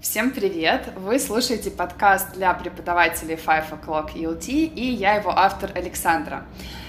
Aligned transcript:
Всем 0.00 0.30
привет! 0.30 0.94
Вы 0.96 1.18
слушаете 1.18 1.70
подкаст 1.70 2.32
для 2.32 2.54
преподавателей 2.54 3.34
Five 3.34 3.66
O'Clock 3.70 4.14
ELT 4.14 4.48
и 4.48 4.92
я 4.94 5.16
его 5.16 5.30
автор 5.30 5.72
Александра. 5.74 6.44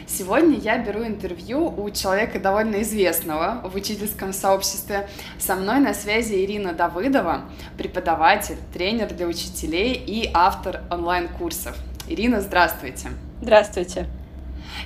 Сегодня 0.07 0.57
я 0.57 0.77
беру 0.77 1.03
интервью 1.03 1.67
у 1.67 1.89
человека 1.89 2.39
довольно 2.39 2.81
известного 2.83 3.69
в 3.69 3.75
учительском 3.75 4.31
сообществе. 4.31 5.09
Со 5.39 5.57
мной 5.57 5.79
на 5.79 5.93
связи 5.93 6.35
Ирина 6.35 6.71
Давыдова, 6.71 7.41
преподаватель, 7.77 8.57
тренер 8.73 9.13
для 9.13 9.27
учителей 9.27 9.93
и 9.93 10.31
автор 10.33 10.79
онлайн-курсов. 10.89 11.75
Ирина, 12.07 12.39
здравствуйте! 12.39 13.09
Здравствуйте! 13.41 14.07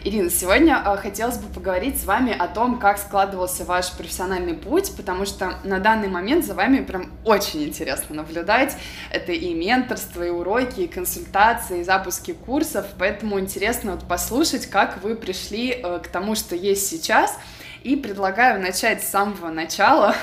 Ирина, 0.03 0.29
сегодня 0.29 0.81
э, 0.85 0.97
хотелось 0.97 1.37
бы 1.37 1.51
поговорить 1.53 1.99
с 1.99 2.05
вами 2.05 2.35
о 2.37 2.47
том, 2.47 2.79
как 2.79 2.97
складывался 2.97 3.65
ваш 3.65 3.91
профессиональный 3.91 4.53
путь, 4.53 4.95
потому 4.95 5.25
что 5.25 5.59
на 5.63 5.79
данный 5.79 6.07
момент 6.07 6.45
за 6.45 6.53
вами 6.53 6.83
прям 6.83 7.11
очень 7.23 7.63
интересно 7.63 8.15
наблюдать. 8.15 8.75
Это 9.11 9.31
и 9.31 9.53
менторство, 9.53 10.23
и 10.23 10.29
уроки, 10.29 10.81
и 10.81 10.87
консультации, 10.87 11.81
и 11.81 11.83
запуски 11.83 12.33
курсов, 12.33 12.85
поэтому 12.97 13.39
интересно 13.39 13.93
вот 13.93 14.07
послушать, 14.07 14.67
как 14.67 15.01
вы 15.01 15.15
пришли 15.15 15.71
э, 15.71 15.99
к 15.99 16.07
тому, 16.07 16.35
что 16.35 16.55
есть 16.55 16.87
сейчас, 16.87 17.37
и 17.83 17.95
предлагаю 17.95 18.61
начать 18.61 19.03
с 19.03 19.09
самого 19.09 19.49
начала, 19.49 20.15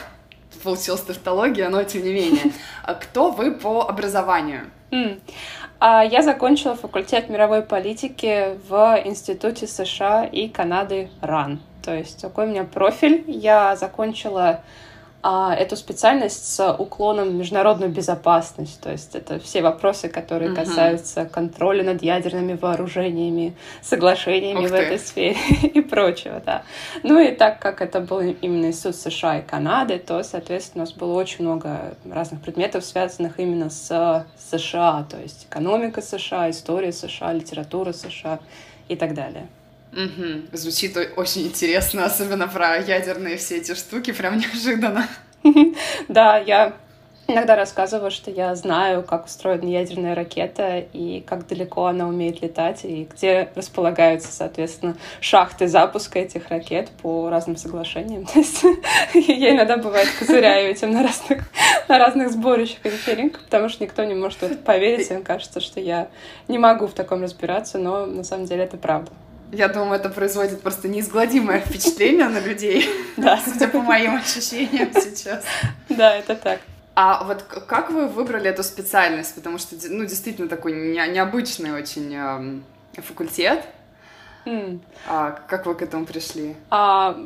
получилась 0.63 1.03
тавтология, 1.03 1.69
но 1.69 1.83
тем 1.85 2.03
не 2.05 2.13
менее. 2.13 2.53
Кто 3.01 3.31
вы 3.31 3.53
по 3.53 3.89
образованию? 3.89 4.71
А 5.85 6.05
я 6.05 6.23
закончила 6.23 6.77
факультет 6.77 7.29
мировой 7.29 7.63
политики 7.63 8.57
в 8.69 9.03
Институте 9.05 9.67
США 9.67 10.25
и 10.25 10.47
Канады 10.47 11.11
РАН. 11.21 11.59
То 11.83 11.93
есть 11.93 12.21
такой 12.21 12.47
у 12.47 12.51
меня 12.51 12.63
профиль. 12.63 13.25
Я 13.27 13.75
закончила 13.75 14.61
эту 15.23 15.77
специальность 15.77 16.53
с 16.53 16.73
уклоном 16.73 17.29
в 17.29 17.35
международную 17.35 17.91
безопасность. 17.91 18.81
То 18.81 18.91
есть 18.91 19.15
это 19.15 19.39
все 19.39 19.63
вопросы, 19.63 20.09
которые 20.09 20.51
uh-huh. 20.51 20.57
касаются 20.57 21.25
контроля 21.27 21.85
над 21.85 22.03
ядерными 22.03 22.55
вооружениями, 22.55 23.55
соглашениями 23.83 24.67
в 24.67 24.73
этой 24.73 24.99
сфере 24.99 25.37
и 25.63 25.81
прочего, 25.81 26.43
да. 26.45 26.63
Ну 27.05 27.21
и 27.21 27.33
так 27.33 27.61
как 27.61 27.81
это 27.81 28.01
был 28.01 28.21
именно 28.21 28.67
Институт 28.67 28.97
США 28.97 29.39
и 29.39 29.43
Канады, 29.43 29.99
то, 29.99 30.23
соответственно, 30.25 30.83
у 30.83 30.87
нас 30.87 30.95
было 30.95 31.15
очень 31.15 31.45
много 31.45 31.95
разных 32.11 32.41
предметов, 32.41 32.85
связанных 32.85 33.39
именно 33.39 33.71
с 33.71 34.27
США, 34.51 35.07
то 35.09 35.19
есть 35.19 35.47
экономика 35.49 36.03
США, 36.03 36.51
история 36.51 36.93
США, 36.93 37.33
литература 37.33 37.93
США 37.93 38.41
и 38.89 38.97
так 38.97 39.15
далее. 39.15 39.47
Угу. 39.93 40.57
Звучит 40.57 40.97
очень 41.17 41.47
интересно, 41.47 42.07
особенно 42.07 42.49
про 42.49 42.79
ядерные 42.79 43.37
все 43.37 43.59
эти 43.59 43.75
штуки, 43.75 44.13
прям 44.13 44.39
неожиданно. 44.39 45.09
Да, 46.09 46.39
я 46.39 46.75
иногда 47.27 47.57
рассказываю, 47.57 48.11
что 48.11 48.31
я 48.31 48.55
знаю, 48.55 49.03
как 49.03 49.27
устроена 49.27 49.69
ядерная 49.69 50.15
ракета 50.15 50.79
и 50.79 51.21
как 51.21 51.47
далеко 51.47 51.87
она 51.87 52.07
умеет 52.07 52.43
летать, 52.43 52.85
и 52.85 53.05
где 53.13 53.51
располагаются, 53.55 54.33
соответственно, 54.33 54.97
шахты 55.21 55.69
запуска 55.69 56.19
этих 56.19 56.49
ракет 56.49 56.91
по 57.03 57.29
разным 57.31 57.57
соглашениям. 57.57 58.27
То 58.33 58.39
есть 58.39 58.63
я 59.15 59.55
иногда 59.55 59.77
бывает 59.77 60.09
козыряю 60.19 60.71
этим 60.71 60.93
на 60.93 61.03
разных, 61.03 61.45
на 61.89 61.99
разных 61.99 62.31
сборищах 62.31 62.85
и 62.85 62.89
вечеринках, 62.89 63.45
потому 63.45 63.69
что 63.69 63.83
никто 63.83 64.05
не 64.05 64.15
может 64.15 64.39
в 64.39 64.43
это 64.45 64.57
поверить, 64.57 65.11
им 65.11 65.23
кажется, 65.23 65.61
что 65.61 65.81
я 65.81 66.09
не 66.49 66.59
могу 66.59 66.87
в 66.87 66.93
таком 66.93 67.23
разбираться, 67.23 67.79
но 67.79 68.07
на 68.07 68.25
самом 68.25 68.47
деле 68.47 68.65
это 68.65 68.77
правда. 68.77 69.11
Я 69.53 69.69
думаю, 69.69 70.01
это 70.01 70.09
производит 70.09 70.63
просто 70.63 70.89
неизгладимое 70.89 71.61
впечатление 71.61 72.29
на 72.29 72.39
людей, 72.39 72.89
да. 73.19 73.39
судя 73.39 73.69
по 73.69 73.83
моим 73.83 74.17
ощущениям 74.17 74.91
сейчас. 74.95 75.45
Да, 75.91 76.17
это 76.17 76.35
так. 76.35 76.61
А 76.95 77.23
вот 77.25 77.43
как 77.43 77.91
вы 77.91 78.07
выбрали 78.09 78.49
эту 78.49 78.63
специальность? 78.63 79.35
Потому 79.35 79.59
что, 79.59 79.77
ну, 79.91 80.05
действительно 80.07 80.49
такой 80.49 80.73
не, 80.73 81.07
необычный 81.09 81.73
очень 81.73 82.15
э, 82.15 83.01
факультет. 83.03 83.63
Mm. 84.47 84.81
А 85.07 85.33
как 85.47 85.67
вы 85.67 85.75
к 85.75 85.83
этому 85.83 86.07
пришли? 86.07 86.57
А, 86.71 87.17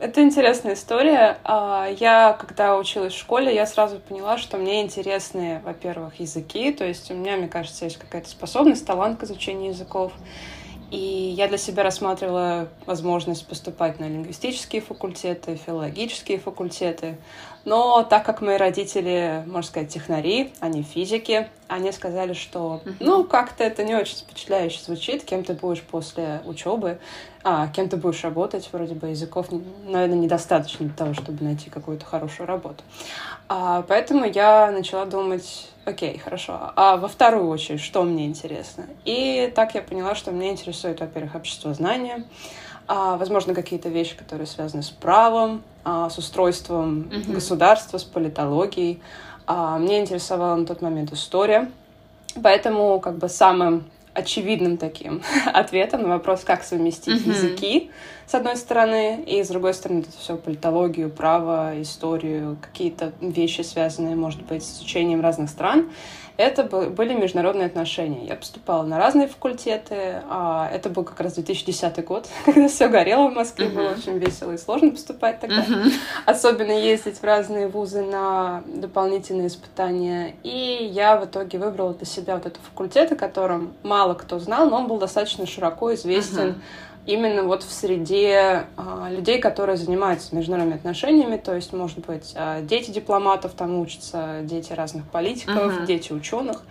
это 0.00 0.22
интересная 0.22 0.74
история. 0.74 1.38
А, 1.44 1.88
я, 1.98 2.36
когда 2.38 2.76
училась 2.76 3.14
в 3.14 3.18
школе, 3.18 3.54
я 3.54 3.64
сразу 3.66 4.00
поняла, 4.00 4.38
что 4.38 4.58
мне 4.58 4.82
интересны, 4.82 5.60
во-первых, 5.64 6.18
языки. 6.18 6.72
То 6.72 6.84
есть 6.84 7.10
у 7.12 7.14
меня, 7.14 7.36
мне 7.36 7.48
кажется, 7.48 7.84
есть 7.84 7.96
какая-то 7.96 8.28
способность, 8.28 8.84
талант 8.84 9.20
к 9.20 9.22
изучению 9.22 9.70
языков. 9.70 10.12
И 10.90 11.34
я 11.36 11.48
для 11.48 11.58
себя 11.58 11.82
рассматривала 11.82 12.68
возможность 12.86 13.46
поступать 13.46 13.98
на 13.98 14.08
лингвистические 14.08 14.80
факультеты, 14.80 15.56
филологические 15.56 16.38
факультеты. 16.38 17.16
Но 17.66 18.04
так 18.04 18.24
как 18.24 18.42
мои 18.42 18.56
родители, 18.56 19.42
можно 19.44 19.68
сказать, 19.68 19.92
технари, 19.92 20.52
они 20.60 20.84
физики, 20.84 21.48
они 21.66 21.90
сказали, 21.90 22.32
что 22.32 22.80
ну 23.00 23.24
как-то 23.24 23.64
это 23.64 23.82
не 23.82 23.96
очень 23.96 24.18
впечатляюще 24.18 24.80
звучит, 24.84 25.24
кем 25.24 25.42
ты 25.42 25.52
будешь 25.52 25.82
после 25.82 26.42
учебы, 26.46 27.00
а 27.42 27.66
кем 27.66 27.88
ты 27.88 27.96
будешь 27.96 28.22
работать, 28.22 28.68
вроде 28.72 28.94
бы 28.94 29.08
языков, 29.08 29.48
наверное, 29.84 30.16
недостаточно 30.16 30.86
для 30.86 30.94
того, 30.94 31.12
чтобы 31.12 31.42
найти 31.42 31.68
какую-то 31.68 32.04
хорошую 32.04 32.46
работу. 32.46 32.84
А, 33.48 33.82
поэтому 33.88 34.26
я 34.26 34.70
начала 34.70 35.04
думать, 35.04 35.68
окей, 35.84 36.18
хорошо, 36.18 36.72
а 36.76 36.96
во 36.96 37.08
вторую 37.08 37.48
очередь, 37.48 37.80
что 37.80 38.04
мне 38.04 38.26
интересно? 38.26 38.86
И 39.04 39.52
так 39.56 39.74
я 39.74 39.82
поняла, 39.82 40.14
что 40.14 40.30
меня 40.30 40.50
интересует, 40.50 41.00
во-первых, 41.00 41.34
общество 41.34 41.74
знания, 41.74 42.22
а, 42.22 42.26
возможно, 42.88 43.54
какие-то 43.54 43.88
вещи, 43.88 44.16
которые 44.16 44.46
связаны 44.46 44.82
с 44.82 44.90
правом, 44.90 45.62
а, 45.84 46.08
с 46.10 46.18
устройством 46.18 47.02
mm-hmm. 47.02 47.32
государства, 47.32 47.98
с 47.98 48.04
политологией. 48.04 49.00
А, 49.46 49.78
мне 49.78 50.00
интересовала 50.00 50.56
на 50.56 50.66
тот 50.66 50.82
момент 50.82 51.12
история, 51.12 51.70
поэтому 52.42 52.98
как 53.00 53.18
бы 53.18 53.28
самым 53.28 53.84
очевидным 54.14 54.78
таким 54.78 55.22
ответом 55.46 56.02
на 56.02 56.08
вопрос, 56.08 56.42
как 56.44 56.64
совместить 56.64 57.24
mm-hmm. 57.24 57.28
языки, 57.28 57.90
с 58.26 58.34
одной 58.34 58.56
стороны, 58.56 59.22
и 59.22 59.42
с 59.44 59.48
другой 59.48 59.74
стороны, 59.74 60.00
это 60.00 60.10
все 60.18 60.36
политологию, 60.36 61.10
право, 61.10 61.80
историю, 61.80 62.56
какие-то 62.60 63.12
вещи, 63.20 63.60
связанные, 63.60 64.16
может 64.16 64.42
быть, 64.42 64.64
с 64.64 64.78
изучением 64.78 65.20
разных 65.20 65.50
стран 65.50 65.90
это 66.36 66.64
были 66.64 67.14
международные 67.14 67.66
отношения. 67.66 68.26
Я 68.26 68.36
поступала 68.36 68.82
на 68.84 68.98
разные 68.98 69.28
факультеты. 69.28 70.22
А 70.28 70.68
это 70.72 70.90
был 70.90 71.04
как 71.04 71.20
раз 71.20 71.34
2010 71.34 72.04
год, 72.04 72.28
когда 72.44 72.68
все 72.68 72.88
горело 72.88 73.28
в 73.28 73.34
Москве, 73.34 73.66
uh-huh. 73.66 73.74
было 73.74 73.90
очень 73.90 74.18
весело 74.18 74.52
и 74.52 74.58
сложно 74.58 74.90
поступать 74.90 75.40
тогда. 75.40 75.64
Uh-huh. 75.64 75.92
Особенно 76.26 76.72
ездить 76.72 77.18
в 77.18 77.24
разные 77.24 77.68
вузы 77.68 78.02
на 78.02 78.62
дополнительные 78.66 79.48
испытания. 79.48 80.34
И 80.42 80.90
я 80.92 81.16
в 81.16 81.24
итоге 81.24 81.58
выбрала 81.58 81.94
для 81.94 82.06
себя 82.06 82.34
вот 82.34 82.46
этот 82.46 82.60
факультет, 82.62 83.12
о 83.12 83.16
котором 83.16 83.74
мало 83.82 84.14
кто 84.14 84.38
знал, 84.38 84.68
но 84.68 84.76
он 84.76 84.88
был 84.88 84.98
достаточно 84.98 85.46
широко 85.46 85.94
известен 85.94 86.48
uh-huh 86.48 86.85
именно 87.06 87.44
вот 87.44 87.62
в 87.62 87.72
среде 87.72 88.66
а, 88.76 89.08
людей, 89.10 89.38
которые 89.38 89.76
занимаются 89.76 90.34
международными 90.34 90.78
отношениями, 90.78 91.36
то 91.36 91.54
есть, 91.54 91.72
может 91.72 92.00
быть, 92.00 92.32
а, 92.34 92.60
дети 92.62 92.90
дипломатов 92.90 93.52
там 93.52 93.78
учатся, 93.78 94.40
дети 94.42 94.72
разных 94.72 95.06
политиков, 95.06 95.56
uh-huh. 95.56 95.86
дети 95.86 96.12
ученых. 96.12 96.62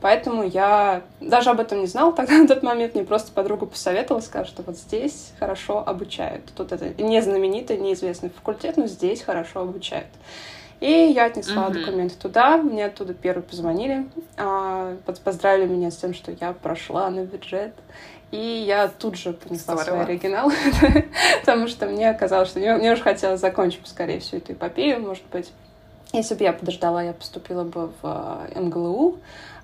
Поэтому 0.00 0.46
я 0.46 1.02
даже 1.20 1.50
об 1.50 1.60
этом 1.60 1.80
не 1.80 1.86
знала 1.86 2.12
тогда 2.12 2.34
на 2.38 2.46
тот 2.46 2.62
момент, 2.62 2.94
мне 2.94 3.04
просто 3.04 3.32
подруга 3.32 3.66
посоветовала, 3.66 4.20
сказала, 4.20 4.46
что 4.46 4.62
вот 4.62 4.76
здесь 4.76 5.32
хорошо 5.38 5.82
обучают. 5.84 6.44
Тут 6.54 6.72
это 6.72 7.02
не 7.02 7.20
знаменитый, 7.22 7.78
неизвестный 7.78 8.30
факультет, 8.30 8.76
но 8.76 8.86
здесь 8.86 9.22
хорошо 9.22 9.60
обучают. 9.60 10.08
И 10.80 10.90
я 10.90 11.24
отнесла 11.24 11.68
uh-huh. 11.68 11.72
документы 11.72 12.14
туда, 12.16 12.56
мне 12.56 12.84
оттуда 12.86 13.12
первые 13.12 13.42
позвонили, 13.42 14.06
а, 14.36 14.96
поздравили 15.24 15.66
меня 15.66 15.90
с 15.90 15.96
тем, 15.96 16.14
что 16.14 16.30
я 16.30 16.52
прошла 16.52 17.10
на 17.10 17.24
бюджет. 17.24 17.74
И 18.30 18.64
я 18.66 18.88
тут 18.88 19.16
же 19.16 19.32
понесла 19.32 19.76
Здорово. 19.76 20.02
свой 20.02 20.04
оригинал, 20.04 20.52
потому 21.40 21.66
что 21.66 21.86
мне 21.86 22.10
оказалось, 22.10 22.50
что 22.50 22.58
мне, 22.58 22.74
мне 22.74 22.92
уже 22.92 23.02
хотелось 23.02 23.40
закончить 23.40 23.86
скорее 23.86 24.20
всю 24.20 24.36
эту 24.36 24.52
эпопею, 24.52 25.00
может 25.00 25.24
быть. 25.32 25.50
Если 26.12 26.34
бы 26.34 26.44
я 26.44 26.52
подождала, 26.52 27.02
я 27.02 27.12
поступила 27.12 27.64
бы 27.64 27.90
в 28.02 28.48
э, 28.54 28.60
МГЛУ, 28.60 29.18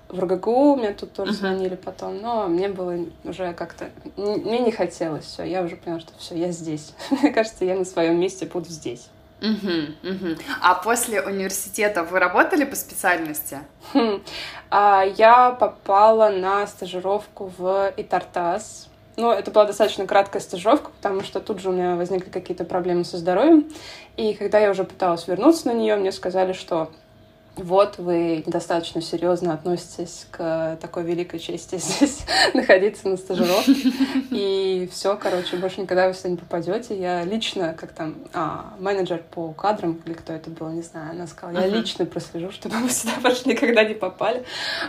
в 0.09 0.19
РГГУ 0.19 0.75
мне 0.75 0.93
тут 0.93 1.13
тоже 1.13 1.31
uh-huh. 1.31 1.35
звонили 1.35 1.75
потом, 1.75 2.21
но 2.21 2.47
мне 2.47 2.69
было 2.69 3.05
уже 3.23 3.53
как-то... 3.53 3.89
Мне 4.15 4.59
не 4.59 4.71
хотелось 4.71 5.25
все, 5.25 5.43
я 5.43 5.63
уже 5.63 5.75
поняла, 5.75 5.99
что 5.99 6.11
все, 6.17 6.35
я 6.35 6.51
здесь. 6.51 6.93
Мне 7.09 7.31
кажется, 7.31 7.65
я 7.65 7.75
на 7.75 7.85
своем 7.85 8.19
месте 8.19 8.45
буду 8.45 8.69
здесь. 8.69 9.09
Угу, 9.45 10.11
угу. 10.11 10.35
А 10.61 10.75
после 10.75 11.21
университета 11.21 12.03
вы 12.03 12.19
работали 12.19 12.65
по 12.65 12.75
специальности? 12.75 13.59
Хм. 13.93 14.23
А, 14.71 15.03
я 15.03 15.51
попала 15.51 16.29
на 16.29 16.65
стажировку 16.65 17.51
в 17.57 17.93
Итартас. 17.95 18.89
Ну, 19.17 19.31
это 19.31 19.51
была 19.51 19.65
достаточно 19.65 20.07
краткая 20.07 20.41
стажировка, 20.41 20.89
потому 20.89 21.21
что 21.21 21.39
тут 21.39 21.59
же 21.59 21.69
у 21.69 21.71
меня 21.71 21.95
возникли 21.95 22.29
какие-то 22.29 22.65
проблемы 22.65 23.05
со 23.05 23.17
здоровьем. 23.17 23.71
И 24.17 24.33
когда 24.33 24.59
я 24.59 24.71
уже 24.71 24.83
пыталась 24.83 25.27
вернуться 25.27 25.67
на 25.67 25.73
нее, 25.73 25.95
мне 25.95 26.11
сказали, 26.11 26.53
что 26.53 26.89
вот 27.55 27.97
вы 27.97 28.43
недостаточно 28.45 29.01
серьезно 29.01 29.53
относитесь 29.53 30.27
к 30.31 30.77
такой 30.81 31.03
великой 31.03 31.39
чести 31.39 31.75
здесь 31.77 32.25
находиться 32.53 33.07
на 33.07 33.17
стажировке. 33.17 33.73
И 34.31 34.89
все, 34.91 35.15
короче, 35.15 35.55
больше 35.57 35.81
никогда 35.81 36.07
вы 36.07 36.13
сюда 36.13 36.29
не 36.29 36.37
попадете. 36.37 36.99
Я 36.99 37.23
лично, 37.23 37.73
как 37.73 37.93
там, 37.93 38.15
а, 38.33 38.73
менеджер 38.79 39.23
по 39.31 39.51
кадрам, 39.53 40.01
или 40.05 40.13
кто 40.13 40.33
это 40.33 40.49
был, 40.49 40.69
не 40.69 40.81
знаю, 40.81 41.11
она 41.11 41.27
сказала, 41.27 41.59
я 41.59 41.67
лично 41.67 42.05
прослежу, 42.05 42.51
чтобы 42.51 42.75
вы 42.77 42.89
сюда 42.89 43.13
больше 43.21 43.47
никогда 43.47 43.83
не 43.83 43.93
попали. 43.93 44.43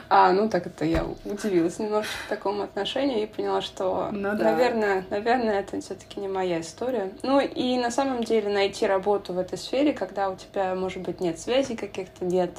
А, 0.08 0.32
ну, 0.32 0.48
так 0.48 0.66
это 0.66 0.84
я 0.84 1.04
удивилась 1.24 1.78
немножечко 1.78 2.16
такому 2.28 2.62
отношению 2.62 3.22
и 3.22 3.26
поняла, 3.26 3.62
что, 3.62 4.08
ну, 4.12 4.36
да. 4.36 4.52
наверное, 4.52 5.04
наверное, 5.10 5.60
это 5.60 5.80
все-таки 5.80 6.20
не 6.20 6.28
моя 6.28 6.60
история. 6.60 7.12
Ну, 7.22 7.40
и 7.40 7.76
на 7.78 7.90
самом 7.90 8.24
деле 8.24 8.48
найти 8.48 8.86
работу 8.86 9.32
в 9.32 9.38
этой 9.38 9.58
сфере, 9.58 9.92
когда 9.92 10.30
у 10.30 10.36
тебя, 10.36 10.74
может 10.74 11.02
быть, 11.02 11.20
нет 11.20 11.38
связей 11.38 11.76
каких-то, 11.76 12.24
нет 12.24 12.56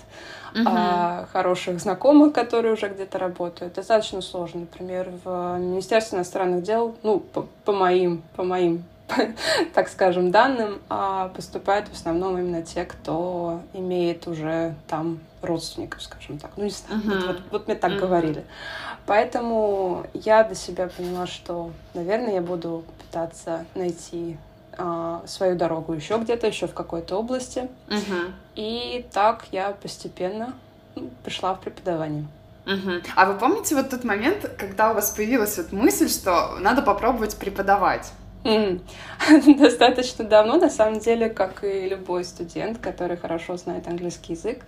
угу. 0.53 0.63
а, 0.65 1.27
хороших 1.31 1.79
знакомых, 1.79 2.33
которые 2.33 2.73
уже 2.73 2.89
где-то 2.89 3.19
работают. 3.19 3.73
Достаточно 3.73 4.21
сложно. 4.21 4.61
Например, 4.61 5.11
в 5.23 5.57
Министерстве 5.59 6.17
иностранных 6.17 6.63
дел, 6.63 6.95
ну, 7.03 7.19
по, 7.19 7.47
по 7.65 7.71
моим, 7.71 8.23
по 8.35 8.43
моим 8.43 8.83
так 9.73 9.87
скажем, 9.89 10.31
данным, 10.31 10.79
а 10.89 11.29
поступают 11.29 11.87
в 11.87 11.93
основном 11.93 12.37
именно 12.37 12.61
те, 12.61 12.85
кто 12.85 13.61
имеет 13.73 14.27
уже 14.27 14.75
там 14.87 15.19
родственников, 15.41 16.01
скажем 16.01 16.39
так. 16.39 16.51
Ну, 16.57 16.65
не 16.65 16.69
знаю, 16.69 17.01
uh-huh. 17.01 17.15
вот, 17.15 17.27
вот, 17.27 17.41
вот 17.51 17.67
мне 17.67 17.75
так 17.75 17.91
uh-huh. 17.91 17.99
говорили. 17.99 18.45
Поэтому 19.05 20.05
я 20.13 20.43
для 20.43 20.55
себя 20.55 20.89
поняла, 20.89 21.27
что, 21.27 21.71
наверное, 21.93 22.35
я 22.35 22.41
буду 22.41 22.83
пытаться 22.97 23.65
найти 23.73 24.37
а, 24.77 25.23
свою 25.25 25.55
дорогу 25.55 25.93
еще 25.93 26.17
где-то, 26.17 26.47
еще 26.47 26.67
в 26.67 26.73
какой-то 26.73 27.17
области. 27.17 27.69
Угу. 27.87 28.33
И 28.55 29.05
так 29.11 29.45
я 29.51 29.71
постепенно 29.71 30.53
ну, 30.95 31.09
пришла 31.23 31.53
в 31.55 31.61
преподавание. 31.61 32.27
Угу. 32.65 32.91
А 33.15 33.25
вы 33.25 33.39
помните 33.39 33.75
вот 33.75 33.89
тот 33.89 34.03
момент, 34.03 34.49
когда 34.57 34.91
у 34.91 34.93
вас 34.93 35.11
появилась 35.11 35.57
вот 35.57 35.71
мысль, 35.71 36.09
что 36.09 36.57
надо 36.59 36.81
попробовать 36.81 37.37
преподавать? 37.37 38.11
Достаточно 39.59 40.23
давно, 40.23 40.57
на 40.57 40.69
самом 40.69 40.99
деле, 40.99 41.29
как 41.29 41.63
и 41.63 41.89
любой 41.89 42.23
студент, 42.23 42.77
который 42.77 43.17
хорошо 43.17 43.57
знает 43.57 43.87
английский 43.87 44.33
язык, 44.33 44.63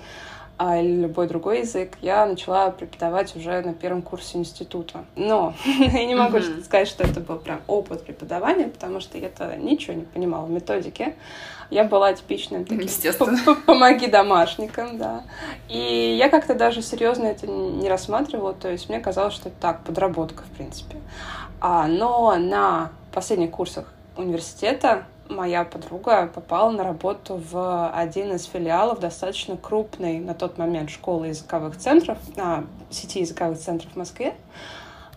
а, 0.58 0.78
или 0.78 1.04
любой 1.04 1.28
другой 1.28 1.60
язык, 1.60 1.94
я 2.02 2.26
начала 2.26 2.70
преподавать 2.72 3.34
уже 3.38 3.62
на 3.62 3.74
первом 3.74 4.02
курсе 4.02 4.38
института. 4.38 5.06
Но 5.16 5.54
я 5.66 6.04
не 6.04 6.16
могу 6.16 6.38
mm-hmm. 6.38 6.66
сказать, 6.66 6.90
что 6.90 7.06
это 7.06 7.22
был 7.22 7.38
прям 7.38 7.62
опыт 7.68 8.04
преподавания, 8.04 8.68
потому 8.68 9.00
что 9.00 9.18
я-то 9.18 9.56
ничего 9.56 9.94
не 9.94 10.04
понимала 10.04 10.46
в 10.46 10.52
методике. 10.52 11.16
Я 11.70 11.86
была 11.86 12.12
типичным 12.12 12.66
таким 12.66 13.56
помоги 13.66 14.08
домашникам, 14.08 14.98
да. 14.98 15.24
И 15.70 16.18
я 16.20 16.28
как-то 16.28 16.56
даже 16.56 16.81
серьезно 16.81 17.28
это 17.28 17.48
не 17.48 17.88
рассматривала, 17.88 18.54
то 18.54 18.70
есть 18.70 18.90
мне 18.90 19.00
казалось, 19.00 19.36
что 19.36 19.48
это 19.48 19.58
так, 19.62 19.86
подработка, 19.86 20.44
в 20.44 20.58
принципе. 20.58 20.98
А, 21.62 21.88
но 21.88 22.36
на 22.38 22.92
последних 23.11 23.51
курсах 23.51 23.85
университета 24.17 25.06
моя 25.29 25.63
подруга 25.63 26.27
попала 26.27 26.71
на 26.71 26.83
работу 26.83 27.41
в 27.51 27.89
один 27.91 28.33
из 28.33 28.45
филиалов 28.45 29.00
достаточно 29.00 29.56
крупной 29.57 30.19
на 30.19 30.33
тот 30.33 30.57
момент 30.57 30.89
школы 30.89 31.27
языковых 31.27 31.77
центров, 31.77 32.17
на 32.35 32.65
сети 32.89 33.19
языковых 33.19 33.59
центров 33.59 33.91
в 33.94 33.95
Москве. 33.95 34.33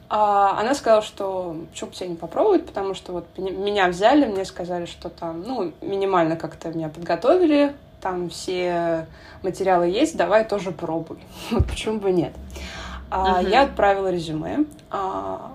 А 0.08 0.60
она 0.60 0.74
сказала, 0.74 1.00
что 1.00 1.56
почему 1.70 1.88
бы 1.88 1.96
тебе 1.96 2.08
не 2.10 2.16
попробовать, 2.16 2.66
потому 2.66 2.92
что 2.92 3.12
вот 3.12 3.26
меня 3.38 3.88
взяли, 3.88 4.26
мне 4.26 4.44
сказали, 4.44 4.84
что 4.84 5.08
там, 5.08 5.42
ну, 5.42 5.72
минимально 5.80 6.36
как-то 6.36 6.68
меня 6.68 6.90
подготовили, 6.90 7.74
там 8.02 8.28
все 8.28 9.06
материалы 9.42 9.86
есть, 9.86 10.16
давай 10.16 10.44
тоже 10.44 10.70
пробуй. 10.70 11.18
Почему 11.68 11.98
бы 11.98 12.12
нет. 12.12 12.32
А, 13.10 13.40
uh-huh. 13.40 13.50
Я 13.50 13.62
отправила 13.62 14.10
резюме. 14.10 14.66
А, 14.90 15.52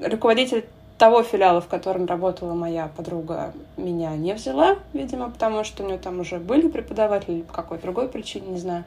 руководитель 0.00 0.64
того 0.98 1.22
филиала, 1.22 1.60
в 1.60 1.68
котором 1.68 2.06
работала 2.06 2.54
моя 2.54 2.90
подруга, 2.96 3.52
меня 3.76 4.16
не 4.16 4.34
взяла, 4.34 4.76
видимо, 4.92 5.30
потому 5.30 5.64
что 5.64 5.84
у 5.84 5.86
нее 5.86 5.98
там 5.98 6.20
уже 6.20 6.38
были 6.38 6.68
преподаватели 6.68 7.36
или 7.36 7.42
по 7.42 7.54
какой-то 7.54 7.84
другой 7.84 8.08
причине, 8.08 8.48
не 8.48 8.58
знаю. 8.58 8.84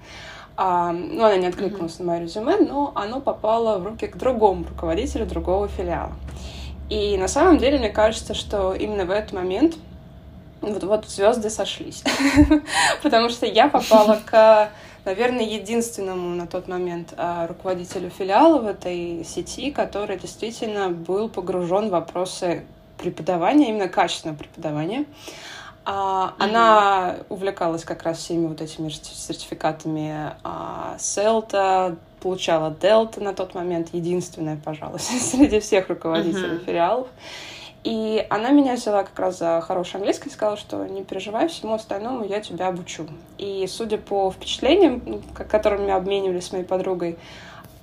А, 0.57 0.91
ну, 0.91 1.23
она 1.23 1.37
не 1.37 1.47
откликнулась 1.47 1.93
mm-hmm. 1.93 2.03
на 2.03 2.11
мое 2.11 2.21
резюме, 2.21 2.57
но 2.57 2.91
оно 2.95 3.21
попало 3.21 3.79
в 3.79 3.87
руки 3.87 4.07
к 4.07 4.17
другому 4.17 4.65
руководителю 4.69 5.25
другого 5.25 5.69
филиала. 5.69 6.11
И 6.89 7.17
на 7.17 7.29
самом 7.29 7.57
деле, 7.57 7.79
мне 7.79 7.89
кажется, 7.89 8.33
что 8.33 8.73
именно 8.73 9.05
в 9.05 9.11
этот 9.11 9.31
момент 9.31 9.77
вот, 10.59 10.83
вот 10.83 11.07
звезды 11.07 11.49
сошлись. 11.49 12.03
Потому 13.01 13.29
что 13.29 13.45
я 13.45 13.69
попала 13.69 14.19
к 14.25 14.69
наверное, 15.05 15.45
единственному 15.45 16.35
на 16.35 16.47
тот 16.47 16.67
момент 16.67 17.13
а, 17.17 17.47
руководителю 17.47 18.09
филиала 18.09 18.59
в 18.59 18.67
этой 18.67 19.23
сети, 19.23 19.71
который 19.71 20.17
действительно 20.17 20.89
был 20.89 21.29
погружен 21.29 21.87
в 21.87 21.91
вопросы 21.91 22.65
преподавания, 22.97 23.69
именно 23.69 23.87
качественного 23.87 24.37
преподавания. 24.37 25.05
А, 25.83 26.35
mm-hmm. 26.37 26.43
Она 26.43 27.15
увлекалась 27.29 27.83
как 27.83 28.03
раз 28.03 28.19
всеми 28.19 28.47
вот 28.47 28.61
этими 28.61 28.89
сертификатами 28.89 30.33
а, 30.43 30.95
Селта, 30.99 31.97
получала 32.21 32.69
Дельта 32.69 33.19
на 33.21 33.33
тот 33.33 33.55
момент, 33.55 33.89
единственная, 33.93 34.57
пожалуй, 34.63 34.99
среди 34.99 35.59
всех 35.59 35.89
руководителей 35.89 36.57
mm-hmm. 36.57 36.65
филиалов. 36.65 37.07
И 37.83 38.25
она 38.29 38.51
меня 38.51 38.75
взяла 38.75 39.03
как 39.03 39.17
раз 39.17 39.39
за 39.39 39.59
хороший 39.61 39.95
английский 39.95 40.29
и 40.29 40.31
сказала, 40.31 40.55
что 40.55 40.85
не 40.85 41.03
переживай, 41.03 41.47
всему 41.47 41.73
остальному 41.73 42.23
я 42.23 42.39
тебя 42.39 42.67
обучу. 42.67 43.07
И 43.39 43.65
судя 43.67 43.97
по 43.97 44.29
впечатлениям, 44.31 45.01
ну, 45.03 45.21
которыми 45.33 45.91
обменивались 45.91 46.45
с 46.45 46.51
моей 46.51 46.63
подругой, 46.63 47.17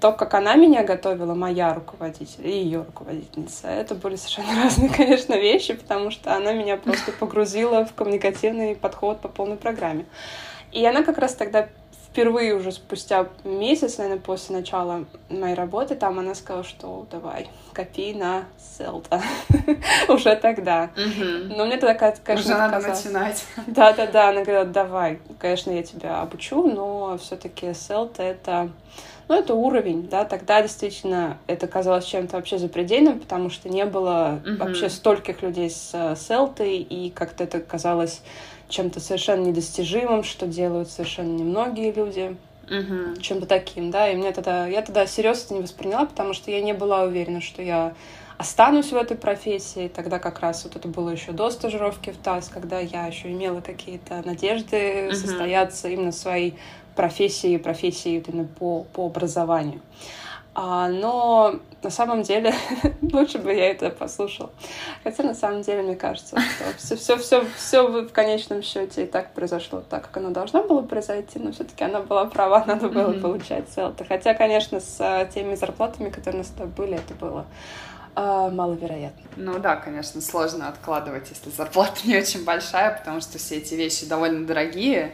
то, 0.01 0.13
как 0.13 0.35
она 0.35 0.55
меня 0.55 0.85
готовила, 0.85 1.35
моя 1.35 1.75
руководитель 1.75 2.47
и 2.47 2.51
ее 2.51 2.85
руководительница, 2.85 3.67
это 3.67 3.97
были 3.97 4.15
совершенно 4.15 4.55
разные, 4.63 4.89
конечно, 4.89 5.35
вещи, 5.35 5.75
потому 5.75 6.13
что 6.13 6.37
она 6.37 6.53
меня 6.53 6.77
просто 6.77 7.11
погрузила 7.11 7.85
в 7.85 7.93
коммуникативный 7.95 8.77
подход 8.77 9.21
по 9.21 9.29
полной 9.29 9.57
программе. 9.57 10.07
И 10.71 10.85
она 10.87 11.03
как 11.03 11.19
раз 11.19 11.35
тогда 11.35 11.69
впервые 12.19 12.55
уже 12.55 12.73
спустя 12.73 13.29
месяц, 13.45 13.99
наверное, 13.99 14.21
после 14.21 14.57
начала 14.57 15.05
моей 15.31 15.55
работы, 15.55 15.95
там 15.95 16.19
она 16.19 16.35
сказала, 16.35 16.65
что 16.65 17.07
давай, 17.13 17.49
копи 17.73 18.13
на 18.13 18.47
Селта. 18.59 19.23
уже 20.09 20.35
тогда. 20.35 20.91
Но 20.97 21.65
мне 21.65 21.77
тогда, 21.77 21.95
конечно, 22.25 22.55
Уже 22.55 22.59
надо 22.59 22.89
начинать. 22.89 23.45
Да-да-да, 23.69 24.31
она 24.31 24.43
говорила, 24.43 24.65
давай, 24.65 25.21
конечно, 25.39 25.71
я 25.71 25.85
тебя 25.85 26.21
обучу, 26.21 26.67
но 26.67 27.17
все 27.19 27.37
таки 27.37 27.73
Селта— 27.73 28.23
это 28.25 28.71
ну, 29.29 29.35
это 29.35 29.55
уровень, 29.55 30.09
да, 30.09 30.25
тогда 30.25 30.63
действительно 30.63 31.37
это 31.47 31.67
казалось 31.67 32.07
чем-то 32.07 32.37
вообще 32.37 32.57
запредельным, 32.57 33.21
потому 33.21 33.51
что 33.51 33.69
не 33.69 33.85
было 33.85 34.41
вообще 34.59 34.89
стольких 34.89 35.43
людей 35.43 35.69
с 35.69 36.17
селтой, 36.17 36.79
и 36.79 37.11
как-то 37.11 37.45
это 37.45 37.61
казалось 37.61 38.23
чем-то 38.69 39.01
совершенно 39.01 39.47
недостижимым, 39.47 40.25
что 40.25 40.47
делают 40.47 40.91
совершенно 40.91 41.37
немногие 41.37 41.93
люди. 41.93 42.37
Uh-huh. 42.69 43.19
чем-то 43.23 43.47
таким, 43.47 43.91
да, 43.91 44.11
и 44.11 44.15
мне 44.15 44.31
тогда, 44.31 44.67
я 44.67 44.83
тогда 44.83 45.07
серьезно 45.07 45.45
это 45.47 45.55
не 45.55 45.61
восприняла, 45.63 46.05
потому 46.05 46.35
что 46.35 46.51
я 46.51 46.61
не 46.61 46.75
была 46.75 47.05
уверена, 47.05 47.41
что 47.41 47.63
я 47.63 47.95
останусь 48.37 48.93
в 48.93 48.97
этой 48.97 49.17
профессии. 49.17 49.89
Тогда 49.89 50.19
как 50.19 50.41
раз 50.41 50.65
вот 50.65 50.77
это 50.77 50.87
было 50.87 51.09
еще 51.09 51.33
до 51.33 51.51
стажировки 51.51 52.11
в 52.11 52.19
ТАСС, 52.19 52.49
когда 52.49 52.79
я 52.79 53.07
еще 53.07 53.31
имела 53.31 53.63
какие-то 53.63 54.23
надежды 54.23 54.77
uh-huh. 54.77 55.15
состояться 55.15 55.89
именно 55.89 56.13
в 56.13 56.15
своей 56.15 56.59
профессии, 56.95 57.57
профессии 57.57 58.23
именно 58.27 58.47
по, 58.47 58.85
по 58.93 59.07
образованию. 59.07 59.81
А, 59.81 60.28
но 60.55 61.61
на 61.83 61.91
самом 61.91 62.23
деле 62.23 62.55
лучше 63.13 63.39
бы 63.39 63.53
я 63.53 63.71
это 63.71 63.91
послушала. 63.91 64.51
Хотя 65.05 65.23
на 65.23 65.35
самом 65.35 65.63
деле 65.63 65.83
мне 65.83 65.97
кажется, 65.97 66.37
что 66.41 66.77
все, 66.77 66.97
все, 66.97 67.17
все, 67.17 67.47
все 67.57 67.87
в 67.87 68.09
конечном 68.09 68.63
счете 68.63 69.05
и 69.05 69.07
так 69.07 69.33
произошло 69.35 69.83
так, 69.89 70.07
как 70.07 70.17
оно 70.17 70.31
должно 70.31 70.65
было 70.65 70.83
произойти, 70.83 71.39
но 71.39 71.53
все-таки 71.53 71.85
она 71.85 72.01
была 72.01 72.25
права, 72.25 72.65
надо 72.67 72.89
было 72.89 73.13
mm-hmm. 73.13 73.21
получать 73.21 73.71
селты. 73.71 74.05
Хотя, 74.05 74.35
конечно, 74.35 74.81
с 74.81 74.97
э, 75.01 75.31
теми 75.33 75.55
зарплатами, 75.55 76.11
которые 76.11 76.43
у 76.43 76.45
нас 76.45 76.69
были, 76.77 76.97
это 76.97 77.15
было 77.15 77.47
а, 78.21 78.51
маловероятно. 78.51 79.23
Ну 79.37 79.61
да, 79.61 79.77
конечно, 79.77 80.21
сложно 80.21 80.69
откладывать, 80.69 81.31
если 81.31 81.51
зарплата 81.51 82.01
не 82.05 82.17
очень 82.17 82.45
большая, 82.45 82.99
потому 82.99 83.21
что 83.21 83.39
все 83.39 83.59
эти 83.59 83.75
вещи 83.75 84.07
довольно 84.07 84.45
дорогие. 84.45 85.13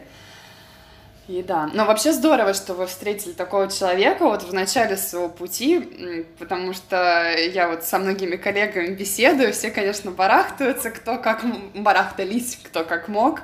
И 1.27 1.41
да, 1.41 1.67
но 1.73 1.85
вообще 1.85 2.13
здорово, 2.13 2.53
что 2.53 2.75
вы 2.75 2.85
встретили 2.85 3.33
такого 3.33 3.67
человека 3.67 4.25
вот 4.25 4.43
в 4.43 4.53
начале 4.53 4.95
своего 4.95 5.27
пути, 5.27 6.27
потому 6.37 6.73
что 6.73 7.35
я 7.35 7.67
вот 7.67 7.83
со 7.83 7.97
многими 7.97 8.35
коллегами 8.35 8.93
беседую, 8.93 9.51
все, 9.51 9.71
конечно, 9.71 10.11
барахтаются, 10.11 10.91
кто 10.91 11.17
как 11.17 11.43
барахтались, 11.73 12.59
кто 12.63 12.83
как 12.83 13.07
мог, 13.07 13.41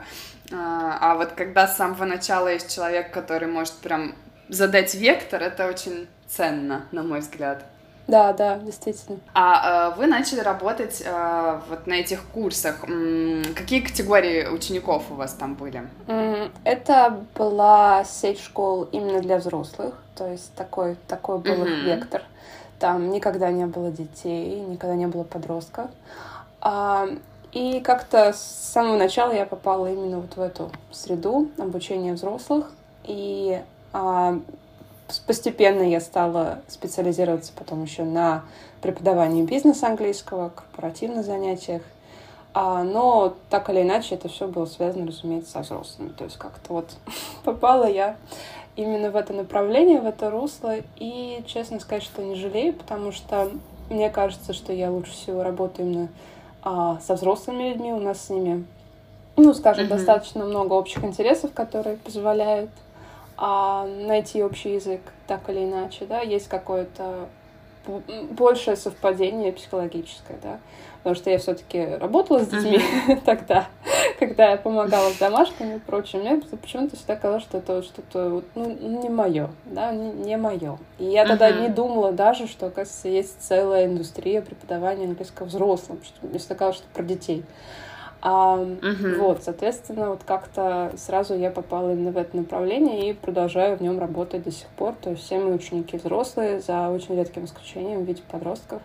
а, 0.51 0.97
а 1.01 1.15
вот 1.15 1.31
когда 1.31 1.67
с 1.67 1.77
самого 1.77 2.05
начала 2.05 2.49
есть 2.49 2.73
человек, 2.73 3.11
который 3.11 3.47
может 3.47 3.73
прям 3.73 4.13
задать 4.47 4.93
вектор, 4.93 5.41
это 5.41 5.67
очень 5.67 6.07
ценно, 6.27 6.85
на 6.91 7.01
мой 7.01 7.21
взгляд. 7.21 7.65
Да, 8.11 8.33
да, 8.33 8.57
действительно. 8.57 9.19
А 9.33 9.93
э, 9.93 9.97
вы 9.97 10.05
начали 10.05 10.41
работать 10.41 11.01
э, 11.05 11.59
вот 11.69 11.87
на 11.87 11.93
этих 11.93 12.25
курсах. 12.25 12.83
М- 12.83 13.41
какие 13.55 13.79
категории 13.79 14.47
учеников 14.47 15.03
у 15.11 15.13
вас 15.13 15.33
там 15.33 15.55
были? 15.55 15.87
Это 16.65 17.21
была 17.35 18.03
сеть 18.03 18.41
школ 18.41 18.83
именно 18.91 19.21
для 19.21 19.37
взрослых, 19.37 19.93
то 20.15 20.27
есть 20.27 20.53
такой, 20.55 20.97
такой 21.07 21.37
был 21.37 21.63
mm-hmm. 21.63 21.83
вектор. 21.85 22.23
Там 22.79 23.11
никогда 23.11 23.49
не 23.49 23.65
было 23.65 23.91
детей, 23.91 24.59
никогда 24.59 24.95
не 24.95 25.07
было 25.07 25.23
подростков. 25.23 25.89
А, 26.59 27.07
и 27.53 27.79
как-то 27.79 28.33
с 28.33 28.41
самого 28.73 28.97
начала 28.97 29.31
я 29.31 29.45
попала 29.45 29.87
именно 29.89 30.19
вот 30.19 30.35
в 30.35 30.41
эту 30.41 30.69
среду 30.91 31.49
обучения 31.57 32.11
взрослых. 32.11 32.71
И 33.05 33.61
а, 33.93 34.37
постепенно 35.19 35.83
я 35.83 35.99
стала 35.99 36.61
специализироваться 36.67 37.51
потом 37.55 37.83
еще 37.83 38.03
на 38.03 38.43
преподавании 38.81 39.43
бизнеса 39.43 39.87
английского, 39.87 40.49
корпоративных 40.49 41.25
занятиях. 41.25 41.81
А, 42.53 42.83
но 42.83 43.35
так 43.49 43.69
или 43.69 43.81
иначе 43.81 44.15
это 44.15 44.27
все 44.27 44.47
было 44.47 44.65
связано, 44.65 45.07
разумеется, 45.07 45.51
со 45.51 45.59
взрослыми. 45.59 46.09
То 46.09 46.25
есть 46.25 46.37
как-то 46.37 46.73
вот 46.73 46.89
попала 47.43 47.85
я 47.89 48.17
именно 48.75 49.11
в 49.11 49.15
это 49.15 49.33
направление, 49.33 50.01
в 50.01 50.05
это 50.05 50.29
русло. 50.29 50.75
И, 50.97 51.43
честно 51.45 51.79
сказать, 51.79 52.03
что 52.03 52.21
не 52.21 52.35
жалею, 52.35 52.73
потому 52.73 53.11
что 53.11 53.51
мне 53.89 54.09
кажется, 54.09 54.53
что 54.53 54.73
я 54.73 54.91
лучше 54.91 55.11
всего 55.11 55.43
работаю 55.43 55.87
именно 55.87 56.07
а, 56.63 56.99
со 56.99 57.15
взрослыми 57.15 57.69
людьми. 57.69 57.93
У 57.93 57.99
нас 57.99 58.25
с 58.25 58.29
ними, 58.29 58.65
ну, 59.37 59.53
скажем, 59.53 59.85
mm-hmm. 59.85 59.89
достаточно 59.89 60.45
много 60.45 60.73
общих 60.73 61.03
интересов, 61.03 61.53
которые 61.53 61.97
позволяют 61.97 62.69
найти 63.41 64.43
общий 64.43 64.75
язык 64.75 65.01
так 65.25 65.49
или 65.49 65.65
иначе, 65.65 66.05
да, 66.05 66.21
есть 66.21 66.47
какое-то 66.47 67.27
большее 68.29 68.75
совпадение 68.77 69.51
психологическое, 69.51 70.37
да, 70.41 70.59
потому 70.97 71.15
что 71.15 71.31
я 71.31 71.39
все-таки 71.39 71.83
работала 71.83 72.39
с 72.39 72.47
детьми 72.47 72.79
uh-huh. 73.07 73.21
тогда, 73.25 73.67
когда 74.19 74.51
я 74.51 74.57
помогала 74.57 75.09
с 75.09 75.17
домашками 75.17 75.77
и 75.77 75.79
прочим, 75.79 76.19
мне 76.19 76.41
почему-то 76.61 76.95
всегда 76.95 77.15
казалось, 77.15 77.43
что 77.43 77.57
это 77.57 77.81
что-то 77.81 78.43
ну, 78.53 78.69
не 78.69 79.09
мое, 79.09 79.49
да, 79.65 79.91
не, 79.91 80.11
не 80.11 80.37
мое. 80.37 80.77
И 80.99 81.05
я 81.05 81.25
тогда 81.25 81.49
uh-huh. 81.49 81.61
не 81.61 81.69
думала 81.69 82.11
даже, 82.11 82.47
что, 82.47 82.67
оказывается, 82.67 83.07
есть 83.07 83.41
целая 83.41 83.85
индустрия 83.87 84.41
преподавания 84.41 85.05
английского 85.05 85.47
взрослым, 85.47 85.99
что 86.03 86.27
мне 86.27 86.37
всегда 86.37 86.55
казалось, 86.55 86.77
что 86.77 86.87
про 86.93 87.03
детей. 87.03 87.43
А, 88.21 88.55
угу. 88.55 89.15
Вот, 89.19 89.43
соответственно, 89.43 90.09
вот 90.09 90.23
как-то 90.23 90.91
сразу 90.95 91.35
я 91.35 91.49
попала 91.49 91.91
именно 91.91 92.11
в 92.11 92.17
это 92.17 92.37
направление 92.37 93.09
и 93.09 93.13
продолжаю 93.13 93.77
в 93.77 93.81
нем 93.81 93.99
работать 93.99 94.43
до 94.43 94.51
сих 94.51 94.67
пор. 94.67 94.93
То 95.01 95.11
есть 95.11 95.23
все 95.23 95.39
мои 95.39 95.53
ученики 95.53 95.97
взрослые, 95.97 96.59
за 96.59 96.89
очень 96.89 97.15
редким 97.17 97.45
исключением 97.45 98.03
в 98.03 98.07
виде 98.07 98.21
подростков. 98.31 98.81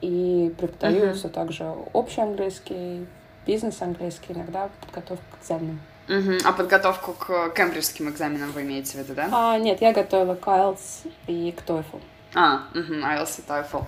И 0.00 0.52
преподаю 0.58 1.10
угу. 1.10 1.14
все 1.14 1.28
так 1.28 1.52
же 1.52 1.72
общий 1.92 2.20
английский, 2.20 3.06
бизнес 3.46 3.80
английский, 3.82 4.32
иногда 4.32 4.68
подготовку 4.80 5.24
к 5.32 5.42
экзаменам. 5.42 5.80
Угу. 6.08 6.38
А 6.44 6.52
подготовку 6.52 7.12
к 7.12 7.50
кембриджским 7.50 8.08
экзаменам 8.08 8.50
вы 8.50 8.62
имеете 8.62 8.98
в 8.98 9.02
виду, 9.02 9.14
да? 9.14 9.28
А, 9.30 9.58
нет, 9.58 9.80
я 9.80 9.92
готовила 9.92 10.34
к 10.34 10.44
IELTS 10.44 11.08
и 11.28 11.52
к 11.52 11.62
TOEFL. 11.68 12.00
А, 12.34 12.62
угу, 12.74 12.94
IELTS 12.94 13.40
и 13.40 13.48
TOEFL. 13.48 13.84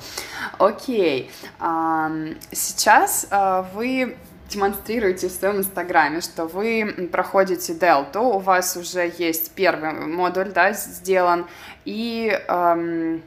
Окей. 0.59 1.31
А, 1.59 2.13
сейчас 2.53 3.27
а, 3.31 3.63
вы 3.75 4.17
демонстрируете 4.53 5.29
в 5.29 5.33
своем 5.33 5.59
инстаграме, 5.59 6.21
что 6.21 6.47
вы 6.47 7.09
проходите 7.11 7.75
дельту, 7.75 8.21
у 8.21 8.39
вас 8.39 8.77
уже 8.77 9.13
есть 9.19 9.53
первый 9.53 9.93
модуль, 9.93 10.51
да, 10.53 10.73
сделан, 10.73 11.47
и, 11.85 12.39
эм, 12.49 13.23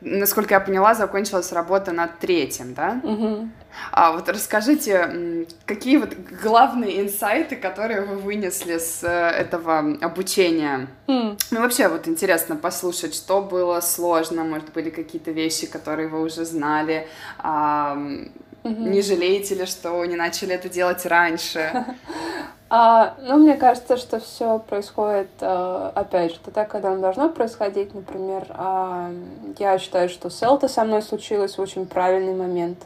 насколько 0.00 0.54
я 0.54 0.60
поняла, 0.60 0.94
закончилась 0.94 1.52
работа 1.52 1.92
над 1.92 2.18
третьим, 2.18 2.74
да? 2.74 3.00
Угу. 3.02 3.48
А 3.90 4.12
вот 4.12 4.28
расскажите, 4.28 5.46
какие 5.64 5.96
вот 5.96 6.14
главные 6.42 7.00
инсайты, 7.00 7.56
которые 7.56 8.02
вы 8.02 8.16
вынесли 8.16 8.78
с 8.78 9.02
э, 9.02 9.08
этого 9.08 9.96
обучения? 10.00 10.88
Mm. 11.06 11.38
Ну, 11.50 11.60
вообще, 11.60 11.88
вот 11.88 12.06
интересно 12.06 12.56
послушать, 12.56 13.14
что 13.14 13.40
было 13.40 13.80
сложно, 13.80 14.44
может, 14.44 14.72
были 14.72 14.90
какие-то 14.90 15.30
вещи, 15.30 15.66
которые 15.66 16.08
вы 16.08 16.22
уже 16.22 16.44
знали, 16.44 17.08
Угу. 18.64 18.74
Не 18.74 19.02
жалеете 19.02 19.54
ли, 19.54 19.66
что 19.66 20.04
не 20.04 20.16
начали 20.16 20.54
это 20.54 20.68
делать 20.68 21.04
раньше? 21.06 21.86
А, 22.74 23.16
ну, 23.20 23.36
мне 23.36 23.56
кажется, 23.56 23.98
что 23.98 24.18
все 24.18 24.58
происходит, 24.58 25.28
а, 25.42 25.92
опять 25.94 26.32
же, 26.32 26.38
так, 26.54 26.70
когда 26.70 26.92
оно 26.92 27.02
должно 27.02 27.28
происходить. 27.28 27.92
Например, 27.92 28.46
а, 28.48 29.12
я 29.58 29.78
считаю, 29.78 30.08
что 30.08 30.30
селта 30.30 30.68
со 30.68 30.82
мной 30.84 31.02
случилось 31.02 31.58
в 31.58 31.60
очень 31.60 31.84
правильный 31.84 32.34
момент 32.34 32.78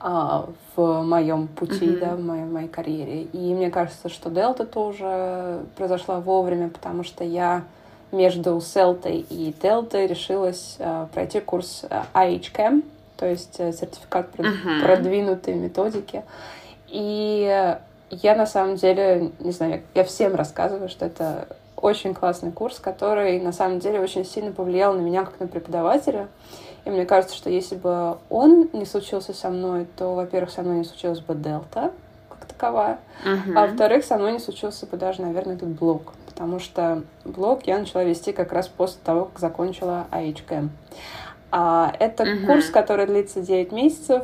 а, 0.00 0.46
в 0.74 1.02
моем 1.02 1.46
пути, 1.46 1.88
mm-hmm. 1.88 1.98
да, 1.98 2.16
в 2.16 2.20
моей, 2.20 2.44
в 2.44 2.52
моей 2.52 2.68
карьере. 2.68 3.22
И 3.24 3.54
мне 3.54 3.70
кажется, 3.70 4.08
что 4.08 4.30
дельта 4.30 4.64
тоже 4.64 5.60
произошла 5.76 6.18
вовремя, 6.20 6.70
потому 6.70 7.04
что 7.04 7.22
я 7.22 7.64
между 8.12 8.58
селтой 8.62 9.26
и 9.28 9.54
дельтой 9.62 10.06
решилась 10.06 10.76
а, 10.78 11.06
пройти 11.12 11.40
курс 11.40 11.84
IHCAM, 12.14 12.82
то 13.22 13.30
есть 13.30 13.54
э, 13.58 13.72
сертификат 13.72 14.34
uh-huh. 14.34 14.82
продвинутой 14.82 15.54
методики. 15.54 16.24
И 16.88 17.76
я 18.10 18.34
на 18.34 18.46
самом 18.46 18.74
деле, 18.74 19.30
не 19.38 19.52
знаю, 19.52 19.82
я 19.94 20.02
всем 20.02 20.34
рассказываю, 20.34 20.88
что 20.88 21.06
это 21.06 21.46
очень 21.76 22.14
классный 22.14 22.50
курс, 22.50 22.80
который 22.80 23.40
на 23.40 23.52
самом 23.52 23.78
деле 23.78 24.00
очень 24.00 24.24
сильно 24.24 24.50
повлиял 24.50 24.92
на 24.94 25.00
меня 25.02 25.24
как 25.24 25.38
на 25.38 25.46
преподавателя. 25.46 26.26
И 26.84 26.90
мне 26.90 27.06
кажется, 27.06 27.36
что 27.36 27.48
если 27.48 27.76
бы 27.76 28.18
он 28.28 28.68
не 28.72 28.86
случился 28.86 29.32
со 29.34 29.50
мной, 29.50 29.86
то, 29.96 30.16
во-первых, 30.16 30.50
со 30.50 30.62
мной 30.62 30.78
не 30.78 30.84
случилась 30.84 31.20
бы 31.20 31.36
дельта 31.36 31.92
как 32.28 32.46
таковая, 32.46 32.98
uh-huh. 33.24 33.52
а 33.54 33.68
во-вторых, 33.68 34.04
со 34.04 34.16
мной 34.18 34.32
не 34.32 34.40
случился 34.40 34.84
бы 34.86 34.96
даже, 34.96 35.22
наверное, 35.22 35.54
этот 35.54 35.68
блог, 35.68 36.14
потому 36.26 36.58
что 36.58 37.04
блог 37.24 37.68
я 37.68 37.78
начала 37.78 38.02
вести 38.02 38.32
как 38.32 38.52
раз 38.52 38.66
после 38.66 38.98
того, 39.04 39.26
как 39.26 39.38
закончила 39.38 40.08
IHCAM. 40.10 40.70
А, 41.52 41.94
это 42.00 42.24
угу. 42.24 42.46
курс, 42.46 42.70
который 42.70 43.06
длится 43.06 43.42
9 43.42 43.72
месяцев. 43.72 44.22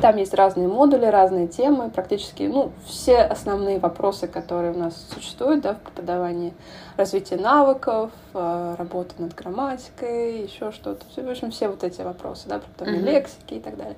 Там 0.00 0.16
есть 0.16 0.34
разные 0.34 0.68
модули, 0.68 1.06
разные 1.06 1.48
темы, 1.48 1.90
практически 1.90 2.42
ну, 2.44 2.70
все 2.86 3.18
основные 3.18 3.78
вопросы, 3.78 4.28
которые 4.28 4.72
у 4.72 4.78
нас 4.78 4.94
существуют 5.12 5.62
да, 5.62 5.74
в 5.74 5.78
преподавании. 5.78 6.54
Развитие 6.96 7.40
навыков, 7.40 8.12
а, 8.34 8.76
работа 8.76 9.14
над 9.18 9.34
грамматикой, 9.34 10.42
еще 10.42 10.70
что-то. 10.72 11.04
В 11.16 11.28
общем, 11.28 11.50
все 11.50 11.68
вот 11.68 11.82
эти 11.82 12.02
вопросы, 12.02 12.48
да, 12.48 12.60
преподавание 12.60 13.02
mm 13.02 13.12
лексики 13.12 13.54
и 13.54 13.60
так 13.60 13.76
далее. 13.76 13.96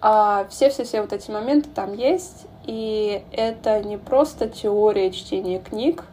А 0.00 0.46
все-все-все 0.50 1.02
вот 1.02 1.12
эти 1.12 1.30
моменты 1.30 1.68
там 1.74 1.94
есть, 1.94 2.46
и 2.64 3.22
это 3.32 3.82
не 3.82 3.98
просто 3.98 4.48
теория 4.48 5.10
чтения 5.10 5.58
книг 5.58 6.04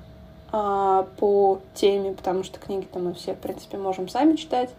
а, 0.51 1.07
по 1.17 1.59
теме, 1.75 2.13
потому 2.13 2.43
что 2.43 2.59
книги-то 2.59 2.99
мы 2.99 3.13
все, 3.13 3.33
в 3.33 3.39
принципе, 3.39 3.77
можем 3.77 4.09
сами 4.09 4.35
читать, 4.35 4.69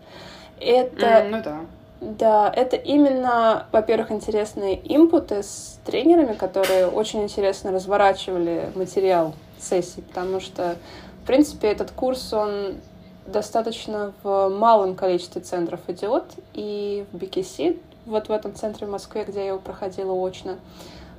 это... 0.64 1.06
Mm, 1.06 1.28
ну 1.28 1.42
да. 1.42 1.60
Да, 2.00 2.52
это 2.54 2.74
именно, 2.74 3.66
во-первых, 3.70 4.10
интересные 4.10 4.74
импуты 4.92 5.44
с 5.44 5.78
тренерами, 5.84 6.34
которые 6.34 6.88
очень 6.88 7.22
интересно 7.22 7.70
разворачивали 7.70 8.72
материал 8.74 9.34
сессии, 9.60 10.00
потому 10.00 10.40
что, 10.40 10.74
в 11.22 11.26
принципе, 11.28 11.68
этот 11.68 11.92
курс, 11.92 12.32
он 12.32 12.78
достаточно 13.26 14.12
в 14.24 14.48
малом 14.48 14.96
количестве 14.96 15.42
центров 15.42 15.78
идет, 15.86 16.24
и 16.54 17.06
в 17.12 17.18
BKC, 17.18 17.78
вот 18.06 18.28
в 18.28 18.32
этом 18.32 18.54
центре 18.56 18.88
в 18.88 18.90
Москве, 18.90 19.24
где 19.24 19.38
я 19.40 19.46
его 19.48 19.58
проходила 19.58 20.12
очно 20.12 20.56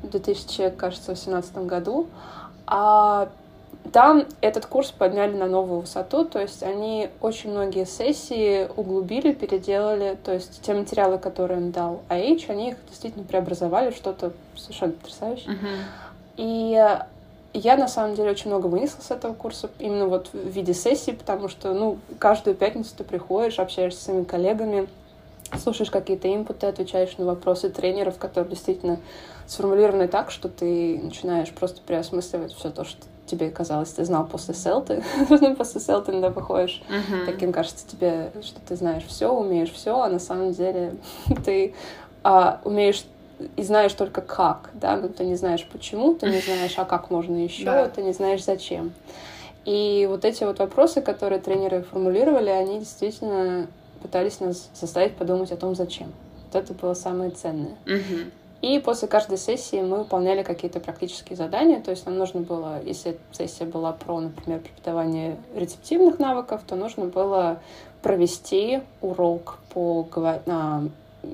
в 0.01 0.09
2018 0.09 1.57
году, 1.59 2.07
а 2.67 3.29
там 3.91 4.25
этот 4.41 4.65
курс 4.65 4.91
подняли 4.91 5.33
на 5.33 5.47
новую 5.47 5.81
высоту, 5.81 6.25
то 6.25 6.39
есть 6.39 6.63
они 6.63 7.09
очень 7.21 7.51
многие 7.51 7.85
сессии 7.85 8.67
углубили, 8.75 9.33
переделали, 9.33 10.17
то 10.23 10.33
есть 10.33 10.61
те 10.61 10.73
материалы, 10.73 11.17
которые 11.17 11.59
им 11.59 11.71
дал 11.71 12.01
AH, 12.09 12.49
они 12.49 12.69
их 12.69 12.77
действительно 12.87 13.25
преобразовали 13.25 13.91
в 13.91 13.95
что-то 13.95 14.31
совершенно 14.55 14.93
потрясающее. 14.93 15.53
Uh-huh. 15.53 15.77
И 16.37 16.97
я 17.53 17.77
на 17.77 17.87
самом 17.87 18.15
деле 18.15 18.31
очень 18.31 18.49
много 18.49 18.67
вынесла 18.67 19.01
с 19.01 19.11
этого 19.11 19.33
курса, 19.33 19.69
именно 19.79 20.07
вот 20.07 20.29
в 20.33 20.47
виде 20.47 20.73
сессии, 20.73 21.11
потому 21.11 21.49
что, 21.49 21.73
ну, 21.73 21.99
каждую 22.19 22.55
пятницу 22.55 22.91
ты 22.97 23.03
приходишь, 23.03 23.59
общаешься 23.59 23.99
с 23.99 24.03
своими 24.05 24.23
коллегами, 24.23 24.87
слушаешь 25.59 25.91
какие-то 25.91 26.33
инпуты, 26.33 26.67
отвечаешь 26.67 27.17
на 27.17 27.25
вопросы 27.25 27.69
тренеров, 27.69 28.17
которые 28.17 28.49
действительно 28.49 28.99
сформулированы 29.45 30.07
так, 30.07 30.31
что 30.31 30.49
ты 30.49 30.99
начинаешь 31.03 31.51
просто 31.51 31.81
переосмысливать 31.81 32.53
все 32.53 32.71
то, 32.71 32.85
что 32.85 33.03
тебе 33.25 33.49
казалось, 33.49 33.91
ты 33.91 34.05
знал 34.05 34.25
после 34.25 34.53
селты. 34.53 35.03
после 35.57 35.81
селты 35.81 36.11
иногда 36.11 36.29
выходишь, 36.29 36.81
uh-huh. 36.89 37.25
таким 37.25 37.51
кажется 37.51 37.87
тебе, 37.87 38.31
что 38.41 38.59
ты 38.67 38.75
знаешь 38.75 39.03
все, 39.05 39.31
умеешь 39.33 39.71
все, 39.71 39.99
а 39.99 40.09
на 40.09 40.19
самом 40.19 40.51
деле 40.53 40.95
ты 41.45 41.73
а, 42.23 42.59
умеешь 42.63 43.03
и 43.55 43.63
знаешь 43.63 43.93
только 43.93 44.21
как, 44.21 44.69
да, 44.73 44.95
но 44.97 45.07
ты 45.07 45.25
не 45.25 45.35
знаешь 45.35 45.67
почему, 45.71 46.13
ты 46.13 46.29
не 46.29 46.39
знаешь, 46.45 46.73
а 46.77 46.85
как 46.85 47.09
можно 47.09 47.35
еще, 47.35 47.65
да. 47.65 47.89
ты 47.89 48.01
не 48.03 48.13
знаешь 48.13 48.43
зачем. 48.43 48.93
И 49.65 50.05
вот 50.09 50.25
эти 50.25 50.43
вот 50.43 50.59
вопросы, 50.59 51.01
которые 51.01 51.39
тренеры 51.39 51.83
формулировали, 51.83 52.49
они 52.49 52.79
действительно 52.79 53.67
пытались 54.01 54.41
нас 54.41 54.69
заставить 54.73 55.15
подумать 55.15 55.51
о 55.53 55.55
том, 55.55 55.73
зачем. 55.73 56.11
Вот 56.51 56.61
это 56.61 56.73
было 56.73 56.93
самое 56.93 57.31
ценное. 57.31 57.75
Uh-huh. 57.85 58.29
И 58.63 58.79
после 58.79 59.09
каждой 59.09 59.37
сессии 59.37 59.81
мы 59.81 59.97
выполняли 59.97 60.41
какие-то 60.41 60.79
практические 60.79 61.35
задания. 61.35 61.81
То 61.81 61.91
есть 61.91 62.05
нам 62.05 62.17
нужно 62.17 62.39
было, 62.39 62.81
если 62.81 63.17
сессия 63.33 63.65
была 63.65 63.91
про, 63.91 64.21
например, 64.21 64.61
преподавание 64.61 65.35
рецептивных 65.53 66.17
навыков, 66.17 66.61
то 66.65 66.77
нужно 66.77 67.07
было 67.07 67.59
провести 68.01 68.79
урок 69.01 69.59
по 69.73 70.07
а, 70.15 70.83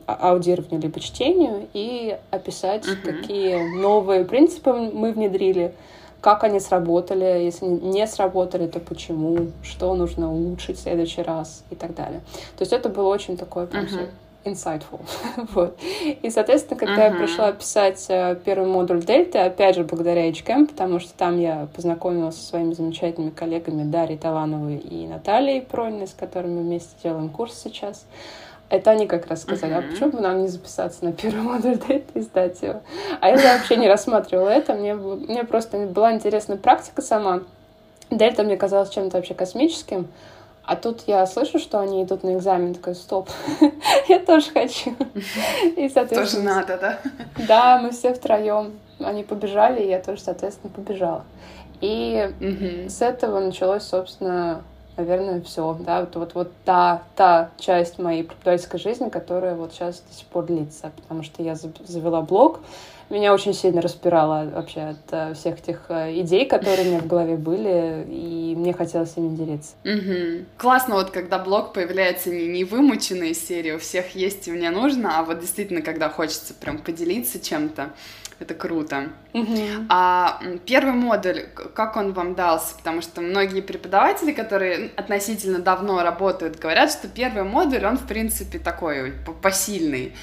аудированию 0.08 0.82
либо 0.82 1.00
чтению 1.00 1.68
и 1.72 2.18
описать, 2.32 2.88
uh-huh. 2.88 2.96
какие 3.04 3.78
новые 3.80 4.26
принципы 4.26 4.74
мы 4.74 5.12
внедрили, 5.12 5.76
как 6.22 6.44
они 6.44 6.60
сработали, 6.60 7.44
если 7.44 7.68
не 7.68 8.08
сработали, 8.08 8.66
то 8.66 8.80
почему, 8.80 9.52
что 9.62 9.94
нужно 9.94 10.34
улучшить 10.34 10.80
в 10.80 10.82
следующий 10.82 11.22
раз 11.22 11.64
и 11.70 11.76
так 11.76 11.94
далее. 11.94 12.22
То 12.58 12.64
есть 12.64 12.74
это 12.74 12.90
было 12.90 13.08
очень 13.08 13.38
такое 13.38 13.68
прям 13.68 13.86
uh-huh. 13.86 14.10
Insightful. 14.52 15.02
вот. 15.54 15.78
И, 16.22 16.30
соответственно, 16.30 16.80
когда 16.80 17.08
uh-huh. 17.08 17.14
я 17.14 17.18
пришла 17.18 17.52
писать 17.52 18.06
э, 18.10 18.38
первый 18.44 18.68
модуль 18.68 19.04
Дельты, 19.04 19.40
опять 19.40 19.76
же, 19.76 19.84
благодаря 19.84 20.30
HCAM, 20.30 20.68
потому 20.68 21.00
что 21.00 21.14
там 21.14 21.40
я 21.40 21.68
познакомилась 21.76 22.36
со 22.36 22.44
своими 22.44 22.74
замечательными 22.74 23.32
коллегами 23.32 23.84
Дарьей 23.84 24.18
Талановой 24.18 24.78
и 24.78 25.08
Натальей 25.08 25.62
Прониной, 25.62 26.08
с 26.08 26.14
которыми 26.14 26.62
вместе 26.62 26.96
делаем 27.04 27.30
курс 27.30 27.60
сейчас. 27.64 28.06
Это 28.70 28.92
они 28.92 29.08
как 29.08 29.28
раз 29.28 29.42
сказали, 29.42 29.74
uh-huh. 29.74 29.88
а 29.88 29.92
почему 29.92 30.12
бы 30.12 30.20
нам 30.20 30.42
не 30.42 30.48
записаться 30.48 31.04
на 31.04 31.12
первый 31.12 31.42
модуль 31.44 31.78
Дельта 31.78 32.20
и 32.20 32.22
сдать 32.22 32.62
его? 32.62 32.82
А 33.20 33.30
я 33.30 33.58
вообще 33.58 33.78
не 33.78 33.88
рассматривала 33.88 34.50
это, 34.50 34.74
мне, 34.74 34.94
мне 34.94 35.44
просто 35.44 35.78
была 35.88 36.14
интересна 36.14 36.58
практика 36.58 37.02
сама. 37.02 37.42
Дельта 38.12 38.44
мне 38.44 38.58
казалась 38.58 38.90
чем-то 38.90 39.18
вообще 39.18 39.34
космическим, 39.34 40.08
а 40.70 40.76
тут 40.76 41.06
я 41.08 41.26
слышу, 41.26 41.58
что 41.58 41.80
они 41.80 42.04
идут 42.04 42.22
на 42.24 42.36
экзамен, 42.36 42.76
такой, 42.76 42.94
стоп, 42.94 43.28
я 44.08 44.20
тоже 44.20 44.52
хочу. 44.52 44.96
И, 45.76 45.90
соответственно... 45.90 46.16
Тоже 46.16 46.40
надо, 46.42 46.78
да? 46.78 47.00
Да, 47.48 47.80
мы 47.80 47.90
все 47.90 48.14
втроем. 48.14 48.74
Они 49.00 49.24
побежали, 49.24 49.82
и 49.82 49.90
я 49.90 50.00
тоже, 50.00 50.22
соответственно, 50.22 50.72
побежала. 50.72 51.26
И 51.82 52.32
угу. 52.40 52.88
с 52.88 53.02
этого 53.02 53.40
началось, 53.40 53.82
собственно, 53.82 54.62
наверное, 54.96 55.42
все, 55.42 55.76
да, 55.80 56.02
вот, 56.02 56.16
вот, 56.16 56.36
вот 56.36 56.52
та, 56.66 57.02
та 57.16 57.50
часть 57.58 57.98
моей 57.98 58.24
преподавательской 58.24 58.80
жизни, 58.80 59.10
которая 59.10 59.56
вот 59.56 59.74
сейчас 59.74 60.04
до 60.08 60.14
сих 60.14 60.28
пор 60.28 60.46
длится, 60.46 60.92
потому 60.96 61.24
что 61.24 61.42
я 61.42 61.56
завела 61.56 62.22
блог, 62.22 62.60
меня 63.14 63.34
очень 63.34 63.54
сильно 63.54 63.82
распирало 63.82 64.50
вообще 64.54 64.82
от 64.82 65.12
uh, 65.12 65.34
всех 65.34 65.60
этих 65.60 65.90
uh, 65.90 66.22
идей, 66.22 66.46
которые 66.46 66.88
у 66.88 66.92
меня 66.92 67.00
в 67.00 67.08
голове 67.08 67.36
были, 67.36 68.06
и 68.08 68.56
мне 68.56 68.74
хотелось 68.74 69.18
ими 69.18 69.36
делиться. 69.36 69.76
Угу. 69.84 70.46
Классно 70.58 70.96
вот, 70.96 71.10
когда 71.10 71.40
блог 71.40 71.74
появляется 71.74 72.30
не, 72.30 72.48
не 72.48 72.64
вымученной 72.64 73.34
серии, 73.34 73.72
у 73.72 73.80
всех 73.80 74.16
есть 74.16 74.48
и 74.48 74.52
мне 74.52 74.70
нужно, 74.70 75.20
а 75.20 75.24
вот 75.24 75.40
действительно, 75.40 75.82
когда 75.82 76.10
хочется 76.10 76.54
прям 76.54 76.78
поделиться 76.78 77.40
чем-то, 77.40 77.90
это 78.40 78.54
круто. 78.54 79.10
Uh-huh. 79.34 79.86
А 79.90 80.42
первый 80.66 80.94
модуль, 80.94 81.44
как 81.74 81.98
он 81.98 82.14
вам 82.14 82.36
дался? 82.36 82.76
Потому 82.78 83.02
что 83.02 83.22
многие 83.22 83.62
преподаватели, 83.62 84.32
которые 84.32 84.92
относительно 84.96 85.60
давно 85.60 86.02
работают, 86.04 86.58
говорят, 86.58 86.92
что 86.92 87.08
первый 87.10 87.44
модуль, 87.44 87.86
он, 87.86 87.98
в 87.98 88.08
принципе, 88.08 88.58
такой 88.58 89.14
посильный. 89.42 90.16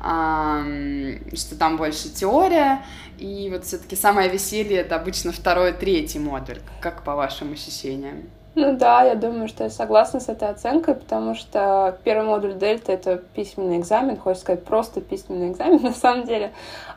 Что 0.00 1.56
там 1.58 1.76
больше 1.76 2.08
теория, 2.08 2.82
и 3.18 3.50
вот 3.52 3.66
все-таки 3.66 3.96
самое 3.96 4.30
веселье 4.30 4.78
это 4.78 4.96
обычно 4.96 5.30
второй, 5.30 5.72
третий 5.72 6.18
модуль. 6.18 6.58
Как 6.80 7.04
по 7.04 7.14
вашим 7.14 7.52
ощущениям? 7.52 8.30
Ну 8.60 8.76
да, 8.76 9.04
я 9.04 9.14
думаю, 9.14 9.48
что 9.48 9.64
я 9.64 9.70
согласна 9.70 10.20
с 10.20 10.28
этой 10.28 10.48
оценкой, 10.50 10.94
потому 10.94 11.34
что 11.34 11.96
первый 12.04 12.26
модуль 12.26 12.54
Дельта— 12.54 12.92
это 12.94 13.16
письменный 13.16 13.78
экзамен, 13.78 14.18
хочется 14.18 14.44
сказать, 14.44 14.64
просто 14.64 15.00
письменный 15.00 15.50
экзамен 15.50 15.80
на 15.82 15.92
самом 15.92 16.26
деле. 16.26 16.52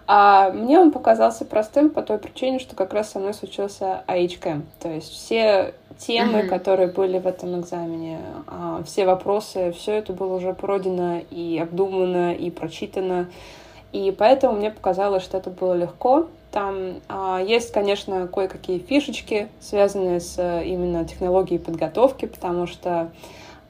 А 0.05 0.49
мне 0.51 0.77
он 0.77 0.91
показался 0.91 1.45
простым 1.45 1.89
по 1.89 2.01
той 2.01 2.17
причине, 2.17 2.59
что 2.59 2.75
как 2.75 2.93
раз 2.93 3.11
со 3.11 3.19
мной 3.19 3.33
случился 3.33 4.03
IHCAM. 4.07 4.63
То 4.81 4.89
есть 4.89 5.09
все 5.09 5.73
темы, 5.97 6.39
mm-hmm. 6.39 6.47
которые 6.47 6.89
были 6.89 7.17
в 7.17 7.27
этом 7.27 7.57
экзамене, 7.61 8.19
а, 8.47 8.83
все 8.85 9.05
вопросы, 9.05 9.71
все 9.71 9.93
это 9.93 10.11
было 10.11 10.35
уже 10.35 10.53
пройдено 10.53 11.21
и 11.29 11.57
обдумано, 11.61 12.33
и 12.33 12.51
прочитано. 12.51 13.29
И 13.93 14.13
поэтому 14.17 14.57
мне 14.57 14.71
показалось, 14.71 15.23
что 15.23 15.37
это 15.37 15.49
было 15.49 15.73
легко. 15.73 16.27
Там 16.53 17.01
а, 17.09 17.41
есть, 17.41 17.71
конечно, 17.71 18.27
кое-какие 18.27 18.77
фишечки, 18.77 19.47
связанные 19.59 20.19
с 20.19 20.37
именно 20.63 21.03
технологией 21.03 21.59
подготовки, 21.59 22.27
потому 22.27 22.67
что 22.67 23.09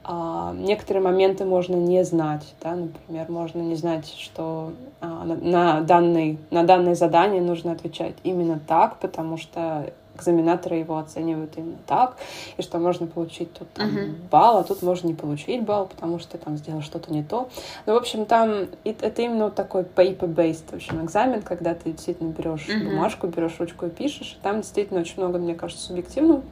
а, 0.04 0.52
некоторые 0.52 1.02
моменты 1.02 1.46
можно 1.46 1.76
не 1.76 2.04
знать, 2.04 2.54
да, 2.60 2.76
например, 2.76 3.30
можно 3.30 3.62
не 3.62 3.74
знать, 3.74 4.06
что 4.06 4.74
а, 5.00 5.24
на, 5.24 5.34
на, 5.34 5.80
данный, 5.80 6.38
на 6.50 6.62
данное 6.62 6.94
задание 6.94 7.40
нужно 7.40 7.72
отвечать 7.72 8.16
именно 8.22 8.60
так, 8.68 8.98
потому 8.98 9.38
что 9.38 9.90
экзаменаторы 10.16 10.76
его 10.76 10.98
оценивают 10.98 11.52
именно 11.56 11.78
так, 11.86 12.16
и 12.56 12.62
что 12.62 12.78
можно 12.78 13.06
получить 13.06 13.52
тут 13.52 13.72
там, 13.72 13.88
uh-huh. 13.88 14.14
балл, 14.30 14.58
а 14.58 14.64
тут 14.64 14.82
можно 14.82 15.08
не 15.08 15.14
получить 15.14 15.62
балл, 15.62 15.86
потому 15.86 16.18
что 16.18 16.32
ты 16.32 16.38
там 16.38 16.56
сделал 16.56 16.82
что-то 16.82 17.12
не 17.12 17.22
то. 17.22 17.48
Ну, 17.86 17.94
в 17.94 17.96
общем, 17.96 18.26
там 18.26 18.68
это 18.84 19.22
именно 19.22 19.44
вот 19.44 19.54
такой 19.54 19.82
paper-based, 19.82 20.70
в 20.70 20.74
общем, 20.74 21.04
экзамен, 21.04 21.42
когда 21.42 21.74
ты 21.74 21.92
действительно 21.92 22.30
берешь 22.30 22.68
uh-huh. 22.68 22.84
бумажку, 22.84 23.26
берешь 23.26 23.58
ручку 23.58 23.86
и 23.86 23.90
пишешь, 23.90 24.36
и 24.38 24.42
там 24.42 24.60
действительно 24.60 25.00
очень 25.00 25.14
много, 25.18 25.38
мне 25.38 25.54
кажется, 25.54 25.84
субъективного 25.84 26.42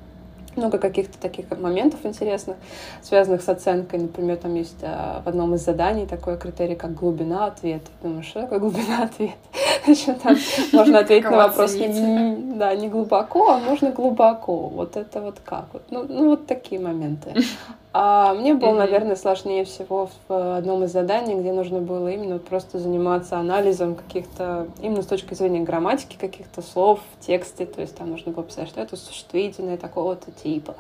много 0.57 0.79
каких-то 0.79 1.19
таких 1.19 1.51
моментов 1.51 2.01
интересных, 2.05 2.57
связанных 3.03 3.43
с 3.43 3.49
оценкой. 3.49 4.01
Например, 4.01 4.37
там 4.37 4.55
есть 4.55 4.79
а, 4.83 5.23
в 5.25 5.29
одном 5.29 5.55
из 5.55 5.65
заданий 5.65 6.07
такой 6.07 6.39
критерий, 6.39 6.75
как 6.75 6.95
глубина 6.95 7.47
ответа. 7.47 7.91
Думаешь, 8.03 8.27
что 8.27 8.43
такое 8.43 8.59
глубина 8.59 9.05
ответа? 9.05 9.35
там 10.23 10.37
можно 10.73 10.99
ответить 11.01 11.31
на 11.31 11.37
вопрос 11.37 11.75
не, 11.75 12.55
да, 12.57 12.75
не 12.75 12.89
глубоко, 12.89 13.51
а 13.51 13.59
можно 13.59 13.91
глубоко. 13.91 14.69
Вот 14.69 14.97
это 14.97 15.21
вот 15.21 15.41
как? 15.45 15.67
Вот, 15.73 15.83
ну, 15.91 16.05
ну, 16.09 16.31
вот 16.31 16.47
такие 16.47 16.81
моменты. 16.81 17.35
А 17.95 18.33
мне 18.33 18.55
было, 18.55 18.73
наверное, 18.73 19.17
сложнее 19.17 19.65
всего 19.65 20.09
в 20.27 20.57
одном 20.57 20.85
из 20.85 20.93
заданий, 20.93 21.35
где 21.35 21.53
нужно 21.53 21.81
было 21.81 22.09
именно 22.09 22.39
просто 22.39 22.79
заниматься 22.79 23.37
анализом 23.37 23.97
каких-то, 23.97 24.69
именно 24.81 25.03
с 25.03 25.07
точки 25.07 25.35
зрения 25.35 25.61
грамматики 25.61 26.17
каких-то 26.17 26.63
слов 26.63 27.01
в 27.19 27.27
тексте. 27.27 27.67
То 27.67 27.83
есть 27.83 27.95
там 27.97 28.11
нужно 28.11 28.33
было 28.33 28.45
писать, 28.45 28.69
что 28.69 28.81
это 28.81 28.97
существительное 28.97 29.77
такого-то 29.77 30.31
типа, 30.31 30.75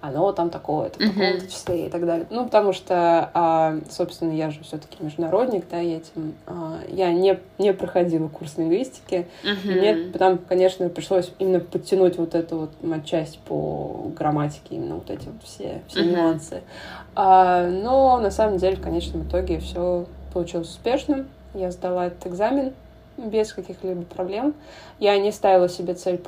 оно 0.00 0.32
там 0.32 0.50
такое-то, 0.50 0.98
в 0.98 1.06
таком-то 1.06 1.46
числе 1.46 1.86
и 1.86 1.88
так 1.88 2.04
далее. 2.04 2.26
Ну, 2.30 2.44
потому 2.44 2.72
что, 2.72 3.30
а, 3.32 3.76
собственно, 3.88 4.32
я 4.32 4.50
же 4.50 4.64
все-таки 4.64 4.96
международник, 5.00 5.66
да, 5.70 5.78
я 5.78 5.98
этим... 5.98 6.34
А, 6.46 6.80
я 6.88 7.12
не, 7.12 7.38
не 7.58 7.72
проходила 7.74 8.26
курс 8.26 8.58
лингвистики. 8.58 9.28
И 9.44 9.68
мне 9.70 10.10
потом, 10.12 10.38
конечно, 10.38 10.88
пришлось 10.88 11.30
именно 11.38 11.60
подтянуть 11.60 12.18
вот 12.18 12.34
эту 12.34 12.68
вот 12.80 13.04
часть 13.04 13.38
по 13.40 14.10
грамматике, 14.16 14.74
именно 14.76 14.96
вот 14.96 15.10
эти 15.10 15.26
вот 15.26 15.42
все, 15.44 15.82
все 15.86 16.04
нюансы 16.04 16.55
ситуации. 16.56 16.62
Но 17.14 18.18
на 18.18 18.30
самом 18.30 18.58
деле 18.58 18.76
в 18.76 18.82
конечном 18.82 19.22
итоге 19.22 19.60
все 19.60 20.06
получилось 20.32 20.68
успешным. 20.68 21.28
Я 21.54 21.70
сдала 21.70 22.06
этот 22.06 22.26
экзамен 22.26 22.74
без 23.16 23.52
каких-либо 23.52 24.02
проблем. 24.02 24.54
Я 24.98 25.18
не 25.18 25.32
ставила 25.32 25.68
себе 25.68 25.94
цель 25.94 26.20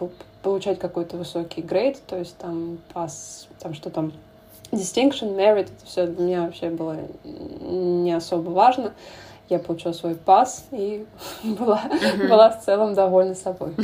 получать 0.43 0.79
какой-то 0.79 1.17
высокий 1.17 1.61
грейд, 1.61 2.01
то 2.07 2.17
есть 2.17 2.37
там 2.39 2.79
пас, 2.95 3.47
там 3.59 3.75
что 3.75 3.91
там, 3.91 4.13
distinction, 4.73 5.37
merit, 5.37 5.65
это 5.65 5.85
все 5.85 6.07
для 6.07 6.25
меня 6.25 6.43
вообще 6.43 6.71
было 6.71 6.97
не 7.25 8.13
особо 8.13 8.51
важно. 8.51 8.95
Я 9.51 9.59
получила 9.59 9.93
свой 9.93 10.15
пас 10.15 10.67
и 10.73 11.07
была, 11.43 11.83
mm-hmm. 11.85 12.29
была 12.29 12.51
в 12.51 12.65
целом 12.65 12.95
довольна 12.95 13.35
собой. 13.35 13.75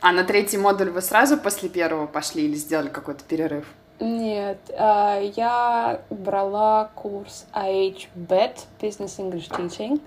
А 0.00 0.12
на 0.12 0.24
третий 0.24 0.58
модуль 0.58 0.90
вы 0.90 1.02
сразу 1.02 1.36
после 1.36 1.68
первого 1.68 2.06
пошли 2.06 2.44
или 2.44 2.54
сделали 2.54 2.88
какой-то 2.88 3.24
перерыв? 3.24 3.66
Нет, 4.00 4.58
а, 4.76 5.20
я 5.20 6.00
брала 6.10 6.90
курс 6.96 7.46
IHBET, 7.52 8.66
Business 8.80 9.18
English 9.18 9.48
Teaching, 9.48 10.00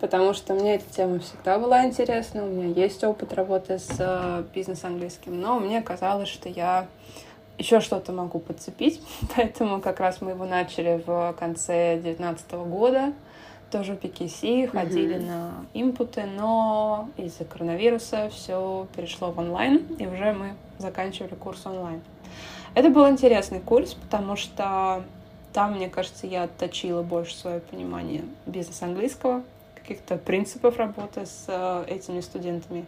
потому 0.00 0.32
что 0.32 0.54
мне 0.54 0.76
эта 0.76 0.90
тема 0.90 1.18
всегда 1.18 1.58
была 1.58 1.84
интересна, 1.84 2.44
у 2.44 2.48
меня 2.48 2.68
есть 2.68 3.04
опыт 3.04 3.34
работы 3.34 3.78
с 3.78 3.96
а, 3.98 4.44
бизнес-английским, 4.54 5.38
но 5.38 5.58
мне 5.58 5.82
казалось, 5.82 6.28
что 6.28 6.48
я 6.48 6.86
еще 7.58 7.80
что-то 7.80 8.12
могу 8.12 8.38
подцепить, 8.38 9.02
поэтому 9.36 9.82
как 9.82 10.00
раз 10.00 10.22
мы 10.22 10.30
его 10.30 10.46
начали 10.46 11.02
в 11.04 11.34
конце 11.38 11.96
2019 11.96 12.52
года, 12.52 13.12
тоже 13.70 13.94
в 13.94 13.98
PKC, 13.98 14.68
ходили 14.68 15.16
mm-hmm. 15.16 15.26
на 15.26 15.66
импуты, 15.74 16.24
но 16.24 17.10
из-за 17.18 17.44
коронавируса 17.44 18.30
все 18.30 18.86
перешло 18.96 19.32
в 19.32 19.38
онлайн, 19.38 19.84
и 19.98 20.06
уже 20.06 20.32
мы 20.32 20.54
заканчивали 20.78 21.34
курс 21.34 21.66
онлайн. 21.66 22.00
Это 22.74 22.90
был 22.90 23.08
интересный 23.08 23.60
курс, 23.60 23.94
потому 23.94 24.36
что 24.36 25.04
там, 25.52 25.74
мне 25.74 25.88
кажется, 25.88 26.26
я 26.26 26.44
отточила 26.44 27.02
больше 27.02 27.36
свое 27.36 27.60
понимание 27.60 28.24
бизнеса 28.46 28.86
английского, 28.86 29.44
каких-то 29.76 30.16
принципов 30.16 30.76
работы 30.78 31.26
с 31.26 31.44
э, 31.46 31.84
этими 31.86 32.20
студентами. 32.20 32.86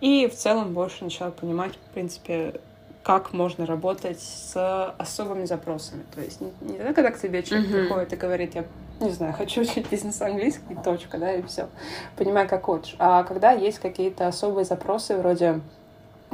И 0.00 0.26
в 0.26 0.34
целом 0.34 0.74
больше 0.74 1.04
начала 1.04 1.30
понимать, 1.30 1.72
в 1.76 1.94
принципе, 1.94 2.60
как 3.02 3.32
можно 3.32 3.64
работать 3.64 4.20
с 4.20 4.92
особыми 4.98 5.46
запросами. 5.46 6.04
То 6.14 6.20
есть 6.20 6.40
не, 6.42 6.52
не 6.60 6.76
тогда, 6.76 6.92
когда 6.92 7.10
к 7.12 7.20
тебе 7.20 7.42
человек 7.42 7.68
uh-huh. 7.68 7.80
приходит 7.80 8.12
и 8.12 8.16
говорит, 8.16 8.54
я 8.54 8.64
не 9.00 9.10
знаю, 9.10 9.32
хочу 9.38 9.62
учить 9.62 9.88
бизнес 9.90 10.20
английский, 10.20 10.76
точка, 10.84 11.18
да, 11.18 11.32
и 11.32 11.42
все. 11.42 11.68
Понимаю, 12.16 12.48
как 12.48 12.64
хочешь. 12.64 12.96
А 12.98 13.22
когда 13.22 13.52
есть 13.52 13.78
какие-то 13.78 14.26
особые 14.26 14.66
запросы, 14.66 15.16
вроде, 15.16 15.60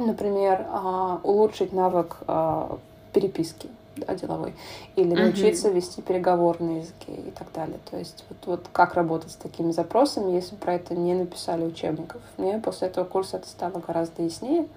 например, 0.07 0.65
а, 0.69 1.19
улучшить 1.23 1.73
навык 1.73 2.17
а, 2.27 2.77
переписки, 3.13 3.69
да, 3.95 4.15
деловой, 4.15 4.53
или 4.95 5.13
научиться 5.13 5.69
uh-huh. 5.69 5.73
вести 5.73 6.01
переговорные 6.01 6.79
языки 6.79 7.11
и 7.11 7.31
так 7.31 7.51
далее. 7.53 7.77
То 7.89 7.97
есть 7.97 8.23
вот, 8.29 8.37
вот 8.45 8.65
как 8.71 8.93
работать 8.95 9.31
с 9.31 9.35
такими 9.35 9.71
запросами, 9.71 10.31
если 10.31 10.55
про 10.55 10.75
это 10.75 10.95
не 10.95 11.13
написали 11.13 11.65
учебников. 11.65 12.21
Мне 12.37 12.57
после 12.59 12.87
этого 12.87 13.05
курса 13.05 13.37
это 13.37 13.47
стало 13.47 13.81
гораздо 13.85 14.23
яснее. 14.23 14.67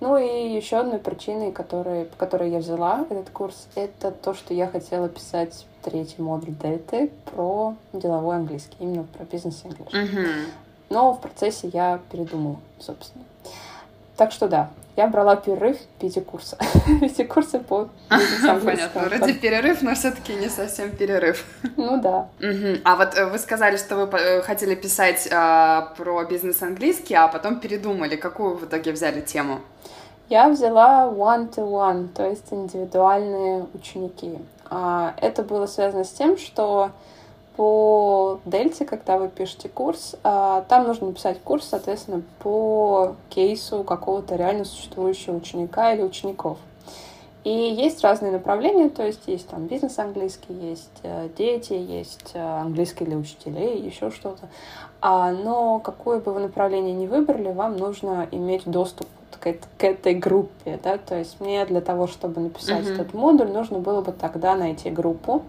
Ну 0.00 0.16
и 0.16 0.54
еще 0.54 0.78
одной 0.78 0.98
причиной, 0.98 1.52
которой, 1.52 2.04
по 2.04 2.16
которой 2.16 2.50
я 2.50 2.58
взяла 2.58 3.06
этот 3.08 3.30
курс, 3.30 3.68
это 3.74 4.10
то, 4.10 4.34
что 4.34 4.52
я 4.52 4.66
хотела 4.66 5.08
писать 5.08 5.66
третий 5.82 6.20
модуль 6.20 6.54
Дельты 6.54 7.10
про 7.32 7.74
деловой 7.92 8.36
английский, 8.36 8.76
именно 8.80 9.04
про 9.04 9.24
бизнес-английский. 9.24 9.96
Uh-huh. 9.96 10.46
Но 10.90 11.12
в 11.12 11.20
процессе 11.20 11.68
я 11.68 12.00
передумала, 12.10 12.58
собственно. 12.78 13.24
Так 14.16 14.32
что 14.32 14.48
да, 14.48 14.70
я 14.96 15.08
брала 15.08 15.34
перерыв 15.36 15.76
в 15.98 16.02
виде 16.02 16.20
курса. 16.20 16.56
в 16.60 17.02
виде 17.02 17.24
курса 17.24 17.58
по 17.58 17.88
Понятно, 18.64 19.02
вроде 19.02 19.34
перерыв, 19.34 19.82
но 19.82 19.94
все 19.94 20.12
таки 20.12 20.34
не 20.34 20.48
совсем 20.48 20.90
перерыв. 20.92 21.44
ну 21.76 22.00
да. 22.00 22.28
А 22.84 22.96
вот 22.96 23.16
э, 23.16 23.26
вы 23.26 23.38
сказали, 23.38 23.76
что 23.76 23.96
вы 23.96 24.18
э, 24.18 24.42
хотели 24.42 24.74
писать 24.76 25.28
а, 25.32 25.92
про 25.96 26.24
бизнес-английский, 26.24 27.14
а 27.14 27.26
потом 27.28 27.58
передумали. 27.58 28.14
Какую 28.16 28.56
в 28.56 28.64
итоге 28.64 28.92
взяли 28.92 29.20
тему? 29.20 29.60
Я 30.28 30.48
взяла 30.48 31.06
one-to-one, 31.06 32.08
то 32.08 32.26
есть 32.26 32.46
индивидуальные 32.50 33.66
ученики. 33.74 34.38
А, 34.70 35.14
это 35.20 35.42
было 35.42 35.66
связано 35.66 36.04
с 36.04 36.10
тем, 36.10 36.38
что 36.38 36.92
по 37.56 38.40
Дельте, 38.44 38.84
когда 38.84 39.18
вы 39.18 39.28
пишете 39.28 39.68
курс, 39.68 40.16
а, 40.22 40.62
там 40.68 40.86
нужно 40.86 41.08
написать 41.08 41.40
курс, 41.40 41.66
соответственно, 41.68 42.22
по 42.40 43.16
кейсу 43.30 43.84
какого-то 43.84 44.36
реально 44.36 44.64
существующего 44.64 45.36
ученика 45.36 45.92
или 45.92 46.02
учеников. 46.02 46.58
И 47.44 47.50
есть 47.50 48.02
разные 48.02 48.32
направления, 48.32 48.88
то 48.88 49.04
есть 49.04 49.20
есть 49.26 49.48
там 49.48 49.66
бизнес 49.66 49.98
английский, 49.98 50.54
есть 50.54 50.98
э, 51.02 51.28
дети, 51.36 51.74
есть 51.74 52.30
э, 52.32 52.40
английский 52.40 53.04
для 53.04 53.18
учителей, 53.18 53.82
еще 53.82 54.10
что-то. 54.10 54.48
А, 55.02 55.30
но 55.30 55.78
какое 55.78 56.20
бы 56.20 56.32
вы 56.32 56.40
направление 56.40 56.94
ни 56.94 57.06
выбрали, 57.06 57.52
вам 57.52 57.76
нужно 57.76 58.26
иметь 58.30 58.62
доступ 58.64 59.06
к, 59.38 59.52
к 59.76 59.84
этой 59.84 60.14
группе, 60.14 60.80
да, 60.82 60.96
то 60.96 61.18
есть 61.18 61.38
мне 61.38 61.66
для 61.66 61.82
того, 61.82 62.06
чтобы 62.06 62.40
написать 62.40 62.86
uh-huh. 62.86 62.94
этот 62.94 63.12
модуль, 63.12 63.50
нужно 63.50 63.78
было 63.78 64.00
бы 64.00 64.12
тогда 64.12 64.54
найти 64.54 64.88
группу, 64.88 65.42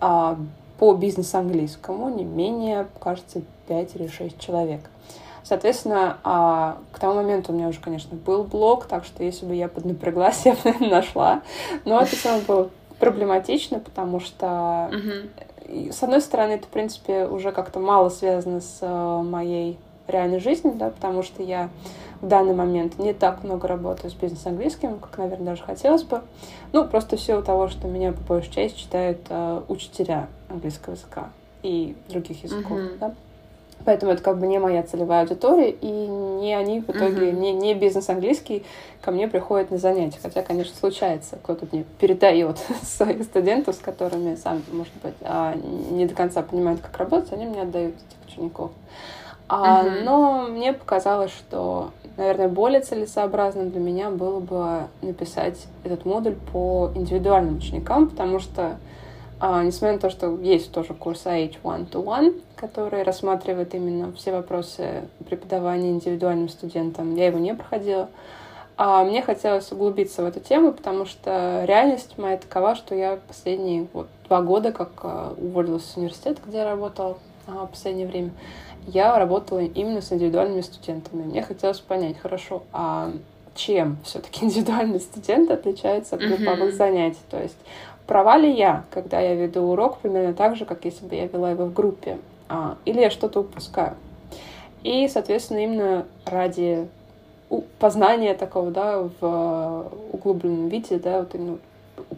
а, 0.00 0.38
по 0.78 0.94
бизнес-английскому 0.94 2.08
не 2.08 2.24
менее, 2.24 2.86
кажется, 3.00 3.42
5 3.68 3.96
или 3.96 4.06
6 4.08 4.38
человек. 4.38 4.80
Соответственно, 5.42 6.18
а, 6.24 6.78
к 6.90 6.98
тому 6.98 7.14
моменту 7.14 7.52
у 7.52 7.54
меня 7.54 7.68
уже, 7.68 7.80
конечно, 7.80 8.16
был 8.16 8.42
блог, 8.42 8.86
так 8.86 9.04
что 9.04 9.22
если 9.22 9.46
бы 9.46 9.54
я 9.54 9.68
поднапряглась, 9.68 10.42
я 10.44 10.54
бы 10.54 10.86
нашла. 10.86 11.42
Но 11.84 12.00
это 12.00 12.16
все 12.16 12.30
равно 12.30 12.44
было 12.46 12.70
проблематично, 12.98 13.78
потому 13.78 14.18
что, 14.18 14.90
с 15.68 16.02
одной 16.02 16.20
стороны, 16.20 16.52
это, 16.52 16.66
в 16.66 16.70
принципе, 16.70 17.26
уже 17.26 17.52
как-то 17.52 17.78
мало 17.78 18.08
связано 18.08 18.60
с 18.60 18.78
э, 18.80 19.22
моей 19.22 19.78
реальной 20.08 20.40
жизнью, 20.40 20.74
да, 20.76 20.90
потому 20.90 21.22
что 21.22 21.42
я 21.42 21.68
в 22.20 22.26
данный 22.26 22.54
момент 22.54 22.98
не 22.98 23.12
так 23.12 23.44
много 23.44 23.68
работаю 23.68 24.10
с 24.10 24.14
бизнес-английским, 24.14 24.98
как, 24.98 25.18
наверное, 25.18 25.46
даже 25.46 25.62
хотелось 25.62 26.02
бы. 26.02 26.22
Ну, 26.72 26.86
просто 26.86 27.16
в 27.16 27.20
силу 27.20 27.42
того, 27.42 27.68
что 27.68 27.86
меня 27.86 28.12
по 28.12 28.20
большей 28.22 28.52
части 28.52 28.78
читают 28.78 29.20
э, 29.28 29.62
учителя 29.68 30.28
английского 30.48 30.94
языка 30.94 31.30
и 31.62 31.96
других 32.08 32.44
языков, 32.44 32.78
uh-huh. 32.78 32.98
да. 32.98 33.14
Поэтому 33.84 34.12
это 34.12 34.22
как 34.22 34.38
бы 34.38 34.46
не 34.46 34.58
моя 34.58 34.82
целевая 34.82 35.22
аудитория, 35.22 35.70
и 35.70 35.86
не 35.86 36.54
они 36.54 36.80
в 36.80 36.88
итоге, 36.90 37.30
uh-huh. 37.30 37.32
не, 37.32 37.52
не 37.52 37.74
бизнес-английский 37.74 38.64
ко 39.00 39.10
мне 39.10 39.28
приходят 39.28 39.70
на 39.70 39.78
занятия. 39.78 40.18
Хотя, 40.22 40.42
конечно, 40.42 40.74
случается, 40.74 41.38
кто-то 41.42 41.66
мне 41.70 41.84
передает 42.00 42.58
своих 42.82 43.22
студентов, 43.24 43.76
с 43.76 43.78
которыми 43.78 44.34
сам, 44.36 44.62
может 44.72 44.92
быть, 45.02 45.14
а, 45.20 45.54
не 45.90 46.06
до 46.06 46.14
конца 46.14 46.42
понимают, 46.42 46.80
как 46.80 46.96
работать, 46.96 47.32
они 47.32 47.46
мне 47.46 47.62
отдают 47.62 47.94
этих 47.94 48.34
учеников. 48.34 48.70
А, 49.48 49.84
uh-huh. 49.84 50.02
Но 50.02 50.46
мне 50.48 50.72
показалось, 50.72 51.30
что, 51.30 51.90
наверное, 52.16 52.48
более 52.48 52.80
целесообразным 52.80 53.70
для 53.70 53.80
меня 53.80 54.10
было 54.10 54.40
бы 54.40 54.88
написать 55.02 55.66
этот 55.84 56.04
модуль 56.04 56.34
по 56.52 56.90
индивидуальным 56.94 57.58
ученикам, 57.58 58.08
потому 58.08 58.40
что, 58.40 58.78
а, 59.38 59.62
несмотря 59.62 59.94
на 59.94 60.00
то, 60.00 60.10
что 60.10 60.38
есть 60.38 60.72
тоже 60.72 60.94
курс 60.94 61.26
IH 61.26 61.56
One-to-One, 61.62 62.40
который 62.56 63.02
рассматривает 63.02 63.74
именно 63.74 64.12
все 64.12 64.32
вопросы 64.32 65.08
преподавания 65.28 65.90
индивидуальным 65.90 66.48
студентам, 66.48 67.14
я 67.16 67.26
его 67.26 67.38
не 67.38 67.54
проходила, 67.54 68.08
а 68.78 69.04
мне 69.04 69.22
хотелось 69.22 69.70
углубиться 69.72 70.22
в 70.22 70.26
эту 70.26 70.40
тему, 70.40 70.72
потому 70.72 71.04
что 71.04 71.64
реальность 71.66 72.16
моя 72.18 72.36
такова, 72.38 72.74
что 72.74 72.94
я 72.94 73.18
последние 73.28 73.88
вот, 73.92 74.08
два 74.26 74.40
года, 74.42 74.72
как 74.72 74.90
а, 75.02 75.34
уволилась 75.36 75.84
с 75.84 75.96
университета, 75.96 76.40
где 76.46 76.58
я 76.58 76.64
работала 76.64 77.18
а, 77.46 77.66
в 77.66 77.70
последнее 77.70 78.06
время, 78.06 78.30
я 78.86 79.18
работала 79.18 79.60
именно 79.60 80.00
с 80.00 80.12
индивидуальными 80.12 80.60
студентами. 80.62 81.24
Мне 81.24 81.42
хотелось 81.42 81.80
понять, 81.80 82.18
хорошо, 82.18 82.62
а 82.72 83.12
чем 83.54 83.98
все-таки 84.04 84.44
индивидуальный 84.44 85.00
студент 85.00 85.50
отличается 85.50 86.16
от 86.16 86.22
групповых 86.22 86.74
uh-huh. 86.74 86.76
занятий? 86.76 87.20
То 87.30 87.42
есть 87.42 87.58
права 88.06 88.36
ли 88.36 88.50
я, 88.50 88.84
когда 88.90 89.20
я 89.20 89.34
веду 89.34 89.62
урок, 89.62 89.98
примерно 89.98 90.34
так 90.34 90.56
же, 90.56 90.64
как 90.64 90.84
если 90.84 91.04
бы 91.06 91.14
я 91.14 91.26
вела 91.26 91.50
его 91.50 91.66
в 91.66 91.72
группе? 91.72 92.18
А, 92.48 92.76
или 92.84 93.00
я 93.00 93.10
что-то 93.10 93.40
упускаю? 93.40 93.94
И, 94.82 95.08
соответственно, 95.08 95.58
именно 95.58 96.06
ради 96.24 96.88
познания 97.78 98.34
такого, 98.34 98.70
да, 98.70 99.08
в 99.20 99.92
углубленном 100.12 100.68
виде, 100.68 100.98
да, 100.98 101.20
вот 101.20 101.34
именно 101.34 101.58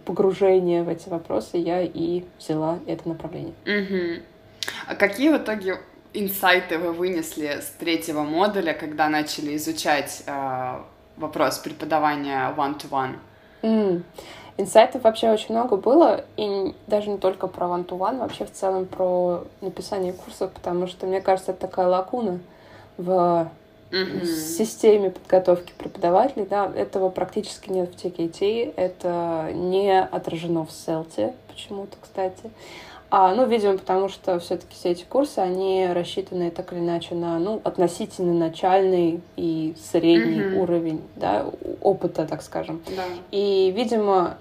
погружения 0.04 0.82
в 0.82 0.88
эти 0.88 1.08
вопросы 1.08 1.56
я 1.56 1.82
и 1.82 2.24
взяла 2.38 2.78
это 2.86 3.08
направление. 3.08 3.54
Угу. 3.64 4.22
А 4.88 4.94
какие 4.94 5.30
в 5.30 5.36
итоге 5.36 5.78
инсайты 6.12 6.78
вы 6.78 6.92
вынесли 6.92 7.60
с 7.60 7.70
третьего 7.78 8.22
модуля, 8.22 8.74
когда 8.74 9.08
начали 9.08 9.56
изучать 9.56 10.22
э, 10.26 10.78
вопрос 11.16 11.58
преподавания 11.58 12.52
one-to-one? 12.56 13.16
Mm. 13.62 14.02
Инсайтов 14.58 15.04
вообще 15.04 15.30
очень 15.30 15.54
много 15.54 15.76
было, 15.76 16.24
и 16.36 16.74
даже 16.88 17.10
не 17.10 17.18
только 17.18 17.46
про 17.46 17.68
one-to-one, 17.68 18.18
вообще 18.18 18.44
в 18.44 18.52
целом 18.52 18.86
про 18.86 19.44
написание 19.60 20.12
курсов, 20.12 20.50
потому 20.50 20.88
что, 20.88 21.06
мне 21.06 21.20
кажется, 21.20 21.52
это 21.52 21.60
такая 21.60 21.86
лакуна 21.86 22.40
в 22.96 23.48
mm-hmm. 23.92 24.24
системе 24.26 25.10
подготовки 25.10 25.72
преподавателей, 25.78 26.44
да, 26.44 26.70
этого 26.74 27.08
практически 27.08 27.70
нет 27.70 27.94
в 27.94 28.04
TKT, 28.04 28.74
это 28.74 29.50
не 29.54 30.02
отражено 30.02 30.66
в 30.66 30.72
селте 30.72 31.34
почему-то, 31.46 31.96
кстати. 32.00 32.50
А, 33.10 33.34
ну, 33.34 33.46
видимо, 33.46 33.78
потому 33.78 34.08
что 34.08 34.40
все-таки 34.40 34.74
все 34.74 34.90
эти 34.90 35.04
курсы, 35.04 35.38
они 35.38 35.88
рассчитаны 35.90 36.50
так 36.50 36.72
или 36.72 36.80
иначе 36.80 37.14
на, 37.14 37.38
ну, 37.38 37.60
относительно 37.64 38.34
начальный 38.34 39.22
и 39.36 39.74
средний 39.80 40.40
mm-hmm. 40.40 40.60
уровень, 40.60 41.02
да, 41.14 41.46
опыта, 41.80 42.26
так 42.26 42.42
скажем. 42.42 42.82
Да. 42.94 43.04
И, 43.30 43.72
видимо, 43.74 44.36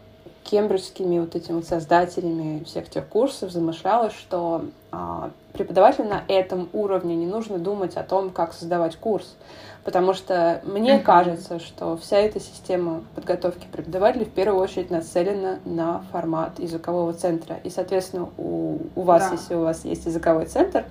кембриджскими 0.49 1.19
вот 1.19 1.35
этими 1.35 1.57
вот 1.57 1.65
создателями 1.65 2.63
всех 2.63 2.89
тех 2.89 3.07
курсов 3.07 3.51
замышлялось, 3.51 4.13
что 4.13 4.65
а, 4.91 5.31
преподавателю 5.53 6.07
на 6.07 6.23
этом 6.27 6.69
уровне 6.73 7.15
не 7.15 7.25
нужно 7.25 7.57
думать 7.57 7.95
о 7.97 8.03
том, 8.03 8.29
как 8.29 8.53
создавать 8.53 8.95
курс. 8.95 9.35
Потому 9.83 10.13
что 10.13 10.61
мне 10.65 10.95
uh-huh. 10.95 11.01
кажется, 11.01 11.59
что 11.59 11.95
вся 11.95 12.17
эта 12.17 12.41
система 12.41 13.03
подготовки 13.15 13.67
преподавателей 13.71 14.25
в 14.25 14.31
первую 14.31 14.61
очередь 14.61 14.89
нацелена 14.89 15.59
на 15.63 16.03
формат 16.11 16.59
языкового 16.59 17.13
центра. 17.13 17.57
И, 17.63 17.69
соответственно, 17.69 18.27
у, 18.37 18.79
у 18.95 19.01
вас, 19.03 19.29
да. 19.29 19.35
если 19.35 19.55
у 19.55 19.61
вас 19.61 19.85
есть 19.85 20.05
языковой 20.05 20.45
центр, 20.45 20.83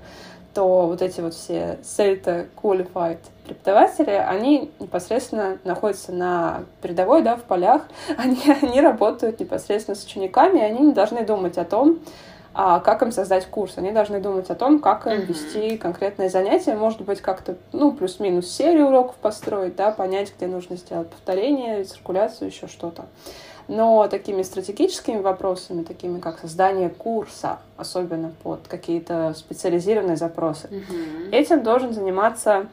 то 0.57 0.87
вот 0.87 1.03
эти 1.03 1.21
вот 1.21 1.35
все 1.35 1.79
CELTA 1.83 2.47
Qualified 2.57 3.19
преподаватели, 3.45 4.11
они 4.11 4.73
непосредственно 4.81 5.59
находятся 5.65 6.13
на 6.13 6.63
передовой, 6.81 7.21
да, 7.21 7.37
в 7.37 7.43
полях, 7.43 7.83
они, 8.17 8.41
они 8.63 8.81
работают 8.81 9.39
непосредственно 9.39 9.95
с 9.95 10.05
учениками, 10.05 10.61
и 10.61 10.63
они 10.63 10.81
не 10.81 10.93
должны 10.95 11.27
думать 11.27 11.59
о 11.59 11.65
том, 11.67 11.99
а 12.55 12.81
как 12.81 13.03
им 13.03 13.13
создать 13.13 13.45
курс. 13.45 13.75
Они 13.77 13.93
должны 13.93 14.19
думать 14.19 14.49
о 14.49 14.55
том, 14.55 14.79
как 14.79 15.07
им 15.07 15.21
вести 15.27 15.77
конкретное 15.77 16.31
занятие, 16.31 16.75
может 16.75 17.03
быть, 17.03 17.21
как-то, 17.21 17.57
ну, 17.73 17.93
плюс-минус 17.93 18.51
серию 18.51 18.87
уроков 18.87 19.17
построить, 19.17 19.77
да, 19.77 19.91
понять, 19.91 20.33
где 20.35 20.47
нужно 20.47 20.77
сделать 20.77 21.11
повторение, 21.11 21.85
циркуляцию, 21.85 22.49
еще 22.49 22.67
что-то. 22.67 23.05
Но 23.69 24.07
такими 24.07 24.43
стратегическими 24.43 25.21
вопросами, 25.21 25.83
такими 25.83 26.21
как 26.21 26.39
создание 26.39 26.89
курса, 26.89 27.59
особенно 27.77 28.33
под 28.43 28.69
какие-то 28.69 29.35
специализированные 29.37 30.17
запросы, 30.17 30.69
mm-hmm. 30.69 31.33
этим 31.33 31.63
должен 31.65 31.93
заниматься 31.93 32.69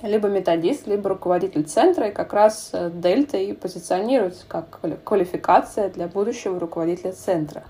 либо 0.00 0.28
методист, 0.28 0.86
либо 0.86 1.10
руководитель 1.10 1.64
центра, 1.64 2.08
и 2.08 2.12
как 2.12 2.32
раз 2.32 2.70
э, 2.72 2.90
дельта 2.92 3.36
и 3.36 3.52
позиционируется 3.52 4.44
как 4.48 4.80
квалификация 5.04 5.90
для 5.90 6.08
будущего 6.08 6.58
руководителя 6.58 7.12
центра. 7.12 7.64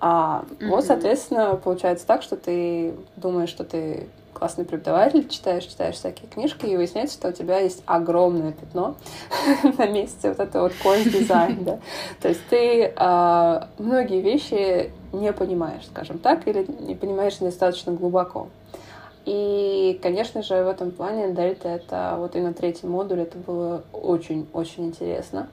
А 0.00 0.44
mm-hmm. 0.44 0.68
вот, 0.68 0.84
соответственно, 0.84 1.56
получается 1.56 2.06
так, 2.06 2.22
что 2.22 2.36
ты 2.36 2.94
думаешь, 3.16 3.50
что 3.50 3.64
ты 3.64 4.08
классный 4.34 4.64
преподаватель, 4.64 5.28
читаешь, 5.28 5.64
читаешь 5.64 5.94
всякие 5.94 6.28
книжки, 6.28 6.66
и 6.66 6.76
выясняется, 6.76 7.16
что 7.16 7.28
у 7.28 7.32
тебя 7.32 7.60
есть 7.60 7.82
огромное 7.86 8.52
пятно 8.52 8.96
на 9.78 9.86
месте 9.86 10.28
вот 10.28 10.40
это 10.40 10.60
вот 10.60 10.72
course 10.84 11.08
дизайн, 11.08 11.64
да. 11.64 11.78
То 12.20 12.28
есть 12.28 12.40
ты 12.50 12.92
а, 12.96 13.68
многие 13.78 14.20
вещи 14.20 14.92
не 15.12 15.32
понимаешь, 15.32 15.86
скажем 15.86 16.18
так, 16.18 16.46
или 16.46 16.66
не 16.80 16.94
понимаешь 16.94 17.40
недостаточно 17.40 17.92
глубоко. 17.92 18.48
И, 19.24 19.98
конечно 20.02 20.42
же, 20.42 20.62
в 20.62 20.68
этом 20.68 20.90
плане 20.90 21.32
Дельта— 21.32 21.68
это 21.70 22.16
вот 22.18 22.36
именно 22.36 22.52
третий 22.52 22.86
модуль, 22.86 23.20
это 23.20 23.38
было 23.38 23.82
очень-очень 23.92 24.86
интересно. 24.86 25.48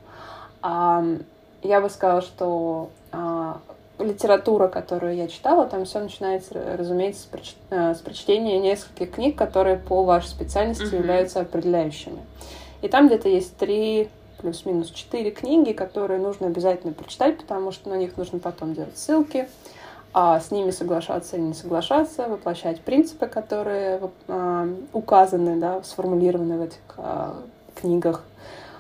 Я 0.62 1.80
бы 1.80 1.90
сказала, 1.90 2.22
что 2.22 2.90
а, 3.12 3.62
литература, 4.04 4.68
которую 4.68 5.16
я 5.16 5.28
читала, 5.28 5.66
там 5.66 5.86
все 5.86 6.00
начинается, 6.00 6.78
разумеется, 6.78 7.24
с, 7.24 7.26
проч... 7.26 7.56
Э, 7.70 7.94
с 7.94 8.00
прочтения 8.00 8.60
нескольких 8.60 9.12
книг, 9.12 9.38
которые 9.38 9.78
по 9.78 10.04
вашей 10.04 10.28
специальности 10.28 10.84
mm-hmm. 10.84 10.98
являются 10.98 11.42
определяющими. 11.42 12.20
И 12.82 12.88
там 12.88 13.08
где-то 13.08 13.30
есть 13.30 13.56
три 13.58 14.10
плюс-минус 14.40 14.90
четыре 14.90 15.32
книги, 15.32 15.72
которые 15.72 16.20
нужно 16.20 16.48
обязательно 16.48 16.94
прочитать, 16.94 17.38
потому 17.38 17.72
что 17.72 17.90
на 17.90 17.96
них 17.96 18.18
нужно 18.18 18.40
потом 18.40 18.74
делать 18.74 18.98
ссылки, 18.98 19.48
а 20.14 20.40
с 20.40 20.52
ними 20.52 20.72
соглашаться 20.72 21.38
или 21.38 21.44
не 21.44 21.54
соглашаться, 21.54 22.28
воплощать 22.28 22.82
принципы, 22.82 23.28
которые 23.28 24.02
э, 24.28 24.76
указаны, 24.94 25.58
да, 25.58 25.84
сформулированы 25.84 26.58
в 26.58 26.62
этих 26.64 26.80
э, 26.98 27.34
книгах. 27.76 28.24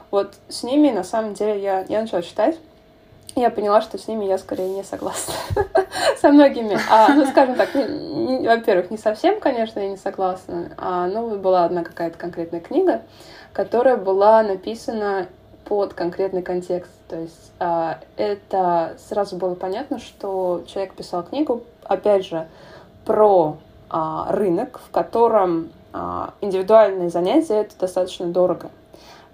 Вот 0.09 0.33
с 0.49 0.63
ними, 0.63 0.89
на 0.89 1.05
самом 1.05 1.35
деле, 1.35 1.61
я, 1.61 1.85
я 1.87 2.01
начала 2.01 2.21
читать, 2.21 2.57
я 3.35 3.49
поняла, 3.49 3.81
что 3.81 3.97
с 3.97 4.07
ними 4.07 4.25
я 4.25 4.37
скорее 4.37 4.69
не 4.69 4.83
согласна. 4.83 5.33
Со 6.21 6.31
многими. 6.31 6.77
А, 6.89 7.13
ну, 7.13 7.25
скажем 7.25 7.55
так, 7.55 7.69
во-первых, 7.73 8.91
не 8.91 8.97
совсем, 8.97 9.39
конечно, 9.39 9.79
я 9.79 9.89
не 9.89 9.97
согласна. 9.97 10.71
А, 10.77 11.07
ну, 11.07 11.37
была 11.37 11.65
одна 11.65 11.83
какая-то 11.83 12.17
конкретная 12.17 12.59
книга, 12.59 13.01
которая 13.53 13.97
была 13.97 14.43
написана 14.43 15.27
под 15.65 15.93
конкретный 15.93 16.41
контекст. 16.41 16.91
То 17.07 17.17
есть 17.17 17.51
а, 17.59 17.99
это 18.17 18.97
сразу 19.07 19.37
было 19.37 19.55
понятно, 19.55 19.99
что 19.99 20.63
человек 20.67 20.93
писал 20.93 21.23
книгу, 21.23 21.63
опять 21.83 22.25
же, 22.25 22.47
про 23.05 23.57
а, 23.89 24.31
рынок, 24.31 24.79
в 24.85 24.91
котором 24.91 25.69
а, 25.93 26.33
индивидуальные 26.41 27.09
занятия 27.09 27.61
это 27.61 27.77
достаточно 27.79 28.27
дорого. 28.27 28.69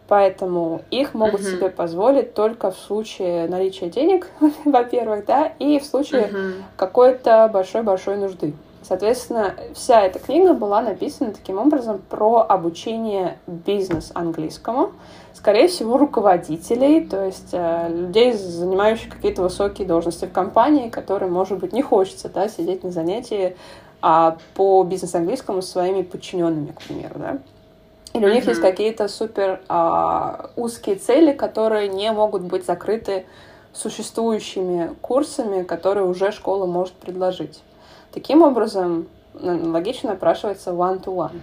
Поэтому 0.07 0.81
их 0.89 1.13
могут 1.13 1.41
uh-huh. 1.41 1.51
себе 1.51 1.69
позволить 1.69 2.33
только 2.33 2.71
в 2.71 2.77
случае 2.77 3.47
наличия 3.47 3.89
денег, 3.89 4.27
во-первых, 4.65 5.25
да, 5.25 5.51
и 5.59 5.79
в 5.79 5.85
случае 5.85 6.29
uh-huh. 6.29 6.53
какой-то 6.77 7.49
большой-большой 7.51 8.17
нужды. 8.17 8.53
Соответственно, 8.83 9.53
вся 9.73 10.01
эта 10.01 10.19
книга 10.19 10.53
была 10.53 10.81
написана 10.81 11.33
таким 11.33 11.57
образом 11.57 12.01
про 12.09 12.45
обучение 12.47 13.37
бизнес 13.45 14.11
английскому, 14.13 14.93
скорее 15.33 15.67
всего, 15.67 15.97
руководителей, 15.97 17.01
то 17.01 17.25
есть 17.25 17.49
э, 17.51 17.89
людей, 17.89 18.31
занимающих 18.31 19.13
какие-то 19.13 19.41
высокие 19.41 19.85
должности 19.85 20.23
в 20.23 20.31
компании, 20.31 20.89
которым, 20.89 21.33
может 21.33 21.59
быть, 21.59 21.73
не 21.73 21.81
хочется 21.81 22.29
да, 22.29 22.47
сидеть 22.47 22.85
на 22.85 22.91
занятии 22.91 23.57
а, 24.01 24.37
по 24.53 24.83
бизнес 24.83 25.15
английскому 25.15 25.61
с 25.61 25.69
своими 25.69 26.01
подчиненными, 26.01 26.71
к 26.71 26.81
примеру, 26.81 27.15
да. 27.19 27.37
Или 28.17 28.25
у 28.25 28.29
mm-hmm. 28.29 28.33
них 28.33 28.47
есть 28.47 28.61
какие-то 28.61 29.07
супер 29.07 29.61
а, 29.69 30.49
узкие 30.55 30.95
цели, 30.95 31.33
которые 31.33 31.87
не 31.87 32.11
могут 32.11 32.41
быть 32.41 32.65
закрыты 32.65 33.25
существующими 33.73 34.95
курсами, 35.01 35.61
которые 35.63 36.05
уже 36.05 36.31
школа 36.31 36.65
может 36.65 36.93
предложить. 36.93 37.61
Таким 38.11 38.41
образом, 38.41 39.07
логично 39.39 40.13
опрашивается 40.13 40.71
one-to-one. 40.71 41.39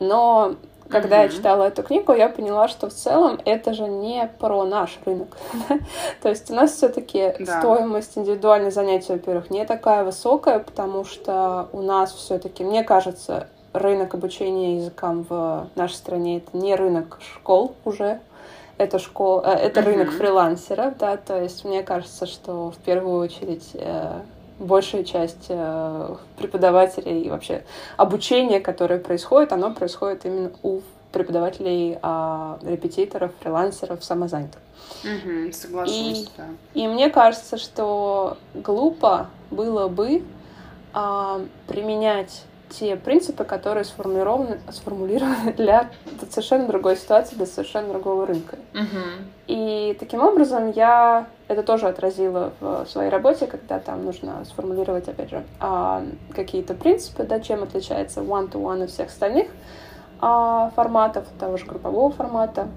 Но 0.00 0.56
когда 0.88 1.18
mm-hmm. 1.18 1.22
я 1.22 1.28
читала 1.28 1.64
эту 1.64 1.84
книгу, 1.84 2.12
я 2.12 2.28
поняла, 2.28 2.66
что 2.66 2.88
в 2.88 2.92
целом 2.92 3.38
это 3.44 3.72
же 3.72 3.86
не 3.86 4.28
про 4.40 4.64
наш 4.64 4.98
рынок. 5.04 5.36
То 6.22 6.28
есть 6.28 6.50
у 6.50 6.54
нас 6.54 6.72
все-таки 6.72 7.34
да. 7.38 7.60
стоимость 7.60 8.18
индивидуальных 8.18 8.72
занятий, 8.72 9.12
во-первых, 9.12 9.50
не 9.50 9.64
такая 9.64 10.02
высокая, 10.02 10.58
потому 10.58 11.04
что 11.04 11.68
у 11.72 11.82
нас 11.82 12.12
все-таки, 12.12 12.64
мне 12.64 12.82
кажется, 12.82 13.48
рынок 13.78 14.14
обучения 14.14 14.78
языкам 14.78 15.26
в 15.28 15.68
нашей 15.74 15.94
стране 15.94 16.38
это 16.38 16.56
не 16.56 16.74
рынок 16.74 17.18
школ 17.34 17.74
уже, 17.84 18.20
это 18.78 18.98
школ, 18.98 19.42
э, 19.44 19.50
это 19.50 19.80
mm-hmm. 19.80 19.84
рынок 19.84 20.10
фрилансеров, 20.10 20.98
да, 20.98 21.16
то 21.16 21.40
есть 21.42 21.64
мне 21.64 21.82
кажется, 21.82 22.26
что 22.26 22.70
в 22.70 22.76
первую 22.78 23.20
очередь 23.20 23.70
э, 23.74 24.20
большая 24.58 25.04
часть 25.04 25.46
э, 25.48 26.16
преподавателей 26.38 27.22
и 27.22 27.30
вообще 27.30 27.64
обучения, 27.96 28.60
которое 28.60 28.98
происходит, 28.98 29.52
оно 29.52 29.72
происходит 29.72 30.24
именно 30.24 30.50
у 30.62 30.80
преподавателей, 31.16 31.98
а, 32.02 32.58
репетиторов, 32.62 33.32
фрилансеров, 33.40 34.04
самозанятых. 34.04 34.60
Угу, 35.02 35.52
соглашусь, 35.52 35.94
и, 35.94 36.28
да. 36.36 36.44
И 36.74 36.86
мне 36.88 37.08
кажется, 37.08 37.56
что 37.56 38.36
глупо 38.54 39.28
было 39.50 39.88
бы 39.88 40.22
а, 40.92 41.40
применять 41.66 42.44
те 42.70 42.96
принципы, 42.96 43.44
которые 43.44 43.84
сформулированы, 43.84 44.60
сформулированы 44.70 45.52
для 45.56 45.90
совершенно 46.30 46.66
другой 46.66 46.96
ситуации, 46.96 47.36
для 47.36 47.46
совершенно 47.46 47.90
другого 47.90 48.26
рынка. 48.26 48.56
Uh-huh. 48.72 49.24
И 49.46 49.96
таким 49.98 50.22
образом 50.22 50.70
я 50.72 51.26
это 51.48 51.62
тоже 51.62 51.86
отразила 51.86 52.52
в 52.60 52.86
своей 52.86 53.10
работе, 53.10 53.46
когда 53.46 53.78
там 53.78 54.04
нужно 54.04 54.44
сформулировать, 54.44 55.08
опять 55.08 55.30
же, 55.30 55.44
а, 55.60 56.02
какие-то 56.34 56.74
принципы, 56.74 57.22
да, 57.24 57.40
чем 57.40 57.62
отличается 57.62 58.20
one-to-one 58.20 58.84
от 58.84 58.90
всех 58.90 59.08
остальных 59.08 59.48
а, 60.20 60.70
форматов, 60.74 61.24
того 61.38 61.56
же 61.56 61.66
группового 61.66 62.10
формата 62.10 62.68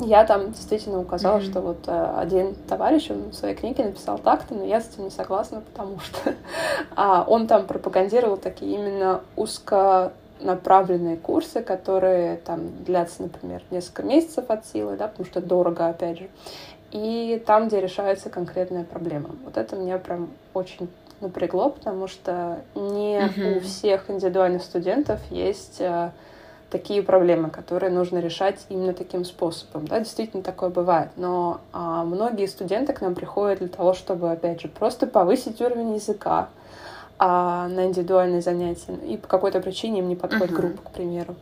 я 0.00 0.24
там 0.24 0.52
действительно 0.52 1.00
указала, 1.00 1.38
mm-hmm. 1.38 1.50
что 1.50 1.60
вот 1.60 1.78
э, 1.86 2.14
один 2.16 2.54
товарищ 2.54 3.10
он 3.10 3.30
в 3.30 3.34
своей 3.34 3.54
книге 3.54 3.84
написал 3.84 4.18
так-то, 4.18 4.54
но 4.54 4.64
я 4.64 4.80
с 4.80 4.88
этим 4.88 5.04
не 5.04 5.10
согласна, 5.10 5.60
потому 5.60 5.98
что 6.00 6.34
а, 6.96 7.24
он 7.26 7.46
там 7.46 7.66
пропагандировал 7.66 8.36
такие 8.36 8.74
именно 8.74 9.22
узконаправленные 9.36 11.16
курсы, 11.16 11.62
которые 11.62 12.36
там 12.36 12.84
длятся, 12.84 13.22
например, 13.22 13.62
несколько 13.70 14.02
месяцев 14.02 14.46
от 14.48 14.66
силы, 14.66 14.96
да, 14.96 15.08
потому 15.08 15.26
что 15.26 15.40
дорого, 15.40 15.88
опять 15.88 16.18
же, 16.18 16.28
и 16.90 17.42
там, 17.46 17.68
где 17.68 17.80
решается 17.80 18.28
конкретная 18.28 18.84
проблема. 18.84 19.30
Вот 19.44 19.56
это 19.56 19.76
меня 19.76 19.98
прям 19.98 20.30
очень 20.52 20.88
напрягло, 21.20 21.70
потому 21.70 22.08
что 22.08 22.62
не 22.74 23.20
mm-hmm. 23.20 23.56
у 23.56 23.60
всех 23.60 24.10
индивидуальных 24.10 24.62
студентов 24.62 25.20
есть 25.30 25.80
э, 25.80 26.10
такие 26.72 27.02
проблемы, 27.02 27.50
которые 27.50 27.92
нужно 27.92 28.18
решать 28.18 28.64
именно 28.70 28.94
таким 28.94 29.24
способом. 29.24 29.86
Да, 29.86 29.98
действительно 29.98 30.42
такое 30.42 30.70
бывает. 30.70 31.10
Но 31.16 31.60
а, 31.72 32.02
многие 32.04 32.46
студенты 32.46 32.94
к 32.94 33.02
нам 33.02 33.14
приходят 33.14 33.58
для 33.58 33.68
того, 33.68 33.92
чтобы, 33.92 34.32
опять 34.32 34.62
же, 34.62 34.68
просто 34.68 35.06
повысить 35.06 35.60
уровень 35.60 35.94
языка 35.94 36.48
а, 37.18 37.68
на 37.68 37.86
индивидуальные 37.86 38.40
занятия. 38.40 38.94
И 39.06 39.18
по 39.18 39.28
какой-то 39.28 39.60
причине 39.60 39.98
им 39.98 40.08
не 40.08 40.16
подходит 40.16 40.50
uh-huh. 40.50 40.56
группа, 40.56 40.88
к 40.88 40.92
примеру 40.92 41.36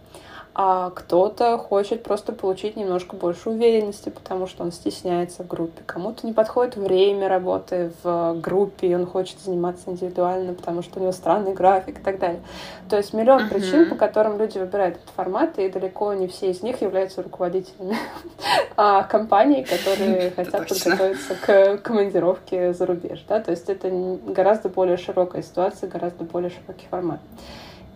а 0.62 0.90
кто-то 0.90 1.56
хочет 1.56 2.02
просто 2.02 2.34
получить 2.34 2.76
немножко 2.76 3.16
больше 3.16 3.48
уверенности, 3.48 4.10
потому 4.10 4.46
что 4.46 4.62
он 4.62 4.72
стесняется 4.72 5.42
в 5.42 5.46
группе. 5.46 5.80
Кому-то 5.86 6.26
не 6.26 6.34
подходит 6.34 6.76
время 6.76 7.30
работы 7.30 7.92
в 8.02 8.34
группе, 8.34 8.88
и 8.88 8.94
он 8.94 9.06
хочет 9.06 9.40
заниматься 9.40 9.90
индивидуально, 9.90 10.52
потому 10.52 10.82
что 10.82 10.98
у 10.98 11.02
него 11.02 11.12
странный 11.12 11.54
график 11.54 12.00
и 12.00 12.02
так 12.02 12.18
далее. 12.18 12.42
То 12.90 12.98
есть 12.98 13.14
миллион 13.14 13.44
uh-huh. 13.44 13.48
причин, 13.48 13.88
по 13.88 13.94
которым 13.94 14.36
люди 14.36 14.58
выбирают 14.58 14.96
этот 14.96 15.08
формат, 15.16 15.58
и 15.58 15.66
далеко 15.70 16.12
не 16.12 16.28
все 16.28 16.50
из 16.50 16.62
них 16.62 16.82
являются 16.82 17.22
руководителями 17.22 17.96
а 18.76 19.04
компаний, 19.04 19.64
которые 19.64 20.30
хотят 20.36 20.68
подготовиться 20.68 21.36
к 21.36 21.78
командировке 21.78 22.74
за 22.74 22.84
рубеж. 22.84 23.24
Да? 23.26 23.40
То 23.40 23.50
есть 23.50 23.70
это 23.70 23.88
гораздо 24.26 24.68
более 24.68 24.98
широкая 24.98 25.42
ситуация, 25.42 25.88
гораздо 25.88 26.24
более 26.24 26.50
широкий 26.50 26.86
формат. 26.90 27.20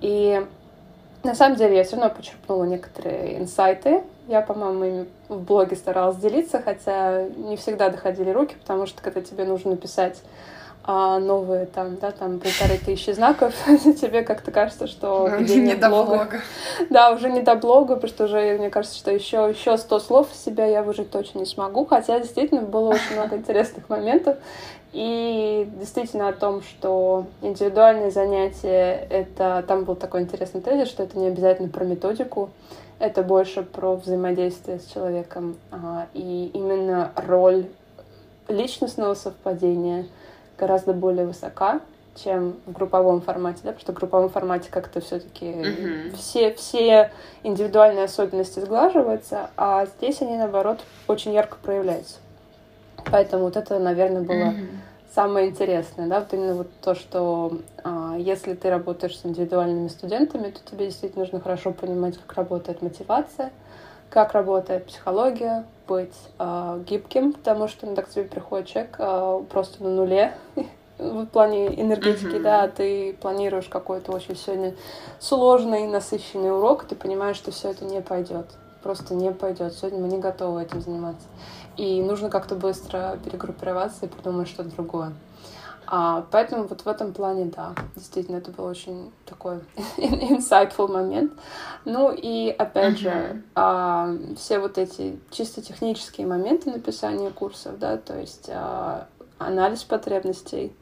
И 0.00 0.42
на 1.25 1.35
самом 1.35 1.57
деле 1.57 1.77
я 1.77 1.85
все 1.85 1.97
равно 1.97 2.15
почерпнула 2.15 2.65
некоторые 2.65 3.39
инсайты. 3.39 4.03
Я, 4.29 4.41
по-моему, 4.41 4.85
ими 4.85 5.09
в 5.29 5.41
блоге 5.41 5.77
старалась 5.77 6.17
делиться, 6.17 6.63
хотя 6.63 7.25
не 7.25 7.57
всегда 7.57 7.89
доходили 7.89 8.31
руки, 8.31 8.57
потому 8.61 8.87
что 8.87 9.03
когда 9.03 9.21
тебе 9.21 9.45
нужно 9.45 9.73
написать 9.73 10.23
а 10.87 11.19
новые 11.19 11.65
там, 11.65 11.97
да, 11.97 12.11
там 12.11 12.39
полторы 12.39 12.77
тысячи 12.77 13.11
знаков, 13.11 13.55
тебе 13.67 14.23
как-то 14.23 14.51
кажется, 14.51 14.87
что 14.87 15.31
ну, 15.31 15.41
не 15.41 15.75
до 15.75 15.89
блога. 15.89 16.09
блога. 16.09 16.41
Да, 16.91 17.11
уже 17.13 17.31
не 17.31 17.41
до 17.41 17.55
блога, 17.55 17.95
потому 17.95 18.09
что 18.09 18.25
уже, 18.25 18.59
мне 18.59 18.69
кажется, 18.69 18.99
что 18.99 19.11
еще, 19.11 19.49
еще 19.49 19.79
100 19.79 20.01
слов 20.01 20.31
из 20.31 20.45
себя 20.45 20.67
я 20.67 20.83
выжить 20.83 21.11
точно 21.11 21.39
не 21.39 21.47
смогу, 21.47 21.87
хотя 21.87 22.21
действительно 22.21 22.61
было 22.61 22.91
очень 22.91 23.15
много 23.15 23.37
интересных 23.37 23.89
моментов. 23.89 24.37
И 24.94 25.68
действительно 25.78 26.28
о 26.28 26.33
том, 26.33 26.62
что 26.62 27.26
индивидуальные 27.42 28.11
занятия, 28.11 29.07
это 29.11 29.62
там 29.66 29.85
был 29.85 29.96
такой 29.96 30.22
интересный 30.22 30.61
тезис, 30.61 30.88
что 30.88 31.02
это 31.02 31.18
не 31.18 31.26
обязательно 31.26 31.68
про 31.68 31.85
методику, 31.85 32.50
это 32.98 33.22
больше 33.22 33.62
про 33.62 33.96
взаимодействие 33.96 34.78
с 34.78 34.87
человеком. 34.87 35.57
И 36.14 36.50
именно 36.54 37.12
роль 37.16 37.66
личностного 38.48 39.14
совпадения— 39.14 40.07
гораздо 40.59 40.92
более 40.92 41.26
высока, 41.26 41.80
чем 42.16 42.57
в 42.66 42.72
групповом 42.72 43.20
формате, 43.20 43.61
да, 43.64 43.72
потому 43.72 43.80
что 43.80 43.92
в 43.92 43.96
групповом 43.96 44.30
формате 44.30 44.68
как-то 44.70 45.00
все-таки 45.00 45.46
uh-huh. 45.46 46.16
все, 46.16 46.54
все 46.54 47.11
индивидуальные 47.42 48.04
особенности 48.04 48.61
сглаживаются, 48.61 49.50
а 49.57 49.87
здесь 49.87 50.22
они, 50.22 50.37
наоборот, 50.37 50.80
очень 51.09 51.33
ярко 51.33 51.57
проявляются. 51.61 52.18
Поэтому 53.11 53.44
вот 53.44 53.57
это, 53.57 53.78
наверное, 53.78 54.22
было 54.22 54.52
uh-huh. 54.52 54.66
Самое 55.14 55.48
интересное, 55.48 56.09
да, 56.09 56.20
вот 56.20 56.33
именно 56.33 56.55
вот 56.55 56.68
то, 56.83 56.94
что 56.94 57.59
а, 57.85 58.16
если 58.18 58.55
ты 58.55 58.68
работаешь 58.68 59.18
с 59.18 59.24
индивидуальными 59.24 59.88
студентами, 59.88 60.50
то 60.50 60.61
тебе 60.68 60.87
действительно 60.87 61.24
нужно 61.24 61.40
хорошо 61.40 61.72
понимать, 61.72 62.18
как 62.18 62.37
работает 62.37 62.83
мотивация, 62.83 63.53
как 64.11 64.33
работает 64.33 64.87
психология, 64.87 65.64
быть 65.87 66.14
а, 66.38 66.79
гибким, 66.81 67.33
потому 67.33 67.68
что 67.68 67.87
иногда 67.87 68.03
к 68.03 68.09
тебе 68.09 68.24
приходит 68.24 68.66
человек 68.66 68.96
а, 68.98 69.42
просто 69.50 69.85
на 69.85 69.90
нуле, 69.90 70.35
в 70.98 71.27
плане 71.27 71.81
энергетики, 71.81 72.37
mm-hmm. 72.37 72.42
да, 72.42 72.68
ты 72.68 73.16
планируешь 73.20 73.66
какой-то 73.66 74.12
очень 74.12 74.37
сегодня 74.37 74.74
сложный, 75.20 75.87
насыщенный 75.87 76.53
урок, 76.53 76.85
ты 76.85 76.94
понимаешь, 76.94 77.37
что 77.37 77.50
все 77.50 77.70
это 77.70 77.85
не 77.85 78.00
пойдет. 78.00 78.46
Просто 78.83 79.14
не 79.14 79.33
пойдет. 79.33 79.72
Сегодня 79.72 79.98
мы 80.00 80.09
не 80.09 80.18
готовы 80.18 80.62
этим 80.62 80.83
заниматься. 80.83 81.27
И 81.77 82.01
нужно 82.03 82.31
как-то 82.31 82.55
быстро 82.55 83.19
перегруппироваться 83.25 84.07
и 84.07 84.09
придумать 84.09 84.49
что-то 84.49 84.71
другое. 84.71 85.13
А, 85.87 86.27
поэтому 86.31 86.67
вот 86.67 86.83
в 86.83 86.89
этом 86.89 87.13
плане, 87.13 87.47
да, 87.47 87.75
действительно, 87.95 88.37
это 88.37 88.51
был 88.51 88.65
очень 88.65 89.13
такой 89.27 89.61
insightful 89.99 90.91
момент. 90.91 91.33
Ну 91.85 92.11
и, 92.11 92.49
опять 92.51 92.95
uh-huh. 92.95 92.99
же, 92.99 93.43
а, 93.55 94.15
все 94.37 94.59
вот 94.61 94.79
эти 94.79 95.21
чисто 95.31 95.61
технические 95.61 96.27
моменты 96.27 96.71
написания 96.71 97.31
курсов, 97.31 97.79
да, 97.79 97.99
то 97.99 98.19
есть 98.19 98.49
а, 98.49 99.09
анализ 99.39 99.85
потребностей, 99.85 100.75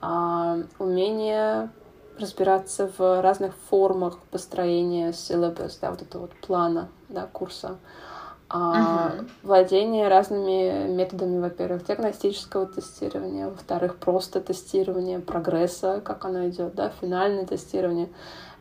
а, 0.00 0.58
умение 0.78 1.70
разбираться 2.18 2.90
в 2.98 3.22
разных 3.22 3.54
формах 3.70 4.18
построения 4.30 5.10
syllabus, 5.10 5.78
да, 5.80 5.90
вот 5.90 6.02
этого 6.02 6.22
вот 6.22 6.32
плана, 6.40 6.88
да, 7.08 7.28
курса, 7.32 7.76
а, 7.76 8.11
uh-huh. 8.52 9.28
владение 9.42 10.08
разными 10.08 10.88
методами, 10.88 11.40
во-первых, 11.40 11.86
диагностического 11.86 12.66
тестирования, 12.66 13.48
во-вторых, 13.48 13.96
просто 13.96 14.40
тестирование 14.40 15.18
прогресса, 15.18 16.00
как 16.04 16.24
оно 16.24 16.48
идет, 16.48 16.74
да, 16.74 16.92
финальное 17.00 17.46
тестирование. 17.46 18.08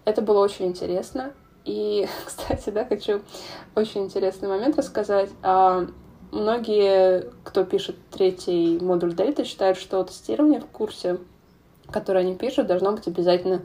Это 0.05 0.21
было 0.21 0.39
очень 0.39 0.67
интересно. 0.67 1.33
И, 1.65 2.07
кстати, 2.25 2.69
да, 2.69 2.85
хочу 2.85 3.21
очень 3.75 4.05
интересный 4.05 4.47
момент 4.47 4.77
рассказать. 4.77 5.29
А, 5.43 5.85
многие, 6.31 7.31
кто 7.43 7.65
пишет 7.65 7.97
третий 8.11 8.79
модуль 8.81 9.13
дельта, 9.13 9.45
считают, 9.45 9.77
что 9.77 10.03
тестирование 10.03 10.59
в 10.59 10.67
курсе 10.67 11.19
которое 11.91 12.19
они 12.19 12.35
пишут, 12.35 12.67
должно 12.67 12.93
быть 12.93 13.07
обязательно 13.07 13.61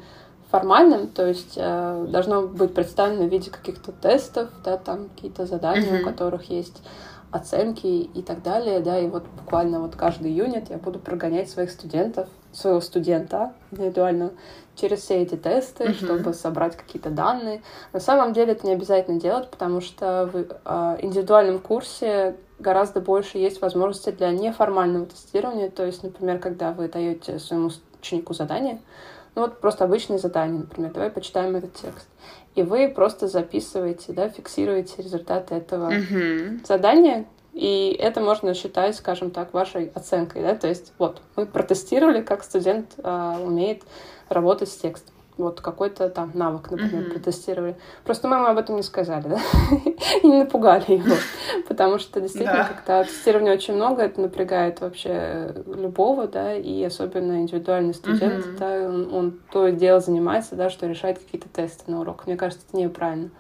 формальным, 0.51 1.09
то 1.09 1.27
есть 1.27 1.55
э, 1.57 2.07
должно 2.09 2.43
быть 2.43 2.75
представлено 2.75 3.25
в 3.25 3.31
виде 3.31 3.51
каких-то 3.51 3.93
тестов, 3.93 4.51
да, 4.65 4.77
там 4.77 5.09
какие-то 5.09 5.47
задания, 5.47 5.99
mm-hmm. 5.99 6.03
у 6.03 6.05
которых 6.05 6.51
есть 6.51 6.83
оценки 7.33 7.87
и 7.87 8.23
так 8.23 8.43
далее, 8.43 8.81
да, 8.81 8.99
и 8.99 9.09
вот 9.09 9.25
буквально 9.41 9.81
вот 9.81 9.97
каждый 9.97 10.33
юнит 10.33 10.71
я 10.71 10.79
буду 10.79 10.99
прогонять 10.99 11.51
своих 11.51 11.71
студентов, 11.71 12.29
своего 12.53 12.81
студента 12.81 13.53
индивидуально 13.73 14.31
через 14.77 15.01
все 15.01 15.23
эти 15.23 15.37
тесты, 15.37 15.85
mm-hmm. 15.85 16.05
чтобы 16.05 16.33
собрать 16.33 16.77
какие-то 16.77 17.11
данные. 17.11 17.63
На 17.93 18.01
самом 18.01 18.33
деле 18.33 18.53
это 18.53 18.67
не 18.67 18.73
обязательно 18.75 19.21
делать, 19.21 19.51
потому 19.51 19.81
что 19.81 20.31
в 20.33 20.37
э, 20.37 20.99
индивидуальном 21.03 21.59
курсе 21.59 22.37
гораздо 22.59 23.01
больше 23.01 23.39
есть 23.39 23.61
возможности 23.61 24.11
для 24.11 24.31
неформального 24.31 25.07
тестирования, 25.07 25.71
то 25.71 25.85
есть, 25.85 26.03
например, 26.03 26.39
когда 26.39 26.73
вы 26.73 26.89
даете 26.89 27.39
своему 27.39 27.71
ученику 28.01 28.33
задание. 28.33 28.81
Ну 29.37 29.43
вот 29.43 29.61
просто 29.61 29.85
обычное 29.85 30.17
задание, 30.17 30.61
например, 30.61 30.93
давай 30.93 31.11
почитаем 31.11 31.55
этот 31.57 31.75
текст. 31.75 32.09
И 32.55 32.63
вы 32.63 32.89
просто 32.89 33.29
записываете, 33.29 34.15
да, 34.15 34.31
фиксируете 34.31 35.03
результаты 35.03 35.55
этого 35.55 35.93
mm-hmm. 35.93 36.67
задания, 36.67 37.27
и 37.53 37.95
это 37.99 38.21
можно 38.21 38.55
считать, 38.55 38.97
скажем 38.97 39.31
так, 39.31 39.53
вашей 39.53 39.93
оценкой, 39.95 40.43
да, 40.43 40.55
то 40.55 40.67
есть 40.67 40.95
вот 40.99 41.21
мы 41.37 41.45
протестировали, 41.45 42.23
как 42.23 42.45
студент 42.45 42.95
э, 42.97 43.37
умеет 43.45 43.83
работать 44.31 44.71
с 44.71 44.77
текстом 44.77 45.15
вот 45.37 45.61
какой-то 45.61 46.09
там 46.09 46.31
навык, 46.35 46.71
например, 46.71 47.05
mm-hmm. 47.05 47.13
протестировали. 47.13 47.77
Просто 48.05 48.29
ему 48.29 48.47
об 48.47 48.59
этом 48.59 48.77
не 48.77 48.83
сказали, 48.83 49.29
да, 49.29 49.41
и 50.23 50.27
не 50.27 50.39
напугали 50.39 50.93
его, 50.93 51.17
потому 51.69 51.99
что 51.99 52.21
действительно, 52.21 52.69
да. 52.69 52.75
когда 52.75 53.05
тестирования 53.05 53.53
очень 53.53 53.75
много, 53.75 54.03
это 54.03 54.21
напрягает 54.21 54.81
вообще 54.81 55.55
любого, 55.67 56.27
да, 56.27 56.55
и 56.55 56.83
особенно 56.83 57.41
индивидуальный 57.41 57.95
студент, 57.95 58.47
mm-hmm. 58.47 58.59
да, 58.59 58.89
он, 58.89 59.15
он 59.15 59.41
то 59.51 59.69
дело 59.71 60.01
занимается, 60.01 60.57
да, 60.57 60.71
что 60.71 60.87
решает 60.87 61.19
какие-то 61.19 61.49
тесты 61.49 61.91
на 61.91 62.01
урок. 62.01 62.27
Мне 62.27 62.37
кажется, 62.37 62.65
это 62.69 62.79
неправильно. 62.79 63.31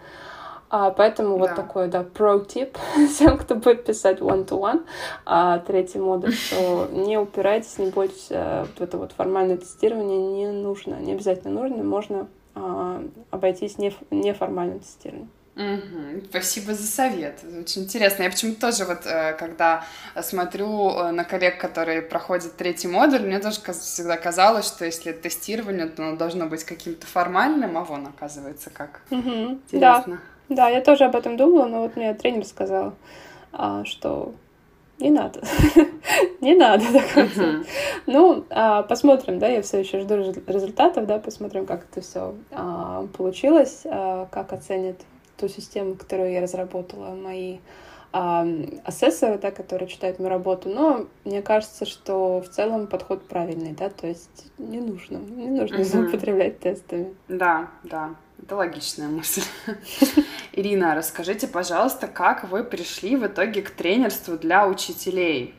А, 0.68 0.90
поэтому 0.90 1.38
да. 1.38 1.46
вот 1.46 1.54
такой, 1.54 1.88
да, 1.88 2.02
про-тип 2.02 2.76
всем, 3.08 3.38
кто 3.38 3.54
будет 3.54 3.84
писать 3.84 4.20
one-to-one, 4.20 4.84
а, 5.24 5.58
третий 5.60 5.98
модуль, 5.98 6.32
что 6.34 6.88
не 6.92 7.18
упирайтесь, 7.18 7.78
не 7.78 7.90
бойтесь, 7.90 8.28
а, 8.30 8.64
вот 8.64 8.80
это 8.80 8.98
вот 8.98 9.12
формальное 9.12 9.56
тестирование 9.56 10.18
не 10.18 10.46
нужно, 10.48 10.94
не 10.96 11.12
обязательно 11.12 11.60
нужно, 11.60 11.82
можно 11.84 12.28
а, 12.54 13.02
обойтись 13.30 13.78
не, 13.78 13.94
неформальным 14.10 14.80
тестированием. 14.80 15.30
Угу. 15.56 16.26
Спасибо 16.28 16.74
за 16.74 16.86
совет. 16.86 17.40
Очень 17.42 17.84
интересно. 17.84 18.24
Я 18.24 18.30
почему-то 18.30 18.60
тоже 18.60 18.84
вот, 18.84 19.06
э, 19.06 19.32
когда 19.38 19.84
смотрю 20.20 20.90
э, 20.90 21.12
на 21.12 21.24
коллег, 21.24 21.58
которые 21.58 22.02
проходят 22.02 22.56
третий 22.58 22.88
модуль, 22.88 23.22
мне 23.22 23.38
тоже 23.38 23.60
всегда 23.72 24.18
казалось, 24.18 24.66
что 24.66 24.84
если 24.84 25.12
тестирование, 25.12 25.86
то 25.86 26.02
оно 26.02 26.16
должно 26.16 26.46
быть 26.46 26.62
каким-то 26.64 27.06
формальным, 27.06 27.78
а 27.78 27.84
вон, 27.84 28.06
оказывается, 28.06 28.68
как. 28.68 29.00
Угу. 29.10 29.30
Интересно. 29.70 30.02
Да. 30.06 30.35
Да, 30.48 30.68
я 30.68 30.80
тоже 30.80 31.04
об 31.04 31.16
этом 31.16 31.36
думала, 31.36 31.66
но 31.66 31.82
вот 31.82 31.96
мне 31.96 32.14
тренер 32.14 32.44
сказал, 32.44 32.94
а, 33.52 33.84
что 33.84 34.32
не 34.98 35.10
надо, 35.10 35.40
не 36.40 36.54
надо 36.54 36.84
так 36.92 37.30
Ну, 38.06 38.44
а, 38.50 38.82
посмотрим, 38.82 39.38
да, 39.38 39.48
я 39.48 39.62
все 39.62 39.80
еще 39.80 40.00
жду 40.00 40.16
результатов, 40.16 41.06
да, 41.06 41.18
посмотрим, 41.18 41.66
как 41.66 41.86
это 41.90 42.00
все 42.00 42.34
а, 42.52 43.06
получилось, 43.16 43.82
а, 43.84 44.26
как 44.30 44.52
оценят 44.52 44.96
ту 45.36 45.48
систему, 45.48 45.96
которую 45.96 46.32
я 46.32 46.40
разработала, 46.40 47.14
мои 47.14 47.58
а, 48.12 48.46
асессоры, 48.84 49.38
да, 49.38 49.50
которые 49.50 49.88
читают 49.88 50.18
мою 50.18 50.30
работу, 50.30 50.70
но 50.70 51.06
мне 51.24 51.42
кажется, 51.42 51.84
что 51.84 52.40
в 52.40 52.48
целом 52.48 52.86
подход 52.86 53.26
правильный, 53.28 53.72
да, 53.72 53.90
то 53.90 54.06
есть 54.06 54.50
не 54.56 54.80
нужно, 54.80 55.18
не 55.18 55.48
нужно 55.48 55.84
злоупотреблять 55.84 56.60
тестами. 56.60 57.14
Да, 57.28 57.68
да. 57.82 58.14
Это 58.42 58.56
логичная 58.56 59.08
мысль. 59.08 59.42
Ирина, 60.52 60.94
расскажите, 60.94 61.48
пожалуйста, 61.48 62.06
как 62.06 62.44
вы 62.44 62.64
пришли 62.64 63.16
в 63.16 63.26
итоге 63.26 63.62
к 63.62 63.70
тренерству 63.70 64.36
для 64.36 64.66
учителей? 64.66 65.54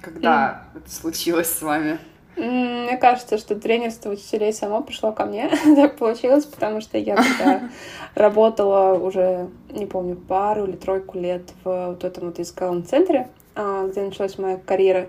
Когда 0.00 0.68
mm. 0.74 0.78
это 0.78 0.90
случилось 0.90 1.50
с 1.50 1.62
вами? 1.62 1.98
Мне 2.36 2.98
кажется, 2.98 3.38
что 3.38 3.54
тренерство 3.54 4.10
учителей 4.10 4.52
само 4.52 4.82
пришло 4.82 5.12
ко 5.12 5.24
мне. 5.24 5.50
так 5.76 5.96
получилось, 5.96 6.44
потому 6.44 6.80
что 6.80 6.98
я 6.98 7.16
когда 7.16 7.70
работала 8.14 8.98
уже, 8.98 9.48
не 9.70 9.86
помню, 9.86 10.16
пару 10.16 10.66
или 10.66 10.76
тройку 10.76 11.18
лет 11.18 11.42
в 11.64 11.88
вот 11.88 12.04
этом 12.04 12.26
вот 12.26 12.38
языковом 12.38 12.84
центре, 12.84 13.28
а, 13.54 13.86
где 13.88 14.02
началась 14.02 14.38
моя 14.38 14.58
карьера, 14.58 15.08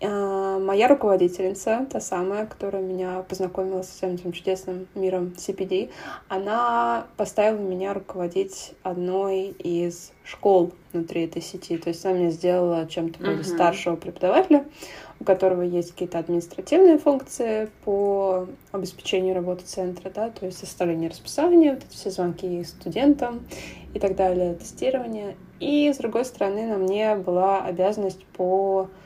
моя 0.00 0.88
руководительница, 0.88 1.86
та 1.90 2.00
самая, 2.00 2.46
которая 2.46 2.82
меня 2.82 3.24
познакомила 3.28 3.82
со 3.82 3.92
всем 3.92 4.14
этим 4.14 4.32
чудесным 4.32 4.86
миром 4.94 5.34
CPD, 5.36 5.90
она 6.28 7.06
поставила 7.16 7.58
меня 7.58 7.92
руководить 7.92 8.74
одной 8.82 9.48
из 9.48 10.12
школ 10.24 10.72
внутри 10.92 11.24
этой 11.24 11.42
сети. 11.42 11.76
То 11.78 11.88
есть 11.88 12.04
она 12.04 12.14
меня 12.14 12.30
сделала 12.30 12.86
чем-то 12.86 13.18
вроде 13.20 13.40
uh-huh. 13.40 13.54
старшего 13.54 13.96
преподавателя, 13.96 14.64
у 15.20 15.24
которого 15.24 15.62
есть 15.62 15.92
какие-то 15.92 16.18
административные 16.18 16.98
функции 16.98 17.68
по 17.84 18.46
обеспечению 18.72 19.34
работы 19.34 19.64
центра, 19.64 20.10
да, 20.10 20.30
то 20.30 20.46
есть 20.46 20.58
составление 20.58 21.10
расписания, 21.10 21.74
вот 21.74 21.84
эти 21.84 21.94
все 21.94 22.10
звонки 22.10 22.62
студентам 22.64 23.46
и 23.94 23.98
так 23.98 24.16
далее, 24.16 24.54
тестирование. 24.54 25.36
И, 25.60 25.92
с 25.92 25.98
другой 25.98 26.24
стороны, 26.24 26.66
на 26.66 26.76
мне 26.76 27.14
была 27.14 27.62
обязанность 27.62 28.24
по 28.36 28.82
а, 28.82 29.01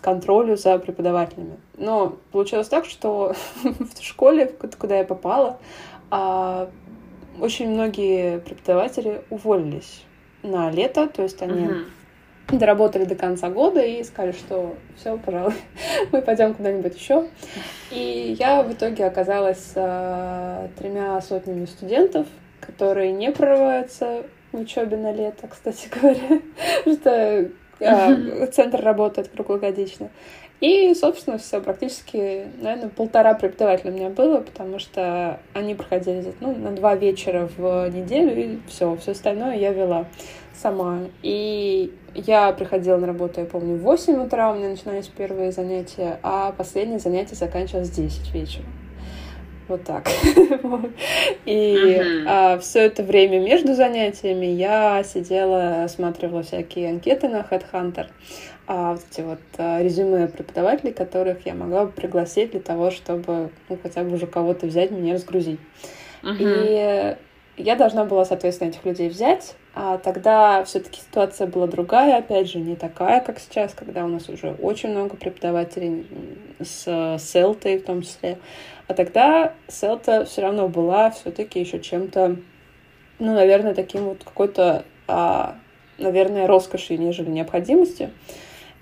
контролю 0.00 0.56
за 0.56 0.78
преподавателями. 0.78 1.58
Но 1.76 2.16
получилось 2.30 2.68
так, 2.68 2.84
что 2.86 3.34
в 3.62 4.02
школе, 4.02 4.46
куда 4.78 4.98
я 4.98 5.04
попала, 5.04 5.58
а, 6.10 6.70
очень 7.40 7.70
многие 7.70 8.38
преподаватели 8.40 9.22
уволились 9.30 10.04
на 10.42 10.70
лето, 10.70 11.08
то 11.08 11.22
есть 11.22 11.40
они 11.42 11.66
uh-huh. 11.66 12.58
доработали 12.58 13.04
до 13.04 13.14
конца 13.14 13.48
года 13.50 13.80
и 13.80 14.02
сказали, 14.04 14.32
что 14.32 14.74
все, 14.96 15.16
пожалуй, 15.18 15.54
мы 16.12 16.22
пойдем 16.22 16.54
куда-нибудь 16.54 16.94
еще. 16.94 17.28
И 17.90 18.36
я 18.38 18.62
в 18.62 18.72
итоге 18.72 19.06
оказалась 19.06 19.58
с 19.58 20.70
тремя 20.78 21.20
сотнями 21.20 21.66
студентов, 21.66 22.26
которые 22.60 23.12
не 23.12 23.30
прорываются 23.30 24.24
в 24.52 24.60
учебе 24.60 24.96
на 24.96 25.12
лето, 25.12 25.48
кстати 25.48 25.88
говоря, 26.00 26.40
что 26.84 27.10
а, 27.10 27.50
центр 28.52 28.82
работает 28.82 29.28
круглогодично. 29.28 30.10
И, 30.60 30.94
собственно, 30.94 31.38
все, 31.38 31.60
практически, 31.60 32.46
наверное, 32.60 32.88
полтора 32.88 33.34
преподавателя 33.34 33.90
у 33.90 33.94
меня 33.94 34.10
было, 34.10 34.38
потому 34.38 34.78
что 34.78 35.40
они 35.54 35.74
проходили 35.74 36.32
ну, 36.38 36.54
на 36.54 36.70
два 36.70 36.94
вечера 36.94 37.48
в 37.56 37.88
неделю, 37.88 38.40
и 38.40 38.58
все, 38.68 38.96
все 38.96 39.10
остальное 39.10 39.56
я 39.56 39.72
вела 39.72 40.06
сама. 40.54 41.00
И 41.22 41.92
я 42.14 42.52
приходила 42.52 42.96
на 42.96 43.08
работу, 43.08 43.40
я 43.40 43.46
помню, 43.46 43.74
в 43.76 43.80
8 43.80 44.24
утра 44.24 44.52
у 44.52 44.54
меня 44.54 44.68
начинались 44.68 45.08
первые 45.08 45.50
занятия, 45.50 46.20
а 46.22 46.52
последние 46.52 47.00
занятия 47.00 47.34
заканчивалось 47.34 47.88
в 47.88 47.96
10 47.96 48.32
вечера. 48.32 48.64
Вот 49.68 49.84
так. 49.84 50.08
И 51.46 52.24
а, 52.26 52.58
все 52.58 52.80
это 52.80 53.02
время 53.02 53.40
между 53.40 53.74
занятиями 53.74 54.46
я 54.46 55.02
сидела, 55.04 55.84
осматривала 55.84 56.42
всякие 56.42 56.90
анкеты 56.90 57.28
на 57.28 57.40
Headhunter, 57.40 58.08
а, 58.66 58.92
вот 58.92 59.02
эти 59.10 59.20
вот 59.20 59.40
а, 59.58 59.82
резюме 59.82 60.26
преподавателей, 60.28 60.92
которых 60.92 61.46
я 61.46 61.54
могла 61.54 61.86
бы 61.86 61.92
пригласить 61.92 62.50
для 62.50 62.60
того, 62.60 62.90
чтобы 62.90 63.50
ну, 63.68 63.78
хотя 63.82 64.02
бы 64.02 64.14
уже 64.14 64.26
кого-то 64.26 64.66
взять, 64.66 64.90
меня 64.90 65.14
разгрузить. 65.14 65.60
И 66.24 67.16
я 67.56 67.76
должна 67.76 68.04
была, 68.04 68.24
соответственно, 68.24 68.70
этих 68.70 68.84
людей 68.84 69.08
взять, 69.08 69.56
а 69.74 69.98
тогда 69.98 70.64
все-таки 70.64 71.00
ситуация 71.00 71.46
была 71.46 71.66
другая, 71.66 72.18
опять 72.18 72.50
же, 72.50 72.58
не 72.58 72.76
такая, 72.76 73.20
как 73.20 73.38
сейчас, 73.38 73.74
когда 73.74 74.04
у 74.04 74.08
нас 74.08 74.28
уже 74.28 74.52
очень 74.52 74.90
много 74.90 75.16
преподавателей 75.16 76.06
с 76.60 77.18
селтой 77.18 77.78
в 77.78 77.84
том 77.84 78.02
числе. 78.02 78.38
А 78.92 78.94
тогда 78.94 79.54
селта 79.68 80.26
все 80.26 80.42
равно 80.42 80.68
была 80.68 81.10
все-таки 81.12 81.58
еще 81.58 81.80
чем-то, 81.80 82.36
ну, 83.18 83.34
наверное, 83.34 83.72
таким 83.72 84.04
вот 84.04 84.22
какой-то, 84.22 84.84
а, 85.08 85.54
наверное, 85.96 86.46
роскошью, 86.46 87.00
нежели 87.00 87.30
необходимостью 87.30 88.10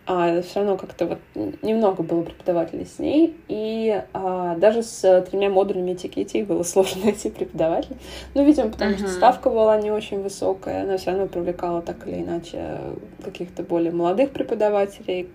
а, 0.07 0.43
все 0.43 0.59
равно 0.59 0.77
как-то 0.77 1.07
вот 1.07 1.19
немного 1.63 2.03
было 2.03 2.23
преподавателей 2.23 2.87
с 2.87 2.99
ней, 2.99 3.37
и 3.47 4.03
а, 4.13 4.57
даже 4.57 4.83
с 4.83 5.25
тремя 5.31 5.49
модулями 5.49 5.93
этикетей 5.93 6.43
было 6.43 6.63
сложно 6.65 7.05
найти 7.05 7.31
преподавателя. 7.31 7.97
Ну, 8.35 8.45
видимо, 8.45 8.71
потому 8.71 8.95
uh-huh. 8.95 8.99
что 8.99 9.09
ставка 9.09 9.49
была 9.51 9.81
не 9.81 9.93
очень 9.93 10.21
высокая, 10.21 10.83
она 10.83 10.97
все 10.97 11.13
равно 11.13 11.29
привлекала 11.29 11.83
так 11.83 12.09
или 12.09 12.23
иначе 12.23 12.81
каких-то 13.23 13.63
более 13.63 13.93
молодых 13.93 14.33
преподавателей, 14.33 15.29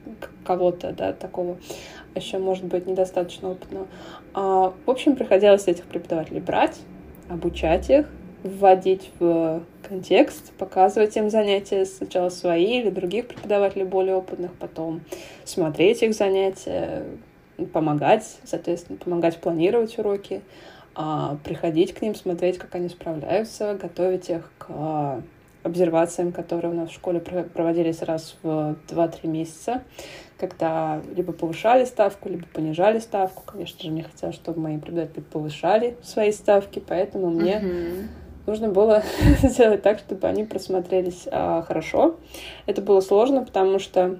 кого-то, 0.43 0.91
да, 0.91 1.13
такого 1.13 1.55
еще, 2.15 2.37
может 2.37 2.65
быть, 2.65 2.87
недостаточно 2.87 3.51
опытного. 3.51 3.87
А, 4.33 4.73
в 4.85 4.89
общем, 4.89 5.15
приходилось 5.15 5.67
этих 5.67 5.85
преподавателей 5.85 6.39
брать, 6.39 6.79
обучать 7.29 7.89
их, 7.89 8.09
вводить 8.43 9.11
в 9.19 9.63
контекст, 9.87 10.51
показывать 10.53 11.17
им 11.17 11.29
занятия 11.29 11.85
сначала 11.85 12.29
свои 12.29 12.79
или 12.79 12.89
других 12.89 13.27
преподавателей 13.27 13.85
более 13.85 14.15
опытных, 14.15 14.53
потом 14.53 15.01
смотреть 15.43 16.03
их 16.03 16.13
занятия, 16.13 17.03
помогать, 17.73 18.37
соответственно, 18.43 18.97
помогать 18.97 19.37
планировать 19.39 19.97
уроки, 19.97 20.41
а, 20.93 21.37
приходить 21.43 21.93
к 21.93 22.01
ним, 22.01 22.15
смотреть, 22.15 22.57
как 22.57 22.75
они 22.75 22.89
справляются, 22.89 23.73
готовить 23.75 24.29
их 24.29 24.51
к 24.57 25.21
обсервациям, 25.63 26.31
которые 26.31 26.71
у 26.71 26.75
нас 26.75 26.89
в 26.89 26.93
школе 26.93 27.19
проводились 27.19 28.01
раз 28.03 28.37
в 28.43 28.75
2-3 28.87 29.27
месяца, 29.27 29.83
когда 30.37 31.01
либо 31.15 31.33
повышали 31.33 31.85
ставку, 31.85 32.29
либо 32.29 32.45
понижали 32.53 32.99
ставку. 32.99 33.43
Конечно 33.45 33.83
же, 33.83 33.91
мне 33.91 34.03
хотелось, 34.03 34.35
чтобы 34.35 34.59
мои 34.59 34.77
преподаватели 34.77 35.21
повышали 35.21 35.97
свои 36.03 36.31
ставки, 36.31 36.83
поэтому 36.85 37.29
мне 37.29 37.61
uh-huh 37.61 38.07
нужно 38.45 38.69
было 38.69 39.03
сделать 39.43 39.81
так, 39.81 39.99
чтобы 39.99 40.27
они 40.27 40.43
просмотрелись 40.43 41.27
а, 41.31 41.63
хорошо. 41.63 42.15
Это 42.65 42.81
было 42.81 43.01
сложно, 43.01 43.43
потому 43.43 43.79
что 43.79 44.19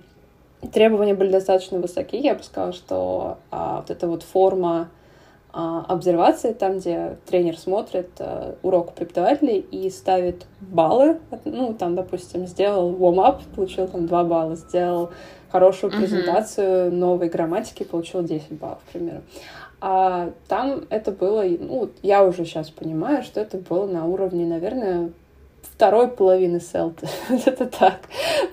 требования 0.73 1.13
были 1.13 1.31
достаточно 1.31 1.79
высокие. 1.79 2.21
Я 2.21 2.35
бы 2.35 2.43
сказала, 2.43 2.73
что 2.73 3.37
а, 3.51 3.81
вот 3.81 3.89
эта 3.89 4.07
вот 4.07 4.23
форма 4.23 4.89
обсервации, 5.55 6.51
там, 6.51 6.79
где 6.79 7.15
тренер 7.25 7.57
смотрит 7.57 8.09
а, 8.19 8.55
урок 8.61 8.91
преподавателей 8.91 9.59
и 9.59 9.89
ставит 9.89 10.45
баллы. 10.59 11.19
Ну, 11.45 11.73
там, 11.73 11.95
допустим, 11.95 12.45
сделал 12.45 12.91
warm-up, 12.91 13.39
получил 13.55 13.87
там 13.87 14.05
2 14.05 14.23
балла, 14.25 14.55
сделал 14.57 15.11
хорошую 15.49 15.93
презентацию 15.93 16.87
uh-huh. 16.87 16.91
новой 16.91 17.29
грамматики, 17.29 17.83
получил 17.83 18.21
10 18.21 18.51
баллов, 18.51 18.79
к 18.89 18.91
примеру. 18.91 19.21
А 19.79 20.31
там 20.49 20.83
это 20.89 21.13
было, 21.13 21.43
ну, 21.43 21.89
я 22.01 22.25
уже 22.25 22.43
сейчас 22.43 22.69
понимаю, 22.69 23.23
что 23.23 23.39
это 23.39 23.57
было 23.57 23.87
на 23.87 24.05
уровне, 24.05 24.45
наверное, 24.45 25.11
второй 25.61 26.09
половины 26.09 26.59
селты. 26.59 27.07
это 27.45 27.65
так. 27.65 28.01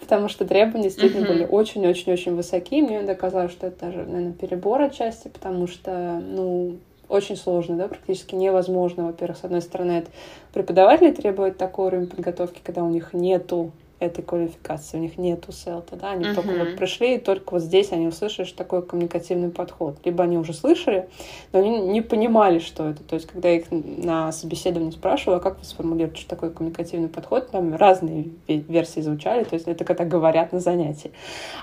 Потому 0.01 0.29
что 0.29 0.45
требования 0.45 0.85
действительно 0.85 1.27
были 1.27 1.45
очень-очень-очень 1.45 2.37
высокие. 2.37 2.83
Мне 2.83 3.03
доказалось, 3.03 3.51
что 3.51 3.67
это 3.67 3.87
даже, 3.87 4.05
наверное, 4.05 4.35
перебор 4.35 4.83
отчасти, 4.83 5.27
потому 5.27 5.67
что, 5.67 6.23
ну, 6.25 6.77
очень 7.13 7.37
сложно, 7.37 7.77
да, 7.77 7.89
практически 7.89 8.35
невозможно. 8.35 9.07
Во-первых, 9.07 9.37
с 9.37 9.45
одной 9.45 9.63
стороны, 9.63 9.93
это 9.93 10.11
преподаватели 10.53 11.13
требуют 11.13 11.59
такой 11.59 11.89
уровень 11.89 12.07
подготовки, 12.07 12.61
когда 12.65 12.83
у 12.83 12.89
них 12.89 13.13
нету 13.13 13.73
этой 14.03 14.23
квалификации, 14.23 14.97
у 14.97 15.01
них 15.01 15.17
нету 15.17 15.53
селта, 15.53 15.97
да, 15.97 16.11
они 16.11 16.25
uh-huh. 16.25 16.35
только 16.35 16.51
вот 16.51 16.77
пришли, 16.77 17.15
и 17.15 17.19
только 17.19 17.53
вот 17.53 17.63
здесь 17.63 17.93
они 17.93 18.09
услышали, 18.09 18.45
что 18.45 18.59
такое 18.59 18.83
коммуникативный 18.83 19.51
подход. 19.51 19.99
Либо 20.05 20.25
они 20.25 20.39
уже 20.39 20.53
слышали, 20.53 21.09
но 21.53 21.61
они 21.61 21.81
не 21.81 22.01
понимали, 22.01 22.59
что 22.59 22.89
это. 22.89 23.03
То 23.05 23.15
есть, 23.15 23.29
когда 23.29 23.49
я 23.49 23.59
их 23.59 23.67
на 23.71 24.33
собеседовании 24.33 24.91
спрашивала, 24.91 25.39
как 25.39 25.59
вы 25.59 25.65
сформулируете, 25.65 26.21
что 26.21 26.31
такое 26.31 26.51
коммуникативный 26.51 27.09
подход, 27.09 27.51
там 27.51 27.77
разные 27.77 28.31
версии 28.49 29.01
звучали, 29.01 29.45
то 29.45 29.55
есть 29.55 29.69
это 29.69 29.85
когда 29.85 30.05
говорят 30.05 30.53
на 30.53 30.61
занятии. 30.61 31.13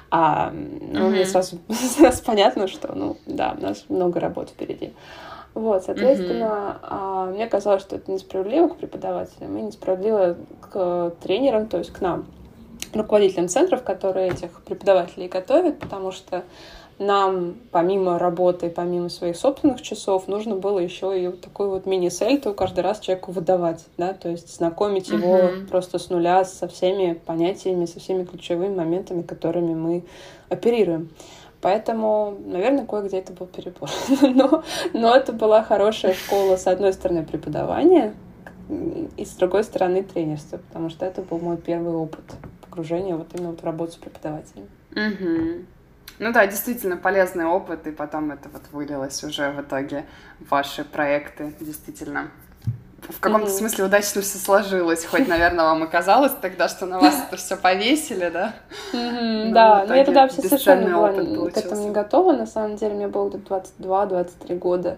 А 0.10 0.52
ну, 0.52 1.08
uh-huh. 1.08 1.10
мне 1.10 1.26
сразу, 1.26 1.58
сразу 1.70 2.24
понятно, 2.24 2.68
что, 2.68 2.94
ну, 2.96 3.18
да, 3.26 3.56
у 3.58 3.62
нас 3.62 3.86
много 3.90 4.20
работы 4.20 4.54
впереди. 4.54 4.94
Вот, 5.60 5.84
соответственно, 5.84 6.80
mm-hmm. 6.82 7.34
мне 7.34 7.48
казалось, 7.48 7.82
что 7.82 7.98
это 7.98 8.10
несправедливо 8.10 8.70
к 8.70 8.78
преподавателям 8.78 9.58
и 9.58 9.62
несправедливо 9.62 10.38
к 10.62 11.14
тренерам, 11.22 11.68
то 11.68 11.80
есть 11.80 11.92
к 11.92 12.00
нам, 12.00 12.28
руководителям 12.94 13.50
центров, 13.50 13.84
которые 13.84 14.30
этих 14.30 14.62
преподавателей 14.62 15.28
готовят, 15.28 15.78
потому 15.78 16.12
что 16.14 16.44
нам, 16.98 17.56
помимо 17.72 18.18
работы, 18.18 18.70
помимо 18.70 19.10
своих 19.10 19.36
собственных 19.36 19.82
часов, 19.82 20.30
нужно 20.30 20.56
было 20.56 20.80
еще 20.80 21.22
и 21.22 21.28
вот 21.28 21.42
такой 21.42 21.68
вот 21.68 21.86
мини-сельту 21.86 22.54
каждый 22.54 22.82
раз 22.82 23.02
человеку 23.02 23.34
выдавать, 23.34 23.86
да, 23.98 24.14
то 24.14 24.30
есть 24.30 24.56
знакомить 24.56 25.10
его 25.10 25.40
uh-huh. 25.40 25.68
просто 25.68 26.00
с 26.00 26.10
нуля 26.10 26.46
со 26.46 26.70
всеми 26.70 27.20
понятиями, 27.26 27.86
со 27.86 28.00
всеми 28.00 28.24
ключевыми 28.24 28.76
моментами, 28.76 29.24
которыми 29.24 29.74
мы 29.74 30.04
оперируем. 30.48 31.10
Поэтому, 31.62 32.38
наверное, 32.46 32.86
кое-где 32.86 33.18
это 33.18 33.34
был 33.34 33.48
перебор. 33.48 33.90
но, 34.22 34.64
но 34.94 35.16
это 35.16 35.34
была 35.34 35.64
хорошая 35.64 36.14
школа, 36.14 36.56
с 36.56 36.68
одной 36.68 36.94
стороны, 36.94 37.26
преподавания, 37.26 38.14
и 38.70 39.26
с 39.26 39.32
другой 39.32 39.64
стороны, 39.64 40.04
тренерства, 40.04 40.58
потому 40.58 40.90
что 40.90 41.06
это 41.06 41.22
был 41.22 41.40
мой 41.40 41.58
первый 41.58 41.94
опыт 41.94 42.24
погружения 42.62 43.16
вот 43.16 43.34
именно 43.34 43.50
вот 43.50 43.62
в 43.62 43.66
работу 43.66 43.94
с 43.94 43.96
преподавателем. 43.96 44.68
Угу. 44.92 45.66
Ну 46.20 46.34
да, 46.34 46.46
действительно 46.48 46.98
полезный 46.98 47.46
опыт, 47.46 47.88
и 47.88 47.92
потом 47.92 48.32
это 48.32 48.50
вот 48.50 48.64
вылилось 48.72 49.24
уже 49.24 49.52
в 49.52 49.62
итоге 49.62 50.06
в 50.40 50.52
ваши 50.52 50.84
проекты, 50.84 51.54
действительно 51.60 52.30
в 53.08 53.20
каком-то 53.20 53.48
mm-hmm. 53.48 53.58
смысле 53.58 53.86
удачно 53.86 54.22
все 54.22 54.38
сложилось. 54.38 55.06
Хоть, 55.06 55.28
наверное, 55.28 55.66
вам 55.66 55.84
и 55.84 55.88
казалось 55.88 56.34
тогда, 56.42 56.68
что 56.68 56.86
на 56.86 57.00
вас 57.00 57.16
это 57.28 57.38
все 57.38 57.56
повесили, 57.56 58.30
да? 58.30 58.54
Mm-hmm, 58.94 59.52
да, 59.52 59.86
но 59.88 59.96
я 59.96 60.06
тогда 60.06 60.24
вообще 60.24 60.42
совершенно 60.42 60.96
была 60.96 61.12
к 61.50 61.58
этому 61.58 61.82
не 61.82 61.92
готова. 61.92 62.34
На 62.34 62.46
самом 62.46 62.76
деле, 62.76 62.96
мне 62.96 63.08
было 63.08 63.30
где-то 63.30 63.64
22-23 63.80 64.58
года. 64.58 64.98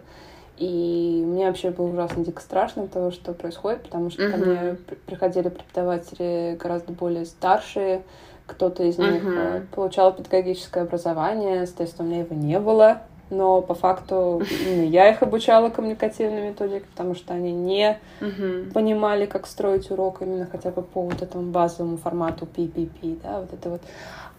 И 0.58 1.24
мне 1.26 1.48
вообще 1.48 1.72
было 1.72 1.88
ужасно 1.88 2.24
дико 2.24 2.42
страшно 2.42 2.88
того, 2.88 3.10
что 3.10 3.34
происходит, 3.34 3.84
потому 3.84 4.12
что 4.12 4.24
mm-hmm. 4.24 4.32
ко 4.32 4.38
мне 4.38 4.78
приходили 5.08 5.50
преподаватели 5.50 6.58
гораздо 6.62 6.92
более 6.92 7.26
старшие, 7.26 8.04
кто-то 8.52 8.84
из 8.84 8.98
них 8.98 9.24
uh-huh. 9.24 9.66
получал 9.74 10.14
педагогическое 10.14 10.84
образование, 10.84 11.66
соответственно, 11.66 12.08
у 12.08 12.12
меня 12.12 12.22
его 12.22 12.36
не 12.36 12.60
было 12.60 13.02
но 13.32 13.62
по 13.62 13.74
факту 13.74 14.42
именно 14.50 14.84
я 14.84 15.10
их 15.10 15.24
обучала 15.24 15.70
коммуникативной 15.70 16.50
методике, 16.50 16.86
потому 16.92 17.16
что 17.16 17.34
они 17.34 17.52
не 17.52 17.98
uh-huh. 18.20 18.72
понимали, 18.74 19.26
как 19.26 19.48
строить 19.48 19.90
урок 19.90 20.22
именно 20.22 20.46
хотя 20.46 20.70
бы 20.70 20.84
по 20.84 21.02
вот 21.02 21.22
этому 21.22 21.50
базовому 21.52 21.98
формату 21.98 22.46
PPP, 22.46 23.20
да, 23.24 23.40
вот 23.40 23.54
это 23.54 23.70
вот. 23.70 23.82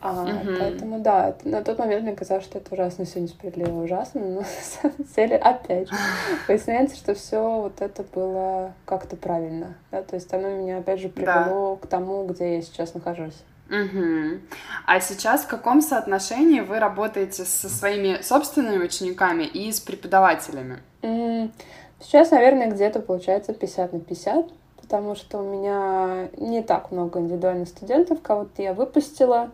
А, 0.04 0.26
uh-huh. 0.26 0.56
Поэтому, 0.58 0.98
да, 0.98 1.36
на 1.44 1.62
тот 1.62 1.78
момент 1.78 2.02
мне 2.02 2.14
казалось, 2.14 2.44
что 2.44 2.58
это 2.58 2.74
ужасно 2.74 3.04
все 3.04 3.20
несправедливо 3.20 3.82
ужасно, 3.82 4.20
но 4.20 4.40
на 4.40 4.44
самом 4.44 4.96
деле, 5.16 5.36
опять 5.36 5.88
же, 5.88 5.94
выясняется, 6.48 6.96
что 6.96 7.14
все 7.14 7.60
вот 7.60 7.80
это 7.80 8.04
было 8.14 8.72
как-то 8.84 9.16
правильно, 9.16 9.74
да, 9.90 10.02
то 10.02 10.16
есть 10.16 10.32
оно 10.34 10.48
меня, 10.48 10.78
опять 10.78 11.00
же, 11.00 11.08
привело 11.08 11.76
да. 11.76 11.86
к 11.86 11.88
тому, 11.88 12.26
где 12.26 12.56
я 12.56 12.62
сейчас 12.62 12.94
нахожусь. 12.94 13.42
Угу. 13.72 14.40
А 14.86 15.00
сейчас 15.00 15.44
в 15.44 15.46
каком 15.48 15.80
соотношении 15.80 16.60
вы 16.60 16.78
работаете 16.78 17.44
со 17.44 17.70
своими 17.70 18.20
собственными 18.22 18.84
учениками 18.84 19.44
и 19.44 19.72
с 19.72 19.80
преподавателями? 19.80 20.82
Сейчас, 22.00 22.30
наверное, 22.32 22.70
где-то 22.70 23.00
получается 23.00 23.54
50 23.54 23.92
на 23.94 24.00
50, 24.00 24.46
потому 24.80 25.14
что 25.14 25.38
у 25.38 25.42
меня 25.42 26.28
не 26.36 26.62
так 26.62 26.90
много 26.90 27.20
индивидуальных 27.20 27.68
студентов, 27.68 28.20
кого-то 28.20 28.60
я 28.60 28.74
выпустила, 28.74 29.50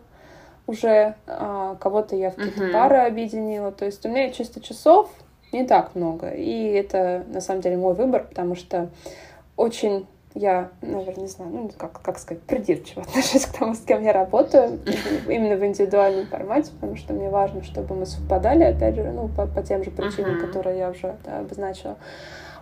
уже, 0.67 1.15
а, 1.25 1.75
кого-то 1.75 2.15
я 2.15 2.31
в 2.31 2.35
какие-то 2.35 2.65
uh-huh. 2.65 2.73
пары 2.73 2.97
объединила. 2.97 3.71
То 3.71 3.85
есть 3.85 4.05
у 4.05 4.09
меня 4.09 4.29
чисто 4.31 4.61
часов 4.61 5.09
не 5.51 5.65
так 5.65 5.95
много. 5.95 6.29
И 6.29 6.71
это, 6.73 7.23
на 7.27 7.41
самом 7.41 7.61
деле, 7.61 7.77
мой 7.77 7.95
выбор, 7.95 8.25
потому 8.29 8.55
что 8.55 8.89
очень 9.55 10.05
я, 10.35 10.69
наверное, 10.81 11.23
не 11.23 11.27
знаю, 11.27 11.51
ну, 11.51 11.71
как, 11.77 12.01
как 12.01 12.19
сказать, 12.19 12.43
придирчиво 12.43 13.01
отношусь 13.07 13.45
к 13.45 13.57
тому, 13.57 13.73
с 13.73 13.79
кем 13.79 14.03
я 14.03 14.13
работаю, 14.13 14.79
именно 15.27 15.55
в 15.55 15.65
индивидуальном 15.65 16.27
формате, 16.27 16.71
потому 16.79 16.95
что 16.95 17.13
мне 17.13 17.29
важно, 17.29 17.63
чтобы 17.63 17.95
мы 17.95 18.05
совпадали, 18.05 18.63
опять 18.63 18.95
же, 18.95 19.11
ну, 19.11 19.27
по, 19.27 19.47
по 19.47 19.61
тем 19.63 19.83
же 19.83 19.91
причинам, 19.91 20.37
uh-huh. 20.37 20.47
которые 20.47 20.77
я 20.77 20.89
уже 20.89 21.15
да, 21.25 21.39
обозначила. 21.39 21.97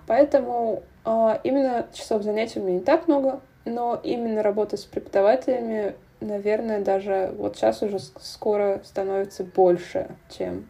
Поэтому 0.06 0.84
э, 1.06 1.40
именно 1.44 1.88
часов 1.94 2.24
занятий 2.24 2.60
у 2.60 2.64
меня 2.64 2.76
не 2.80 2.84
так 2.84 3.08
много, 3.08 3.42
но 3.66 4.00
именно 4.02 4.42
работа 4.42 4.78
с 4.78 4.86
преподавателями, 4.86 5.96
наверное, 6.22 6.82
даже 6.82 7.34
вот 7.38 7.58
сейчас 7.58 7.82
уже 7.82 8.00
скоро 8.00 8.82
становится 8.86 9.44
больше, 9.44 10.08
чем 10.30 10.68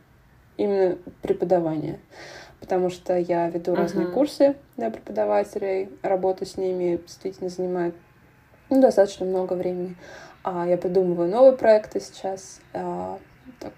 именно 0.58 0.98
преподавание 1.22 2.00
потому 2.60 2.90
что 2.90 3.18
я 3.18 3.50
веду 3.50 3.74
uh-huh. 3.74 3.78
разные 3.78 4.08
курсы 4.08 4.56
для 4.78 4.90
преподавателей, 4.90 5.90
работа 6.02 6.46
с 6.46 6.58
ними 6.58 6.98
действительно 6.98 7.50
занимает 7.50 7.96
ну, 8.70 8.82
достаточно 8.82 9.26
много 9.26 9.54
времени. 9.54 9.96
А, 10.44 10.68
я 10.68 10.78
придумываю 10.78 11.30
новые 11.30 11.54
проекты 11.54 12.00
сейчас, 12.00 12.60
а, 12.74 13.20
так, 13.60 13.74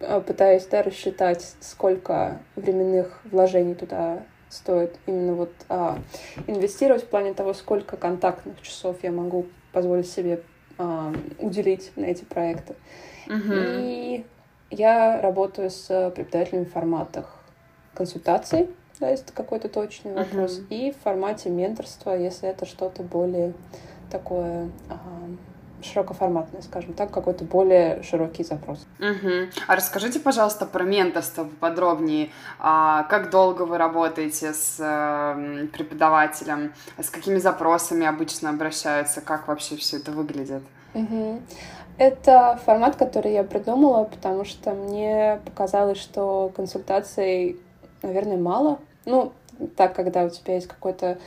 а, 0.00 0.20
пытаюсь 0.20 0.66
да, 0.66 0.82
рассчитать, 0.82 1.54
сколько 1.60 2.40
временных 2.56 3.20
вложений 3.24 3.74
туда 3.74 4.22
стоит 4.48 4.98
именно 5.06 5.34
вот 5.34 5.52
а, 5.68 5.98
инвестировать 6.46 7.04
в 7.04 7.06
плане 7.06 7.34
того, 7.34 7.54
сколько 7.54 7.96
контактных 7.96 8.60
часов 8.62 8.96
я 9.02 9.12
могу 9.12 9.46
позволить 9.72 10.10
себе 10.10 10.42
а, 10.76 11.12
уделить 11.38 11.92
на 11.96 12.06
эти 12.06 12.24
проекты. 12.24 12.74
Uh-huh. 13.28 13.78
И 13.80 14.26
я 14.70 15.20
работаю 15.20 15.70
с 15.70 16.10
преподавателями 16.14 16.64
в 16.64 16.72
форматах 16.72 17.39
консультаций, 18.00 18.70
да, 18.98 19.10
если 19.10 19.26
это 19.26 19.34
какой-то 19.34 19.68
точный 19.68 20.14
вопрос, 20.14 20.58
uh-huh. 20.58 20.66
и 20.70 20.92
в 20.92 21.02
формате 21.02 21.50
менторства, 21.50 22.16
если 22.16 22.48
это 22.48 22.64
что-то 22.64 23.02
более 23.02 23.52
такое 24.10 24.70
ага, 24.88 25.36
широкоформатное, 25.82 26.62
скажем 26.62 26.94
так, 26.94 27.10
какой-то 27.10 27.44
более 27.44 28.02
широкий 28.02 28.44
запрос. 28.44 28.86
Угу. 28.98 29.50
А 29.66 29.76
расскажите, 29.76 30.20
пожалуйста, 30.20 30.66
про 30.66 30.84
менторство 30.84 31.48
подробнее. 31.60 32.30
А, 32.58 33.04
как 33.04 33.30
долго 33.30 33.62
вы 33.62 33.78
работаете 33.78 34.52
с 34.52 34.76
э, 34.78 35.66
преподавателем? 35.72 36.72
С 36.98 37.10
какими 37.10 37.38
запросами 37.38 38.06
обычно 38.06 38.50
обращаются? 38.50 39.20
Как 39.20 39.48
вообще 39.48 39.76
все 39.76 39.96
это 39.98 40.10
выглядит? 40.12 40.62
Угу. 40.94 41.40
Это 41.98 42.58
формат, 42.64 42.96
который 42.96 43.32
я 43.32 43.44
придумала, 43.44 44.04
потому 44.04 44.44
что 44.44 44.72
мне 44.72 45.40
показалось, 45.44 45.98
что 45.98 46.50
консультаций 46.56 47.60
наверное, 48.02 48.36
мало. 48.36 48.78
Ну, 49.04 49.32
так, 49.76 49.94
когда 49.94 50.24
у 50.24 50.30
тебя 50.30 50.54
есть 50.54 50.66
какой-то 50.66 51.18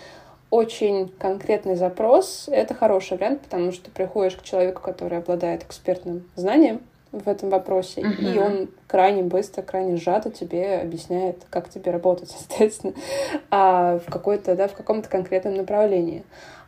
очень 0.50 1.10
конкретный 1.18 1.76
запрос, 1.76 2.48
это 2.52 2.74
хороший 2.74 3.18
вариант, 3.18 3.42
потому 3.42 3.72
что 3.72 3.86
ты 3.86 3.92
приходишь 3.92 4.36
к 4.36 4.44
человеку, 4.44 4.82
который 4.82 5.18
обладает 5.18 5.64
экспертным 5.64 6.30
знанием 6.36 6.82
в 7.12 7.28
этом 7.28 7.50
вопросе, 7.50 8.02
uh-huh. 8.02 8.34
и 8.34 8.40
он 8.40 8.70
крайне 8.88 9.24
быстро, 9.24 9.62
крайне 9.62 9.98
сжато 9.98 10.32
тебе 10.32 10.78
объясняет, 10.78 11.44
как 11.50 11.70
тебе 11.70 11.92
работать, 11.92 12.30
соответственно, 12.38 12.94
а 13.50 14.00
в 14.00 14.12
какой-то, 14.12 14.56
да, 14.56 14.68
в 14.68 14.74
каком-то 14.74 15.10
конкретном 15.10 15.56
направлении. 15.56 16.24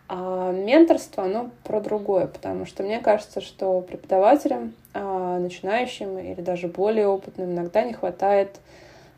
А 0.08 0.52
менторство, 0.52 1.24
оно 1.24 1.50
про 1.64 1.80
другое, 1.82 2.28
потому 2.28 2.66
что 2.66 2.84
мне 2.84 3.00
кажется, 3.00 3.42
что 3.42 3.82
преподавателям, 3.82 4.74
а, 4.94 5.40
начинающим 5.40 6.20
или 6.20 6.42
даже 6.42 6.68
более 6.68 7.08
опытным 7.08 7.54
иногда 7.54 7.84
не 7.84 7.94
хватает 7.94 8.60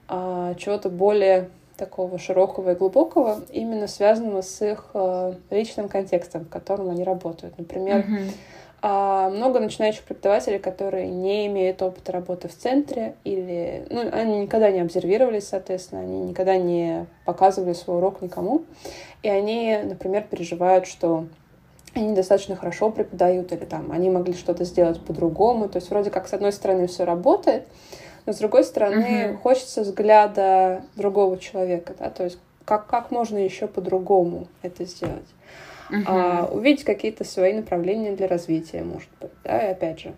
а, 0.07 0.53
чего-то 0.55 0.89
более 0.89 1.49
такого 1.77 2.17
широкого 2.17 2.71
и 2.71 2.75
глубокого, 2.75 3.41
именно 3.51 3.87
связанного 3.87 4.41
с 4.41 4.61
их 4.61 4.89
а, 4.93 5.35
личным 5.49 5.89
контекстом, 5.89 6.45
в 6.45 6.49
котором 6.49 6.89
они 6.89 7.03
работают. 7.03 7.57
Например, 7.57 8.05
mm-hmm. 8.81 9.29
много 9.31 9.59
начинающих 9.59 10.03
преподавателей, 10.03 10.59
которые 10.59 11.07
не 11.07 11.47
имеют 11.47 11.81
опыта 11.81 12.11
работы 12.11 12.47
в 12.47 12.55
центре, 12.55 13.15
или 13.23 13.85
ну, 13.89 14.09
они 14.11 14.39
никогда 14.39 14.71
не 14.71 14.79
обсервировались, 14.79 15.47
соответственно, 15.47 16.01
они 16.01 16.21
никогда 16.21 16.57
не 16.57 17.05
показывали 17.25 17.73
свой 17.73 17.97
урок 17.97 18.21
никому, 18.21 18.63
и 19.23 19.29
они, 19.29 19.77
например, 19.83 20.23
переживают, 20.29 20.87
что 20.87 21.25
они 21.97 22.13
достаточно 22.13 22.55
хорошо 22.55 22.89
преподают, 22.91 23.51
или 23.51 23.65
там 23.65 23.91
они 23.91 24.09
могли 24.09 24.33
что-то 24.33 24.63
сделать 24.63 25.01
по-другому. 25.01 25.67
То 25.67 25.77
есть 25.77 25.89
вроде 25.89 26.09
как 26.09 26.27
с 26.27 26.33
одной 26.33 26.51
стороны 26.51 26.87
все 26.87 27.03
работает, 27.03 27.67
но 28.27 28.33
с 28.33 28.37
другой 28.37 28.63
стороны 28.63 29.31
угу. 29.31 29.37
хочется 29.39 29.81
взгляда 29.81 30.83
другого 30.95 31.39
человека, 31.39 31.95
да, 31.97 32.11
то 32.11 32.25
есть 32.25 32.37
как, 32.65 32.85
как 32.85 33.09
можно 33.09 33.37
еще 33.37 33.65
по-другому 33.67 34.47
это 34.61 34.85
сделать. 34.85 35.25
Угу. 35.89 36.01
А, 36.05 36.49
увидеть 36.51 36.83
какие-то 36.83 37.23
свои 37.23 37.53
направления 37.53 38.11
для 38.11 38.27
развития, 38.27 38.83
может 38.83 39.09
быть, 39.21 39.31
да, 39.43 39.67
и 39.67 39.71
опять 39.71 40.01
же. 40.01 40.13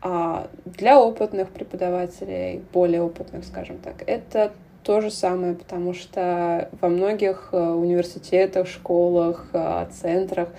А 0.00 0.48
для 0.64 1.00
опытных 1.00 1.48
преподавателей, 1.48 2.62
более 2.72 3.02
опытных, 3.02 3.44
скажем 3.44 3.78
так, 3.78 3.96
это 4.06 4.52
то 4.84 5.00
же 5.00 5.10
самое, 5.10 5.54
потому 5.54 5.92
что 5.92 6.70
во 6.80 6.88
многих 6.88 7.48
э, 7.50 7.58
университетах, 7.58 8.68
школах, 8.68 9.48
э, 9.52 9.86
центрах 9.92 10.50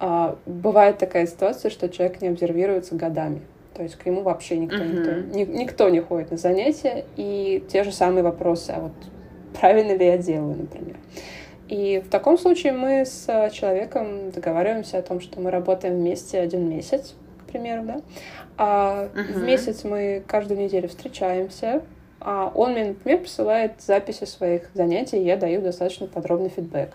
а, 0.00 0.36
бывает 0.46 0.98
такая 0.98 1.26
ситуация, 1.26 1.70
что 1.70 1.88
человек 1.88 2.20
не 2.22 2.28
обсервируется 2.28 2.94
годами. 2.94 3.42
То 3.74 3.82
есть 3.82 3.96
к 3.96 4.04
нему 4.04 4.22
вообще 4.22 4.58
никто, 4.58 4.76
uh-huh. 4.76 5.28
никто, 5.28 5.36
ни, 5.38 5.44
никто 5.44 5.88
не 5.88 6.00
ходит 6.00 6.30
на 6.30 6.36
занятия, 6.36 7.04
и 7.16 7.64
те 7.68 7.84
же 7.84 7.92
самые 7.92 8.22
вопросы, 8.22 8.70
а 8.70 8.80
вот 8.80 8.92
правильно 9.58 9.92
ли 9.92 10.06
я 10.06 10.18
делаю, 10.18 10.56
например. 10.56 10.96
И 11.68 12.02
в 12.04 12.10
таком 12.10 12.36
случае 12.36 12.72
мы 12.72 13.04
с 13.06 13.26
человеком 13.52 14.32
договариваемся 14.32 14.98
о 14.98 15.02
том, 15.02 15.20
что 15.20 15.40
мы 15.40 15.50
работаем 15.50 15.94
вместе 15.94 16.40
один 16.40 16.68
месяц, 16.68 17.14
к 17.38 17.50
примеру, 17.50 17.84
да. 17.84 18.00
А 18.58 19.08
uh-huh. 19.14 19.32
в 19.34 19.42
месяц 19.44 19.84
мы 19.84 20.22
каждую 20.26 20.60
неделю 20.60 20.88
встречаемся, 20.88 21.82
а 22.18 22.50
он 22.54 22.72
мне, 22.72 22.86
например, 22.86 23.20
присылает 23.20 23.80
записи 23.80 24.24
своих 24.24 24.68
занятий, 24.74 25.18
и 25.18 25.24
я 25.24 25.36
даю 25.36 25.62
достаточно 25.62 26.06
подробный 26.06 26.48
фидбэк. 26.48 26.90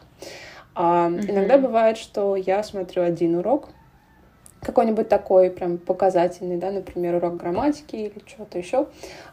А 0.76 1.10
uh-huh. 1.10 1.32
Иногда 1.32 1.58
бывает, 1.58 1.98
что 1.98 2.36
я 2.36 2.62
смотрю 2.62 3.02
один 3.04 3.38
урок, 3.38 3.70
какой-нибудь 4.66 5.08
такой 5.08 5.52
прям 5.52 5.78
показательный, 5.78 6.58
да, 6.58 6.72
например, 6.72 7.16
урок 7.16 7.38
грамматики 7.38 7.96
или 7.96 8.22
чего-то 8.26 8.58
еще, 8.58 8.88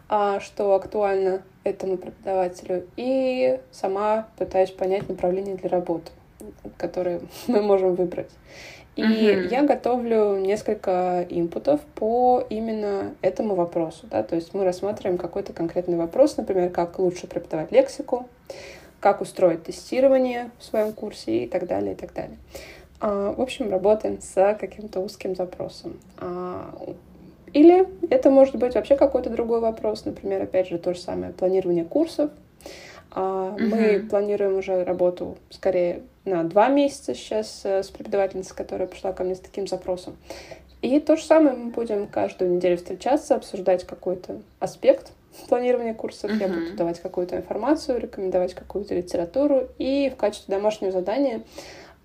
а, 0.08 0.40
что 0.40 0.74
актуально 0.74 1.42
этому 1.64 1.96
преподавателю, 1.96 2.86
и 2.96 3.58
сама 3.70 4.28
пытаюсь 4.36 4.70
понять 4.70 5.08
направление 5.08 5.56
для 5.56 5.70
работы, 5.70 6.12
которое 6.76 7.20
мы 7.46 7.62
можем 7.62 7.94
выбрать. 7.94 8.30
И 8.94 9.02
uh-huh. 9.02 9.48
я 9.48 9.62
готовлю 9.62 10.36
несколько 10.36 11.24
инпутов 11.30 11.80
по 11.94 12.44
именно 12.50 13.14
этому 13.22 13.54
вопросу. 13.54 14.06
Да? 14.10 14.22
То 14.22 14.36
есть 14.36 14.52
мы 14.52 14.64
рассматриваем 14.64 15.16
какой-то 15.16 15.54
конкретный 15.54 15.96
вопрос, 15.96 16.36
например, 16.36 16.68
как 16.68 16.98
лучше 16.98 17.26
преподавать 17.26 17.72
лексику, 17.72 18.28
как 19.00 19.22
устроить 19.22 19.64
тестирование 19.64 20.50
в 20.58 20.64
своем 20.64 20.92
курсе 20.92 21.44
и 21.44 21.46
так 21.48 21.66
далее, 21.66 21.94
и 21.94 21.96
так 21.96 22.12
далее. 22.12 22.36
А, 23.02 23.32
в 23.32 23.40
общем, 23.40 23.68
работаем 23.68 24.20
с 24.20 24.56
каким-то 24.60 25.00
узким 25.00 25.34
запросом. 25.34 25.98
А, 26.18 26.72
или 27.52 27.88
это 28.08 28.30
может 28.30 28.54
быть 28.54 28.76
вообще 28.76 28.96
какой-то 28.96 29.28
другой 29.28 29.58
вопрос, 29.58 30.04
например, 30.04 30.40
опять 30.40 30.68
же, 30.68 30.78
то 30.78 30.94
же 30.94 31.00
самое 31.00 31.32
планирование 31.32 31.84
курсов. 31.84 32.30
Uh-huh. 33.10 33.58
Мы 33.58 34.06
планируем 34.08 34.56
уже 34.56 34.84
работу 34.84 35.36
скорее 35.50 36.00
на 36.24 36.44
два 36.44 36.68
месяца 36.68 37.14
сейчас 37.14 37.60
э, 37.64 37.82
с 37.82 37.90
преподавательницей, 37.90 38.56
которая 38.56 38.88
пришла 38.88 39.12
ко 39.12 39.22
мне 39.22 39.34
с 39.34 39.40
таким 39.40 39.66
запросом. 39.66 40.16
И 40.80 40.98
то 40.98 41.16
же 41.16 41.24
самое 41.24 41.54
мы 41.54 41.72
будем 41.72 42.06
каждую 42.06 42.52
неделю 42.52 42.78
встречаться, 42.78 43.34
обсуждать 43.34 43.84
какой-то 43.84 44.40
аспект 44.60 45.12
планирования 45.48 45.92
курсов. 45.92 46.30
Uh-huh. 46.30 46.40
Я 46.40 46.48
буду 46.48 46.74
давать 46.74 47.00
какую-то 47.00 47.36
информацию, 47.36 48.00
рекомендовать 48.00 48.54
какую-то 48.54 48.94
литературу. 48.94 49.68
И 49.78 50.08
в 50.08 50.16
качестве 50.16 50.54
домашнего 50.54 50.92
задания 50.92 51.42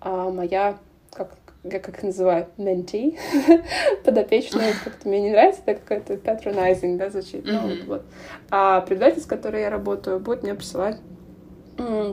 а, 0.00 0.30
моя 0.30 0.76
как 1.12 1.36
я 1.64 1.80
как 1.80 2.02
называю, 2.02 2.46
менти, 2.56 3.18
подопечная, 4.04 4.72
как-то 4.84 5.08
мне 5.08 5.20
не 5.20 5.30
нравится, 5.30 5.60
так 5.64 5.84
какой-то 5.84 6.14
patronizing, 6.14 6.96
да, 6.96 7.10
звучит. 7.10 7.44
Mm-hmm. 7.44 7.52
Ну, 7.52 7.68
вот, 7.68 7.84
вот. 7.86 8.02
А 8.50 8.80
преподаватель, 8.82 9.22
с 9.22 9.26
которой 9.26 9.62
я 9.62 9.70
работаю, 9.70 10.20
будет 10.20 10.42
мне 10.42 10.54
присылать 10.54 10.98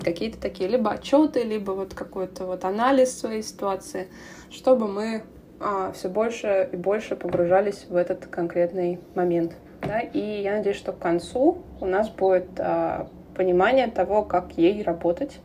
какие-то 0.03 0.39
такие 0.39 0.69
либо 0.69 0.91
отчеты, 0.91 1.43
либо 1.43 1.71
вот 1.71 1.93
какой-то 1.93 2.45
вот 2.45 2.65
анализ 2.65 3.17
своей 3.17 3.41
ситуации, 3.41 4.07
чтобы 4.51 4.87
мы 4.87 5.23
а, 5.59 5.91
все 5.93 6.09
больше 6.09 6.69
и 6.71 6.75
больше 6.75 7.15
погружались 7.15 7.85
в 7.89 7.95
этот 7.95 8.27
конкретный 8.27 8.99
момент. 9.15 9.53
Да? 9.81 9.99
И 9.99 10.41
я 10.41 10.57
надеюсь, 10.57 10.77
что 10.77 10.91
к 10.91 10.99
концу 10.99 11.63
у 11.79 11.85
нас 11.85 12.09
будет 12.09 12.59
а, 12.59 13.07
понимание 13.35 13.87
того, 13.87 14.23
как 14.23 14.51
ей 14.57 14.83
работать, 14.83 15.39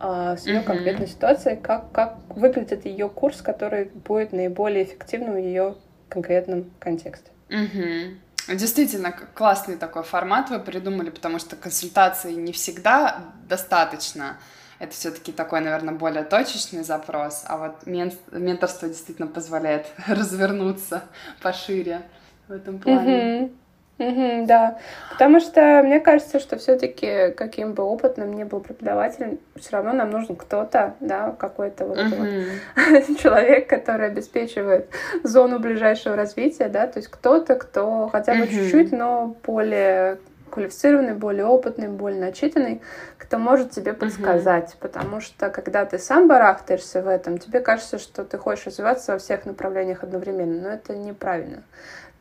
а, 0.00 0.36
с 0.36 0.46
ее 0.46 0.58
uh-huh. 0.58 0.64
конкретной 0.64 1.06
ситуацией, 1.06 1.56
как, 1.56 1.92
как 1.92 2.18
выглядит 2.28 2.84
ее 2.84 3.08
курс, 3.08 3.42
который 3.42 3.86
будет 3.86 4.32
наиболее 4.32 4.84
эффективным 4.84 5.34
в 5.34 5.38
ее 5.38 5.76
конкретном 6.08 6.70
контексте. 6.78 7.30
Угу. 7.50 8.56
Действительно, 8.56 9.12
классный 9.12 9.76
такой 9.76 10.02
формат 10.02 10.50
вы 10.50 10.60
придумали, 10.60 11.10
потому 11.10 11.38
что 11.38 11.56
консультации 11.56 12.32
не 12.34 12.52
всегда 12.52 13.32
достаточно. 13.48 14.38
Это 14.78 14.92
все-таки 14.92 15.32
такой, 15.32 15.60
наверное, 15.60 15.94
более 15.94 16.24
точечный 16.24 16.84
запрос, 16.84 17.44
а 17.46 17.56
вот 17.56 17.86
менторство 17.86 18.88
действительно 18.88 19.28
позволяет 19.28 19.86
развернуться 20.06 21.04
пошире 21.42 22.02
в 22.48 22.52
этом 22.52 22.78
плане. 22.78 23.42
Угу. 23.42 23.52
Угу, 23.98 24.46
да, 24.46 24.78
потому 25.10 25.38
что 25.38 25.82
мне 25.84 26.00
кажется, 26.00 26.40
что 26.40 26.58
все-таки 26.58 27.30
каким 27.30 27.74
бы 27.74 27.84
опытным 27.84 28.32
ни 28.32 28.42
был 28.42 28.58
преподаватель, 28.58 29.38
все 29.54 29.70
равно 29.70 29.92
нам 29.92 30.10
нужен 30.10 30.34
кто-то, 30.34 30.94
да, 30.98 31.36
какой-то 31.38 31.86
вот, 31.86 31.98
uh-huh. 31.98 32.44
вот 32.76 33.18
человек, 33.20 33.68
который 33.68 34.08
обеспечивает 34.08 34.88
зону 35.22 35.60
ближайшего 35.60 36.16
развития, 36.16 36.68
да, 36.68 36.88
то 36.88 36.98
есть 36.98 37.08
кто-то, 37.08 37.54
кто 37.54 38.08
хотя 38.08 38.34
бы 38.34 38.40
uh-huh. 38.40 38.48
чуть-чуть, 38.48 38.90
но 38.90 39.36
более 39.44 40.18
квалифицированный, 40.50 41.14
более 41.14 41.46
опытный, 41.46 41.88
более 41.88 42.20
начитанный, 42.20 42.80
кто 43.18 43.38
может 43.38 43.70
тебе 43.70 43.92
подсказать. 43.92 44.70
Uh-huh. 44.70 44.80
Потому 44.80 45.20
что 45.20 45.50
когда 45.50 45.84
ты 45.84 45.98
сам 45.98 46.28
барахтаешься 46.28 47.02
в 47.02 47.08
этом, 47.08 47.38
тебе 47.38 47.60
кажется, 47.60 47.98
что 47.98 48.24
ты 48.24 48.38
хочешь 48.38 48.66
развиваться 48.66 49.12
во 49.12 49.18
всех 49.18 49.46
направлениях 49.46 50.02
одновременно, 50.02 50.62
но 50.62 50.68
это 50.70 50.96
неправильно. 50.96 51.62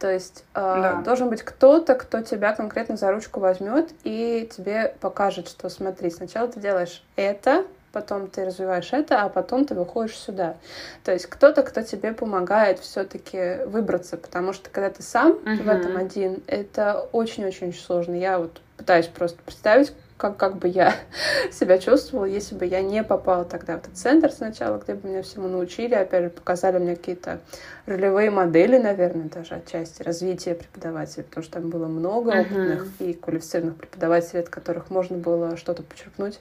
То 0.04 0.12
есть 0.12 0.44
э, 0.54 0.60
да. 0.60 0.96
должен 0.96 1.30
быть 1.30 1.44
кто-то, 1.44 1.96
кто 1.96 2.22
тебя 2.22 2.54
конкретно 2.54 2.98
за 2.98 3.10
ручку 3.10 3.40
возьмет 3.40 3.92
и 4.04 4.50
тебе 4.54 4.94
покажет, 5.00 5.48
что 5.48 5.70
смотри, 5.70 6.10
сначала 6.10 6.50
ты 6.50 6.60
делаешь 6.60 7.06
это, 7.16 7.64
потом 7.94 8.28
ты 8.28 8.44
развиваешь 8.44 8.92
это, 8.92 9.22
а 9.22 9.30
потом 9.30 9.64
ты 9.64 9.76
выходишь 9.76 10.18
сюда. 10.18 10.58
То 11.06 11.14
есть 11.14 11.28
кто-то, 11.28 11.64
кто 11.64 11.84
тебе 11.84 12.12
помогает 12.12 12.80
все-таки 12.80 13.64
выбраться, 13.66 14.18
потому 14.18 14.52
что 14.52 14.70
когда 14.70 14.90
ты 14.90 15.02
сам 15.02 15.38
uh-huh. 15.38 15.64
в 15.64 15.70
этом 15.70 15.96
один, 15.96 16.44
это 16.48 17.08
очень-очень 17.14 17.74
сложно. 17.74 18.16
Я 18.16 18.40
вот 18.40 18.60
пытаюсь 18.76 19.08
просто 19.08 19.42
представить, 19.46 19.94
как, 20.24 20.38
как 20.38 20.58
бы 20.58 20.70
я 20.70 20.96
себя 21.52 21.78
чувствовала, 21.78 22.26
если 22.26 22.56
бы 22.56 22.66
я 22.66 22.82
не 22.82 23.04
попала 23.04 23.44
тогда 23.44 23.76
в 23.76 23.80
этот 23.80 23.98
центр 23.98 24.32
сначала, 24.32 24.78
где 24.78 24.94
бы 24.94 25.10
меня 25.10 25.22
всему 25.22 25.50
научили, 25.50 25.96
опять 25.96 26.24
же, 26.24 26.30
показали 26.30 26.78
мне 26.78 26.96
какие-то 26.96 27.42
ролевые 27.86 28.32
модели, 28.32 28.78
наверное, 28.78 29.28
даже 29.28 29.56
отчасти 29.56 30.02
развития 30.02 30.56
преподавателей, 30.56 31.26
потому 31.26 31.44
что 31.44 31.54
там 31.54 31.70
было 31.70 31.88
много 31.88 32.32
uh-huh. 32.32 32.42
опытных 32.42 32.88
и 33.00 33.14
квалифицированных 33.14 33.76
преподавателей, 33.76 34.40
от 34.40 34.50
которых 34.50 34.90
можно 34.90 35.18
было 35.18 35.58
что-то 35.58 35.84
подчеркнуть. 35.84 36.40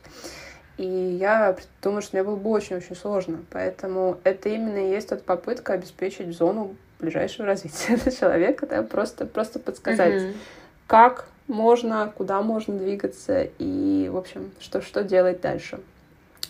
И 0.79 0.87
я 0.87 1.57
думаю, 1.83 2.03
что 2.03 2.17
мне 2.17 2.23
было 2.23 2.37
бы 2.37 2.51
очень-очень 2.51 2.95
сложно. 2.95 3.41
Поэтому 3.51 4.19
это 4.23 4.49
именно 4.49 4.79
и 4.79 4.91
есть 4.91 5.11
эта 5.11 5.23
попытка 5.23 5.73
обеспечить 5.73 6.37
зону 6.37 6.77
ближайшего 7.01 7.47
развития 7.49 7.99
человека, 8.13 8.67
да, 8.67 8.83
просто, 8.85 9.27
просто 9.27 9.59
подсказать, 9.59 10.23
uh-huh. 10.23 10.35
как 10.87 11.27
можно, 11.49 12.13
куда 12.17 12.41
можно 12.43 12.79
двигаться 12.79 13.49
и, 13.59 14.09
в 14.11 14.17
общем, 14.17 14.51
что, 14.61 14.81
что 14.81 15.03
делать 15.03 15.41
дальше. 15.41 15.81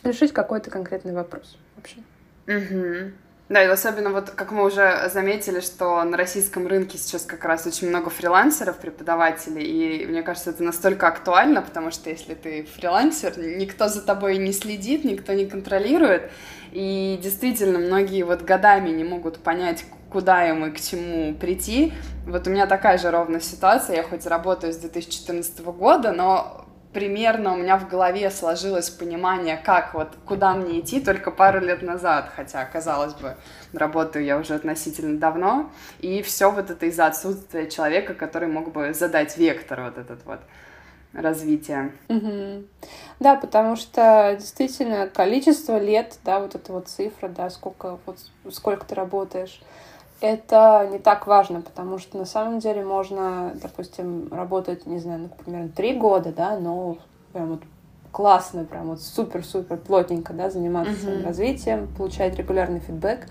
Решить 0.05 0.33
какой-то 0.33 0.71
конкретный 0.71 1.13
вопрос 1.13 1.57
вообще. 1.77 1.99
Угу. 2.47 3.13
Да, 3.49 3.63
и 3.63 3.67
особенно 3.67 4.11
вот, 4.11 4.31
как 4.31 4.51
мы 4.51 4.65
уже 4.65 5.11
заметили, 5.13 5.61
что 5.61 6.03
на 6.05 6.17
российском 6.17 6.67
рынке 6.67 6.97
сейчас 6.97 7.25
как 7.25 7.45
раз 7.45 7.67
очень 7.67 7.89
много 7.89 8.09
фрилансеров, 8.09 8.79
преподавателей, 8.79 9.99
и 9.99 10.07
мне 10.07 10.23
кажется, 10.23 10.51
это 10.51 10.63
настолько 10.63 11.09
актуально, 11.09 11.61
потому 11.61 11.91
что 11.91 12.09
если 12.09 12.33
ты 12.33 12.65
фрилансер, 12.65 13.39
никто 13.39 13.89
за 13.89 14.01
тобой 14.01 14.39
не 14.39 14.53
следит, 14.53 15.05
никто 15.05 15.35
не 15.35 15.45
контролирует, 15.45 16.31
и 16.71 17.21
действительно 17.23 17.79
многие 17.79 18.23
вот 18.23 18.41
годами 18.41 18.89
не 18.89 19.05
могут 19.05 19.37
понять, 19.37 19.85
куда 20.13 20.49
им 20.49 20.67
и 20.67 20.71
к 20.71 20.81
чему 20.81 21.35
прийти. 21.35 21.93
Вот 22.27 22.47
у 22.47 22.51
меня 22.51 22.67
такая 22.67 22.99
же 22.99 23.11
ровная 23.11 23.41
ситуация, 23.41 23.97
я 23.97 24.03
хоть 24.03 24.27
работаю 24.27 24.73
с 24.73 24.77
2014 24.77 25.61
года, 25.61 26.13
но 26.13 26.67
примерно 26.93 27.55
у 27.55 27.57
меня 27.57 27.79
в 27.79 27.89
голове 27.89 28.31
сложилось 28.31 28.91
понимание, 28.91 29.57
как 29.57 29.95
вот, 29.95 30.11
куда 30.27 30.55
мне 30.55 30.81
идти 30.81 31.01
только 31.01 31.31
пару 31.31 31.61
лет 31.61 31.83
назад, 31.83 32.31
хотя, 32.37 32.65
казалось 32.65 33.15
бы, 33.15 33.37
работаю 33.73 34.25
я 34.25 34.39
уже 34.39 34.55
относительно 34.55 35.19
давно, 35.19 35.71
и 36.01 36.23
все 36.23 36.51
вот 36.51 36.71
это 36.71 36.87
из-за 36.87 37.07
отсутствия 37.07 37.69
человека, 37.69 38.15
который 38.15 38.49
мог 38.49 38.73
бы 38.73 38.93
задать 38.93 39.37
вектор 39.39 39.83
вот 39.83 39.99
этот 39.99 40.25
вот 40.27 40.41
развития. 41.15 41.93
Угу. 42.09 42.65
Да, 43.21 43.37
потому 43.37 43.77
что 43.77 44.37
действительно 44.39 45.09
количество 45.09 45.79
лет, 45.79 46.19
да, 46.25 46.41
вот 46.41 46.55
эта 46.55 46.73
вот 46.73 46.89
цифра, 46.89 47.29
да, 47.29 47.51
сколько 47.51 47.99
вот 48.07 48.19
сколько 48.51 48.87
ты 48.87 48.95
работаешь, 48.95 49.61
это 50.23 50.89
не 50.91 50.99
так 50.99 51.27
важно, 51.27 51.61
потому 51.61 51.99
что 51.99 52.19
на 52.19 52.25
самом 52.25 52.59
деле 52.59 52.85
можно, 52.85 53.53
допустим, 53.61 54.29
работать, 54.33 54.87
не 54.87 54.99
знаю, 54.99 55.21
например, 55.21 55.69
три 55.75 55.95
года, 55.95 56.33
да, 56.33 56.59
но 56.59 56.99
прям 57.33 57.51
вот 57.51 57.63
классно, 58.13 58.65
прям 58.65 58.89
вот 58.89 59.01
супер-супер 59.01 59.79
плотненько, 59.79 60.33
да, 60.33 60.51
заниматься 60.51 60.93
uh-huh. 60.93 61.03
своим 61.03 61.25
развитием, 61.25 61.89
получать 61.97 62.37
регулярный 62.37 62.81
фидбэк. 62.81 63.27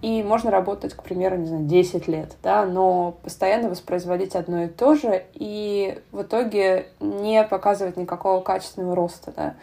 И 0.00 0.22
можно 0.22 0.52
работать, 0.52 0.94
к 0.94 1.02
примеру, 1.02 1.36
не 1.36 1.46
знаю, 1.46 1.64
10 1.64 2.06
лет, 2.06 2.36
да, 2.42 2.64
но 2.64 3.16
постоянно 3.22 3.68
воспроизводить 3.68 4.36
одно 4.36 4.64
и 4.64 4.68
то 4.68 4.94
же, 4.94 5.24
и 5.34 6.00
в 6.12 6.22
итоге 6.22 6.86
не 7.00 7.42
показывать 7.42 7.96
никакого 7.96 8.40
качественного 8.40 8.94
роста, 8.94 9.32
да. 9.34 9.54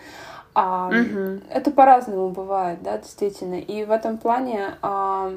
А, 0.54 0.88
угу. 0.88 1.42
Это 1.50 1.72
по-разному 1.72 2.30
бывает, 2.30 2.80
да, 2.82 2.98
действительно. 2.98 3.56
И 3.56 3.84
в 3.86 3.92
этом 3.92 4.18
плане 4.18 4.76
а, 4.82 5.34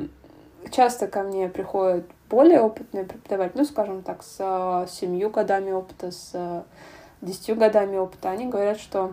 часто 0.70 1.06
ко 1.06 1.22
мне 1.22 1.48
приходят 1.48 2.04
более 2.28 2.60
опытные 2.60 3.04
преподаватели, 3.04 3.58
ну, 3.58 3.64
скажем 3.64 4.02
так, 4.02 4.22
с 4.22 4.36
э, 4.38 4.86
семью 4.90 5.30
годами 5.30 5.70
опыта, 5.72 6.10
с 6.10 6.30
э, 6.34 6.62
десятью 7.20 7.56
годами 7.56 7.96
опыта, 7.96 8.30
они 8.30 8.46
говорят, 8.46 8.78
что 8.78 9.12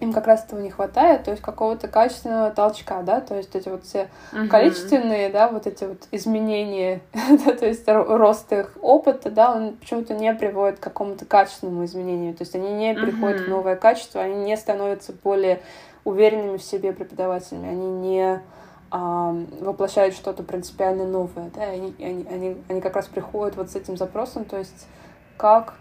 им 0.00 0.12
как 0.12 0.26
раз 0.26 0.44
этого 0.44 0.60
не 0.60 0.70
хватает, 0.70 1.24
то 1.24 1.32
есть 1.32 1.42
какого-то 1.42 1.88
качественного 1.88 2.50
толчка, 2.50 3.02
да, 3.02 3.20
то 3.20 3.36
есть 3.36 3.54
эти 3.54 3.68
вот 3.68 3.84
все 3.84 4.08
uh-huh. 4.32 4.46
количественные, 4.46 5.28
да, 5.30 5.48
вот 5.48 5.66
эти 5.66 5.84
вот 5.84 6.06
изменения, 6.12 7.00
да, 7.44 7.52
то 7.52 7.66
есть 7.66 7.82
рост 7.86 8.52
их 8.52 8.76
опыта, 8.80 9.30
да, 9.30 9.54
он 9.54 9.76
почему-то 9.76 10.14
не 10.14 10.32
приводит 10.34 10.78
к 10.78 10.82
какому-то 10.82 11.24
качественному 11.24 11.84
изменению, 11.84 12.34
то 12.34 12.42
есть 12.42 12.54
они 12.54 12.72
не 12.72 12.92
uh-huh. 12.92 13.02
приходят 13.02 13.40
в 13.40 13.48
новое 13.48 13.76
качество, 13.76 14.22
они 14.22 14.36
не 14.44 14.56
становятся 14.56 15.12
более 15.12 15.60
уверенными 16.04 16.58
в 16.58 16.62
себе 16.62 16.92
преподавателями, 16.92 17.68
они 17.68 17.90
не 17.90 18.22
а, 18.22 18.42
воплощают 18.90 20.14
что-то 20.14 20.42
принципиально 20.42 21.06
новое, 21.06 21.50
да, 21.54 21.62
они, 21.64 21.94
они, 21.98 22.26
они, 22.28 22.56
они 22.68 22.80
как 22.80 22.96
раз 22.96 23.06
приходят 23.06 23.56
вот 23.56 23.70
с 23.70 23.76
этим 23.76 23.96
запросом, 23.96 24.44
то 24.44 24.56
есть 24.56 24.86
как 25.36 25.74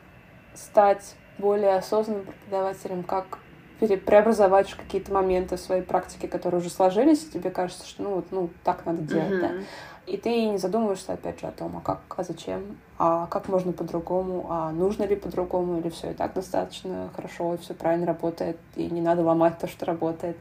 стать 0.53 1.15
более 1.37 1.75
осознанным 1.75 2.25
преподавателем, 2.25 3.03
как 3.03 3.39
преобразовать 3.79 4.73
какие-то 4.73 5.13
моменты 5.13 5.55
в 5.55 5.59
своей 5.59 5.83
практике, 5.83 6.27
которые 6.27 6.59
уже 6.59 6.69
сложились, 6.69 7.23
и 7.23 7.29
тебе 7.29 7.51
кажется, 7.51 7.87
что 7.87 8.03
ну 8.03 8.15
вот 8.15 8.25
ну 8.31 8.49
так 8.63 8.85
надо 8.85 9.03
делать, 9.03 9.33
mm-hmm. 9.33 9.41
да. 9.41 9.51
И 10.07 10.15
ты 10.15 10.45
не 10.45 10.57
задумываешься 10.57 11.13
опять 11.13 11.41
же 11.41 11.47
о 11.47 11.51
том, 11.51 11.75
а 11.77 11.81
как, 11.81 11.99
а 12.15 12.23
зачем, 12.23 12.77
а 12.97 13.27
как 13.27 13.49
можно 13.49 13.73
по-другому, 13.73 14.47
а 14.49 14.71
нужно 14.71 15.03
ли 15.03 15.17
по-другому, 15.17 15.79
или 15.79 15.89
все 15.89 16.11
и 16.11 16.13
так 16.13 16.33
достаточно 16.33 17.09
хорошо, 17.13 17.55
и 17.55 17.57
все 17.57 17.73
правильно 17.73 18.07
работает, 18.07 18.57
и 18.75 18.89
не 18.89 19.01
надо 19.01 19.21
ломать 19.21 19.59
то, 19.59 19.67
что 19.67 19.85
работает. 19.85 20.37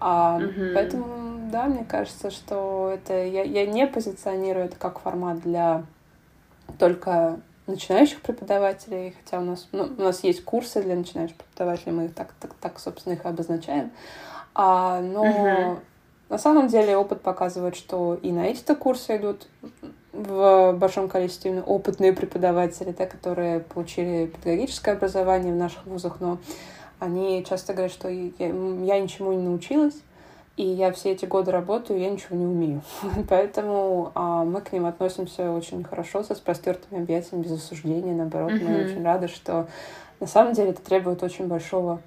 А, 0.00 0.36
угу. 0.36 0.74
Поэтому, 0.74 1.50
да, 1.50 1.64
мне 1.64 1.84
кажется, 1.84 2.30
что 2.30 2.90
это 2.94 3.24
я, 3.24 3.42
я 3.42 3.66
не 3.66 3.86
позиционирую 3.86 4.66
это 4.66 4.76
как 4.76 5.00
формат 5.00 5.40
для 5.40 5.84
только 6.78 7.40
начинающих 7.66 8.20
преподавателей, 8.22 9.14
хотя 9.22 9.40
у 9.40 9.44
нас, 9.44 9.68
ну, 9.72 9.84
у 9.84 10.02
нас 10.02 10.24
есть 10.24 10.44
курсы 10.44 10.82
для 10.82 10.96
начинающих 10.96 11.36
преподавателей, 11.36 11.92
мы 11.92 12.04
их 12.06 12.14
так, 12.14 12.32
так, 12.40 12.54
так 12.54 12.78
собственно, 12.78 13.14
их 13.14 13.24
обозначаем. 13.24 13.90
А, 14.54 15.00
но 15.00 15.22
угу. 15.22 15.80
на 16.30 16.38
самом 16.38 16.68
деле 16.68 16.96
опыт 16.96 17.20
показывает, 17.20 17.76
что 17.76 18.14
и 18.14 18.32
на 18.32 18.46
эти-то 18.46 18.74
курсы 18.74 19.16
идут 19.16 19.46
в 20.12 20.72
большом 20.72 21.08
количестве 21.08 21.50
именно 21.50 21.64
опытные 21.64 22.12
преподаватели, 22.12 22.92
да, 22.92 23.06
которые 23.06 23.60
получили 23.60 24.26
педагогическое 24.26 24.94
образование 24.94 25.52
в 25.52 25.56
наших 25.56 25.86
вузах, 25.86 26.20
но 26.20 26.38
они 26.98 27.44
часто 27.48 27.72
говорят, 27.72 27.92
что 27.92 28.08
я, 28.08 28.30
я 28.38 29.00
ничему 29.00 29.32
не 29.32 29.42
научилась, 29.42 30.00
и 30.56 30.64
я 30.64 30.90
все 30.92 31.12
эти 31.12 31.24
годы 31.24 31.52
работаю, 31.52 32.00
я 32.00 32.10
ничего 32.10 32.36
не 32.36 32.44
умею. 32.44 32.82
Поэтому 33.28 34.10
а, 34.14 34.44
мы 34.44 34.60
к 34.60 34.72
ним 34.72 34.86
относимся 34.86 35.52
очень 35.52 35.84
хорошо, 35.84 36.22
со 36.24 36.34
простертыми 36.34 37.00
объятиями, 37.00 37.44
без 37.44 37.52
осуждения, 37.52 38.14
наоборот. 38.14 38.52
Mm-hmm. 38.52 38.68
Мы 38.68 38.84
очень 38.84 39.04
рады, 39.04 39.28
что 39.28 39.68
на 40.18 40.26
самом 40.26 40.54
деле 40.54 40.70
это 40.70 40.82
требует 40.82 41.22
очень 41.22 41.46
большого, 41.46 42.00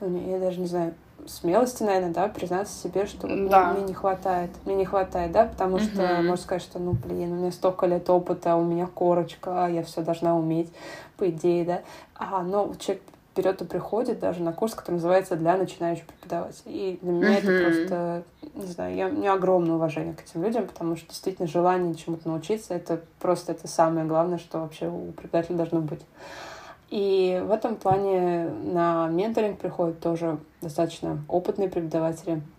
ну, 0.00 0.30
я 0.30 0.38
даже 0.38 0.60
не 0.60 0.66
знаю, 0.66 0.94
смелости, 1.26 1.82
наверное, 1.82 2.12
да, 2.12 2.28
признаться 2.28 2.78
себе, 2.78 3.06
что 3.06 3.26
да. 3.26 3.72
мне 3.72 3.84
не 3.84 3.94
хватает, 3.94 4.50
мне 4.66 4.74
не 4.74 4.84
хватает, 4.84 5.32
да, 5.32 5.46
потому 5.46 5.78
что 5.78 6.02
uh-huh. 6.02 6.22
можно 6.22 6.36
сказать, 6.36 6.62
что, 6.62 6.78
ну, 6.78 6.92
блин, 6.92 7.32
у 7.32 7.36
меня 7.36 7.50
столько 7.50 7.86
лет 7.86 8.08
опыта, 8.10 8.56
у 8.56 8.64
меня 8.64 8.86
корочка, 8.86 9.68
я 9.72 9.82
все 9.82 10.02
должна 10.02 10.36
уметь, 10.36 10.70
по 11.16 11.28
идее, 11.30 11.64
да, 11.64 11.80
а, 12.14 12.42
но 12.42 12.74
человек 12.78 13.02
берет 13.36 13.60
и 13.60 13.64
приходит 13.64 14.18
даже 14.18 14.42
на 14.42 14.52
курс, 14.52 14.74
который 14.74 14.96
называется 14.96 15.36
«Для 15.36 15.56
начинающих 15.56 16.06
преподавателей». 16.06 16.72
И 16.72 16.98
для 17.02 17.12
меня 17.12 17.38
это 17.38 17.64
просто, 17.64 18.22
не 18.54 18.66
знаю, 18.66 18.94
я, 18.94 19.08
у 19.08 19.12
меня 19.12 19.34
огромное 19.34 19.76
уважение 19.76 20.14
к 20.14 20.22
этим 20.22 20.42
людям, 20.42 20.66
потому 20.66 20.96
что 20.96 21.08
действительно 21.08 21.46
желание 21.46 21.94
чему-то 21.94 22.28
научиться— 22.28 22.74
это 22.74 23.00
просто 23.20 23.52
это 23.52 23.68
самое 23.68 24.06
главное, 24.06 24.38
что 24.38 24.60
вообще 24.60 24.88
у 24.88 25.12
преподавателя 25.12 25.56
должно 25.56 25.80
быть. 25.80 26.00
И 26.88 27.42
в 27.44 27.50
этом 27.50 27.76
плане 27.76 28.48
на 28.48 29.08
менторинг 29.08 29.58
приходят 29.58 30.00
тоже 30.00 30.38
достаточно 30.60 31.18
опытные 31.28 31.68
преподаватели— 31.68 32.42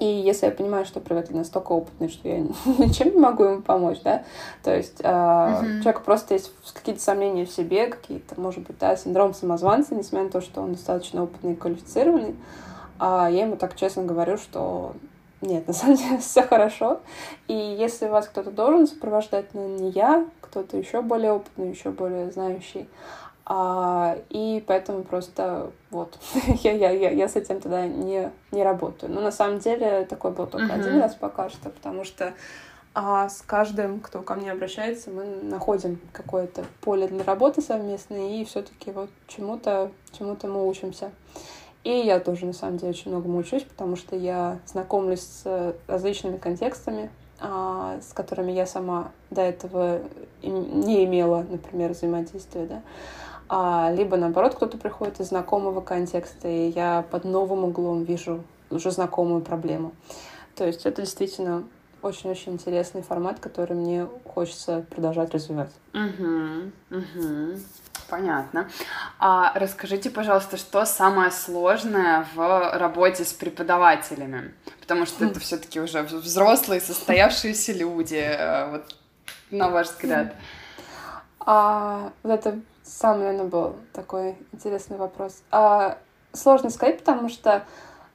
и 0.00 0.06
если 0.06 0.46
я 0.46 0.52
понимаю, 0.52 0.86
что 0.86 1.00
преподаватель 1.00 1.36
настолько 1.36 1.72
опытный, 1.72 2.08
что 2.08 2.28
я 2.28 2.38
ничем 2.78 3.12
не 3.14 3.18
могу 3.18 3.44
ему 3.44 3.62
помочь, 3.62 4.00
да, 4.02 4.24
то 4.62 4.74
есть 4.74 5.00
э, 5.00 5.04
uh-huh. 5.04 5.78
у 5.78 5.82
человека 5.82 6.00
просто 6.00 6.34
есть 6.34 6.52
какие-то 6.72 7.02
сомнения 7.02 7.44
в 7.44 7.50
себе, 7.50 7.86
какие-то, 7.86 8.40
может 8.40 8.66
быть, 8.66 8.78
да, 8.78 8.96
синдром 8.96 9.34
самозванца, 9.34 9.94
несмотря 9.94 10.24
на 10.24 10.30
то, 10.30 10.40
что 10.40 10.62
он 10.62 10.72
достаточно 10.72 11.22
опытный 11.22 11.52
и 11.52 11.56
квалифицированный, 11.56 12.36
а 12.98 13.28
я 13.30 13.42
ему 13.42 13.56
так 13.56 13.76
честно 13.76 14.04
говорю, 14.04 14.38
что 14.38 14.94
нет, 15.42 15.66
на 15.68 15.74
самом 15.74 15.96
деле 15.96 16.18
все 16.18 16.42
хорошо. 16.42 17.00
И 17.48 17.54
если 17.54 18.06
вас 18.06 18.26
кто-то 18.28 18.50
должен 18.50 18.86
сопровождать, 18.86 19.52
но 19.54 19.66
не 19.66 19.90
я, 19.90 20.24
кто-то 20.40 20.76
еще 20.78 21.02
более 21.02 21.32
опытный, 21.32 21.70
еще 21.70 21.90
более 21.90 22.30
знающий, 22.30 22.88
а, 23.44 24.18
и 24.30 24.62
поэтому 24.66 25.02
просто 25.02 25.72
вот 25.90 26.18
я, 26.62 26.72
я, 26.72 26.90
я, 26.90 27.10
я 27.10 27.28
с 27.28 27.36
этим 27.36 27.60
тогда 27.60 27.86
не, 27.86 28.30
не 28.52 28.62
работаю. 28.62 29.12
Но 29.12 29.20
на 29.20 29.32
самом 29.32 29.58
деле 29.58 30.04
такой 30.04 30.30
был 30.30 30.46
только 30.46 30.72
uh-huh. 30.72 30.80
один 30.80 31.00
раз 31.00 31.14
пока 31.14 31.48
что, 31.48 31.70
потому 31.70 32.04
что 32.04 32.34
а 32.94 33.28
с 33.30 33.40
каждым, 33.40 34.00
кто 34.00 34.20
ко 34.20 34.34
мне 34.34 34.52
обращается, 34.52 35.10
мы 35.10 35.24
находим 35.24 35.98
какое-то 36.12 36.64
поле 36.82 37.08
для 37.08 37.24
работы 37.24 37.62
совместное, 37.62 38.28
и 38.28 38.44
все-таки 38.44 38.90
вот 38.90 39.08
чему-то 39.28 39.90
чему-то 40.12 40.46
мы 40.46 40.68
учимся. 40.68 41.10
И 41.84 41.90
я 41.90 42.20
тоже, 42.20 42.46
на 42.46 42.52
самом 42.52 42.76
деле, 42.76 42.90
очень 42.90 43.10
многому 43.10 43.38
учусь, 43.38 43.64
потому 43.64 43.96
что 43.96 44.14
я 44.14 44.58
знакомлюсь 44.66 45.22
с 45.22 45.74
различными 45.88 46.36
контекстами, 46.36 47.10
а, 47.40 47.98
с 48.00 48.12
которыми 48.12 48.52
я 48.52 48.66
сама 48.66 49.10
до 49.30 49.40
этого 49.40 50.02
не 50.42 51.04
имела, 51.04 51.44
например, 51.48 51.92
взаимодействия, 51.92 52.66
да 52.66 52.82
либо 53.94 54.16
наоборот 54.16 54.54
кто-то 54.54 54.78
приходит 54.78 55.20
из 55.20 55.28
знакомого 55.28 55.80
контекста, 55.80 56.48
и 56.48 56.68
я 56.70 57.04
под 57.10 57.24
новым 57.24 57.64
углом 57.64 58.04
вижу 58.04 58.44
уже 58.70 58.90
знакомую 58.90 59.42
проблему. 59.42 59.92
То 60.56 60.66
есть 60.66 60.86
это 60.86 61.02
действительно 61.02 61.64
очень-очень 62.02 62.52
интересный 62.52 63.02
формат, 63.02 63.40
который 63.40 63.76
мне 63.76 64.08
хочется 64.34 64.84
продолжать 64.90 65.32
развивать. 65.32 65.70
Угу, 65.94 66.98
угу. 66.98 67.58
Понятно. 68.08 68.68
А 69.18 69.52
расскажите, 69.54 70.10
пожалуйста, 70.10 70.56
что 70.56 70.84
самое 70.84 71.30
сложное 71.30 72.26
в 72.34 72.78
работе 72.78 73.24
с 73.24 73.32
преподавателями? 73.32 74.52
Потому 74.80 75.06
что 75.06 75.24
это 75.24 75.40
все-таки 75.40 75.80
уже 75.80 76.02
взрослые, 76.02 76.80
состоявшиеся 76.80 77.72
люди. 77.72 78.20
Э, 78.20 78.70
вот 78.70 78.96
на 79.50 79.70
ваш 79.70 79.88
взгляд. 79.88 80.34
А, 81.40 82.12
это 82.22 82.58
сам, 82.84 83.20
наверное, 83.20 83.46
был 83.46 83.76
такой 83.92 84.36
интересный 84.52 84.96
вопрос. 84.96 85.42
А, 85.50 85.98
сложно 86.32 86.70
сказать, 86.70 86.98
потому 86.98 87.28
что 87.28 87.64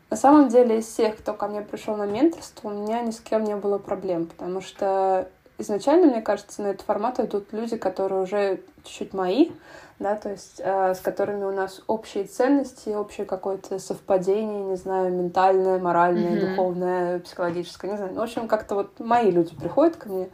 на 0.10 0.18
самом 0.18 0.50
деле 0.50 0.80
из 0.80 0.86
всех, 0.86 1.18
кто 1.18 1.34
ко 1.34 1.48
мне 1.48 1.62
пришел 1.62 1.96
на 1.96 2.06
менторство, 2.06 2.70
у 2.70 2.72
меня 2.72 3.02
ни 3.02 3.12
с 3.12 3.20
кем 3.20 3.44
не 3.44 3.56
было 3.56 3.78
проблем, 3.78 4.26
потому 4.26 4.62
что 4.62 5.28
изначально, 5.58 6.08
мне 6.08 6.22
кажется, 6.22 6.62
на 6.62 6.68
этот 6.68 6.86
формат 6.86 7.20
идут 7.20 7.52
люди, 7.52 7.78
которые 7.78 8.22
уже 8.22 8.62
чуть-чуть 8.84 9.14
мои, 9.14 9.52
да, 10.00 10.16
то 10.16 10.30
есть 10.30 10.62
э, 10.64 10.94
с 10.94 11.00
которыми 11.00 11.44
у 11.44 11.52
нас 11.52 11.82
общие 11.88 12.26
ценности, 12.26 12.90
общее 12.90 13.26
какое-то 13.26 13.80
совпадение, 13.80 14.64
не 14.64 14.76
знаю, 14.76 15.12
ментальное, 15.12 15.80
моральное, 15.80 16.36
mm-hmm. 16.36 16.50
духовное, 16.50 17.20
психологическое, 17.20 17.92
не 17.92 17.98
знаю. 17.98 18.14
В 18.14 18.22
общем, 18.22 18.48
как-то 18.48 18.76
вот 18.76 19.00
мои 19.00 19.32
люди 19.32 19.56
приходят 19.56 19.98
ко 19.98 20.10
мне, 20.10 20.30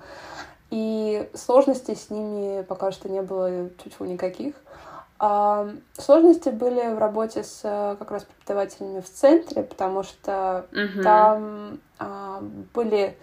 и 0.74 1.30
сложностей 1.36 1.96
с 1.96 2.10
ними 2.10 2.64
пока 2.64 2.92
что 2.92 3.08
не 3.08 3.22
было 3.22 3.70
чуть-чуть 3.84 4.00
никаких. 4.00 4.56
А 5.20 5.70
сложности 6.00 6.50
были 6.50 6.96
в 6.96 6.98
работе 6.98 7.44
с 7.44 7.62
как 7.62 8.10
раз 8.10 8.24
преподавателями 8.24 9.00
в 9.00 9.08
центре, 9.08 9.62
потому 9.62 10.02
что 10.02 10.66
uh-huh. 10.72 11.04
там 11.04 11.80
а, 12.00 12.42
были 12.74 13.16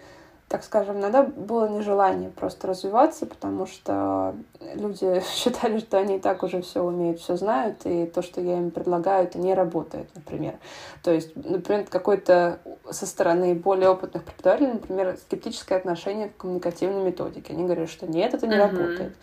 так 0.51 0.65
скажем, 0.65 0.99
иногда 0.99 1.23
было 1.23 1.69
нежелание 1.69 2.29
просто 2.29 2.67
развиваться, 2.67 3.25
потому 3.25 3.65
что 3.65 4.35
люди 4.75 5.23
считали, 5.33 5.79
что 5.79 5.97
они 5.97 6.17
и 6.17 6.19
так 6.19 6.43
уже 6.43 6.61
все 6.61 6.81
умеют, 6.83 7.21
все 7.21 7.37
знают, 7.37 7.77
и 7.85 8.05
то, 8.05 8.21
что 8.21 8.41
я 8.41 8.57
им 8.57 8.69
предлагаю, 8.69 9.23
это 9.23 9.39
не 9.39 9.53
работает, 9.53 10.09
например. 10.13 10.55
То 11.03 11.11
есть, 11.11 11.33
например, 11.37 11.85
какой-то 11.89 12.59
со 12.89 13.05
стороны 13.05 13.55
более 13.55 13.89
опытных 13.89 14.25
преподавателей, 14.25 14.73
например, 14.73 15.17
скептическое 15.25 15.77
отношение 15.77 16.27
к 16.27 16.37
коммуникативной 16.37 17.01
методике. 17.01 17.53
Они 17.53 17.63
говорят, 17.63 17.89
что 17.89 18.05
нет, 18.05 18.33
это 18.33 18.45
не 18.45 18.55
uh-huh. 18.55 18.71
работает. 18.71 19.15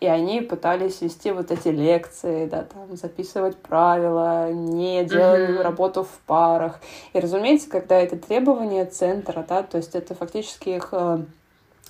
И 0.00 0.06
они 0.06 0.42
пытались 0.42 1.00
вести 1.00 1.30
вот 1.30 1.50
эти 1.50 1.68
лекции, 1.68 2.46
да, 2.46 2.64
там, 2.64 2.94
записывать 2.94 3.56
правила, 3.56 4.52
не 4.52 5.02
делать 5.04 5.48
uh-huh. 5.48 5.62
работу 5.62 6.04
в 6.04 6.20
парах. 6.26 6.80
И, 7.14 7.20
разумеется, 7.20 7.70
когда 7.70 7.98
это 7.98 8.18
требование 8.18 8.84
центра, 8.84 9.44
да, 9.48 9.62
то 9.62 9.78
есть 9.78 9.94
это 9.94 10.14
фактически 10.14 10.73
их 10.76 10.88
э, 10.92 11.24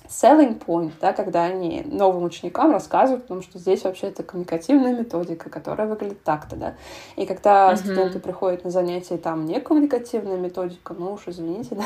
selling 0.07 0.63
point, 0.63 0.91
да, 1.01 1.13
когда 1.13 1.43
они 1.43 1.83
новым 1.85 2.23
ученикам 2.23 2.71
рассказывают 2.71 3.25
о 3.25 3.27
том, 3.27 3.41
что 3.41 3.59
здесь 3.59 3.83
вообще 3.83 4.07
это 4.07 4.23
коммуникативная 4.23 4.93
методика, 4.93 5.49
которая 5.49 5.87
выглядит 5.87 6.23
так-то, 6.23 6.55
да. 6.55 6.75
И 7.15 7.25
когда 7.25 7.71
uh-huh. 7.71 7.77
студенты 7.77 8.19
приходят 8.19 8.63
на 8.63 8.69
занятия, 8.69 9.17
там 9.17 9.45
не 9.45 9.59
коммуникативная 9.59 10.37
методика, 10.37 10.93
ну 10.93 11.13
уж 11.13 11.27
извините, 11.27 11.75
да, 11.75 11.83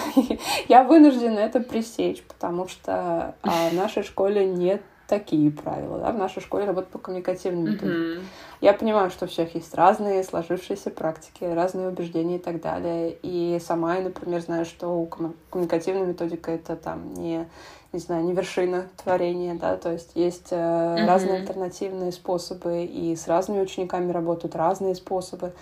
я 0.67 0.83
вынуждена 0.83 1.39
это 1.39 1.59
пресечь, 1.59 2.23
потому 2.23 2.67
что 2.67 3.35
а, 3.43 3.69
в 3.69 3.73
нашей 3.73 4.03
школе 4.03 4.45
нет 4.45 4.81
такие 5.09 5.49
правила, 5.49 5.97
да, 5.97 6.11
в 6.11 6.17
нашей 6.17 6.41
школе 6.41 6.65
работают 6.65 6.91
по 6.93 6.99
коммуникативным 6.99 7.65
методикам. 7.65 7.89
Mm-hmm. 7.89 8.23
Я 8.61 8.73
понимаю, 8.73 9.09
что 9.09 9.25
у 9.25 9.27
всех 9.27 9.55
есть 9.55 9.73
разные 9.73 10.23
сложившиеся 10.23 10.91
практики, 10.91 11.43
разные 11.43 11.89
убеждения 11.89 12.35
и 12.35 12.39
так 12.39 12.61
далее. 12.61 13.17
И 13.23 13.59
сама 13.59 13.95
я, 13.95 14.03
например, 14.03 14.39
знаю, 14.41 14.65
что 14.65 15.03
коммуникативная 15.49 16.05
методика— 16.05 16.51
это 16.53 16.75
там 16.75 17.15
не, 17.15 17.47
не 17.91 17.99
знаю, 17.99 18.23
не 18.23 18.33
вершина 18.33 18.87
творения, 19.03 19.55
да, 19.55 19.77
то 19.77 19.91
есть 19.91 20.11
есть 20.13 20.51
mm-hmm. 20.51 21.07
разные 21.07 21.39
альтернативные 21.39 22.11
способы, 22.11 22.83
и 22.85 23.15
с 23.15 23.27
разными 23.27 23.61
учениками 23.61 24.11
работают 24.11 24.55
разные 24.55 24.93
способы. 24.93 25.53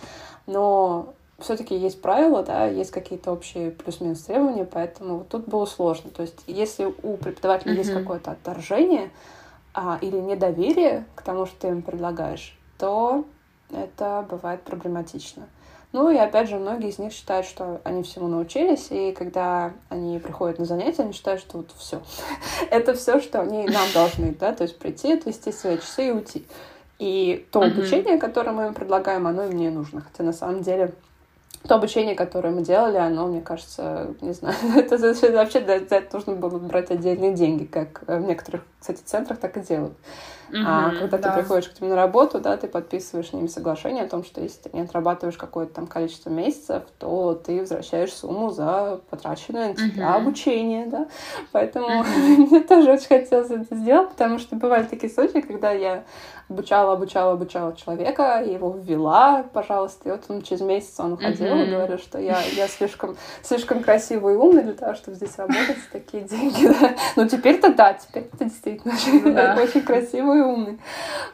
Но 0.46 1.14
все-таки 1.40 1.76
есть 1.76 2.02
правила, 2.02 2.44
да, 2.44 2.66
есть 2.66 2.92
какие-то 2.92 3.32
общие 3.32 3.72
плюс-минус 3.72 4.24
требования, 4.24 4.66
поэтому 4.66 5.20
вот 5.20 5.30
тут 5.30 5.48
было 5.48 5.66
сложно. 5.66 6.10
То 6.10 6.24
есть, 6.24 6.44
если 6.48 6.94
у 7.04 7.16
преподавателя 7.16 7.74
mm-hmm. 7.74 7.78
есть 7.78 7.94
какое-то 7.94 8.32
отторжение, 8.32 9.10
а, 9.80 10.00
или 10.02 10.18
недоверие 10.18 11.06
к 11.14 11.22
тому, 11.22 11.46
что 11.46 11.56
ты 11.62 11.68
им 11.68 11.84
предлагаешь, 11.84 12.58
то 12.80 13.26
это 13.70 14.26
бывает 14.28 14.64
проблематично. 14.64 15.48
Ну 15.92 16.10
и 16.10 16.18
опять 16.18 16.50
же, 16.50 16.58
многие 16.58 16.90
из 16.90 16.98
них 16.98 17.14
считают, 17.14 17.46
что 17.46 17.80
они 17.84 18.02
всему 18.02 18.28
научились, 18.28 18.88
и 18.90 19.12
когда 19.12 19.74
они 19.90 20.18
приходят 20.18 20.58
на 20.58 20.66
занятия, 20.66 21.04
они 21.04 21.14
считают, 21.14 21.42
что 21.42 21.58
вот 21.58 21.72
все. 21.78 22.02
это 22.72 22.96
все, 22.96 23.22
что 23.22 23.40
они 23.40 23.68
нам 23.68 23.88
должны, 23.94 24.34
да, 24.34 24.52
то 24.52 24.64
есть 24.64 24.80
прийти, 24.80 25.14
отвести 25.14 25.52
свои 25.52 25.78
часы 25.78 26.08
и 26.08 26.12
уйти. 26.12 26.48
И 26.98 27.48
то 27.52 27.62
обучение, 27.62 28.18
которое 28.18 28.54
мы 28.54 28.66
им 28.66 28.74
предлагаем, 28.74 29.28
оно 29.28 29.44
им 29.44 29.52
не 29.52 29.70
нужно. 29.70 30.02
Хотя 30.02 30.24
на 30.24 30.34
самом 30.34 30.64
деле 30.64 30.96
то 31.68 31.76
обучение, 31.76 32.16
которое 32.16 32.50
мы 32.50 32.62
делали, 32.62 32.98
оно, 32.98 33.28
мне 33.28 33.42
кажется, 33.42 34.16
не 34.22 34.34
знаю, 34.34 34.56
это 34.76 34.98
вообще 34.98 35.66
за 35.66 35.96
это 35.96 36.16
нужно 36.16 36.34
было 36.34 36.58
брать 36.58 36.92
отдельные 36.92 37.34
деньги, 37.34 37.66
как 37.66 38.04
в 38.08 38.20
некоторых, 38.22 38.64
кстати, 38.80 39.02
центрах 39.04 39.40
так 39.40 39.58
и 39.58 39.62
делают. 39.62 39.94
Mm-hmm, 40.50 40.64
а 40.66 40.92
когда 40.92 41.18
да. 41.18 41.30
ты 41.30 41.40
приходишь 41.40 41.70
к 41.70 41.82
ним 41.82 41.90
на 41.90 41.96
работу, 41.98 42.40
да, 42.40 42.56
ты 42.56 42.68
подписываешь 42.68 43.30
с 43.30 43.34
ними 43.34 43.48
соглашение 43.48 44.06
о 44.06 44.08
том, 44.08 44.24
что 44.24 44.42
если 44.42 44.62
ты 44.62 44.70
не 44.72 44.82
отрабатываешь 44.82 45.38
какое-то 45.38 45.74
там 45.74 45.88
количество 45.88 46.30
месяцев, 46.30 46.84
то 47.00 47.34
ты 47.34 47.60
возвращаешь 47.60 48.14
сумму 48.14 48.50
за 48.50 49.02
потраченное 49.10 49.70
на 49.70 49.76
тебя 49.76 50.06
mm-hmm. 50.06 50.16
обучение, 50.16 50.86
да. 50.86 51.08
Поэтому 51.52 51.88
mm-hmm. 51.88 52.38
мне 52.50 52.60
тоже 52.62 52.94
очень 52.94 53.08
хотелось 53.08 53.52
это 53.52 53.76
сделать, 53.76 54.10
потому 54.10 54.40
что 54.40 54.56
бывали 54.56 54.86
такие 54.86 55.12
случаи, 55.12 55.42
когда 55.42 55.72
я 55.72 56.06
обучала, 56.50 56.94
обучала, 56.94 57.34
обучала 57.34 57.76
человека, 57.76 58.44
его 58.46 58.72
ввела, 58.72 59.44
пожалуйста, 59.54 60.10
и 60.10 60.12
вот 60.12 60.24
он 60.30 60.42
через 60.42 60.62
месяц 60.62 61.00
он 61.00 61.14
уходил 61.14 61.48
mm-hmm. 61.48 61.68
и 61.68 61.72
говорил, 61.72 61.98
что 61.98 62.20
я, 62.20 62.42
я 62.42 62.68
слишком, 62.68 63.18
слишком 63.42 63.84
красивый 63.84 64.36
и 64.36 64.38
умный 64.38 64.64
для 64.64 64.74
того, 64.74 64.94
чтобы 64.96 65.18
здесь 65.18 65.38
работать 65.38 65.78
за 65.78 65.92
такие 65.92 66.24
деньги. 66.24 66.68
Да. 66.68 66.96
Ну, 67.16 67.28
теперь-то 67.28 67.74
да, 67.74 67.94
теперь 67.94 68.30
это 68.32 68.46
действительно 68.46 68.94
ну 69.56 69.62
очень 69.62 69.82
красивый 69.82 70.40
и 70.40 70.42
умный. 70.42 70.80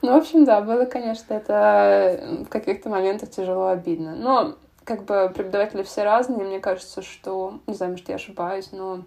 Ну, 0.02 0.14
в 0.14 0.18
общем, 0.18 0.46
да, 0.46 0.62
было, 0.62 0.86
конечно, 0.86 1.34
это 1.34 2.44
в 2.46 2.50
каких-то 2.50 2.90
моментах 2.90 3.30
тяжело 3.30 3.68
обидно. 3.68 4.16
Но 4.16 4.56
как 4.84 5.06
бы 5.06 5.32
преподаватели 5.34 5.84
все 5.84 6.04
разные, 6.04 6.46
мне 6.46 6.60
кажется, 6.60 7.02
что, 7.02 7.60
не 7.68 7.74
знаю, 7.74 7.94
может, 7.94 8.10
я 8.10 8.16
ошибаюсь, 8.16 8.70
но 8.72 9.04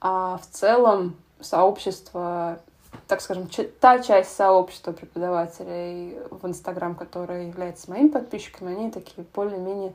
а, 0.00 0.38
в 0.38 0.46
целом 0.46 1.16
сообщество 1.40 2.60
так 3.08 3.20
скажем, 3.20 3.48
та 3.80 3.98
часть 3.98 4.34
сообщества 4.34 4.92
преподавателей 4.92 6.18
в 6.30 6.46
Инстаграм, 6.46 6.94
которая 6.94 7.46
является 7.46 7.90
моими 7.90 8.08
подписчиками, 8.08 8.74
они 8.74 8.90
такие 8.90 9.26
более-менее 9.34 9.92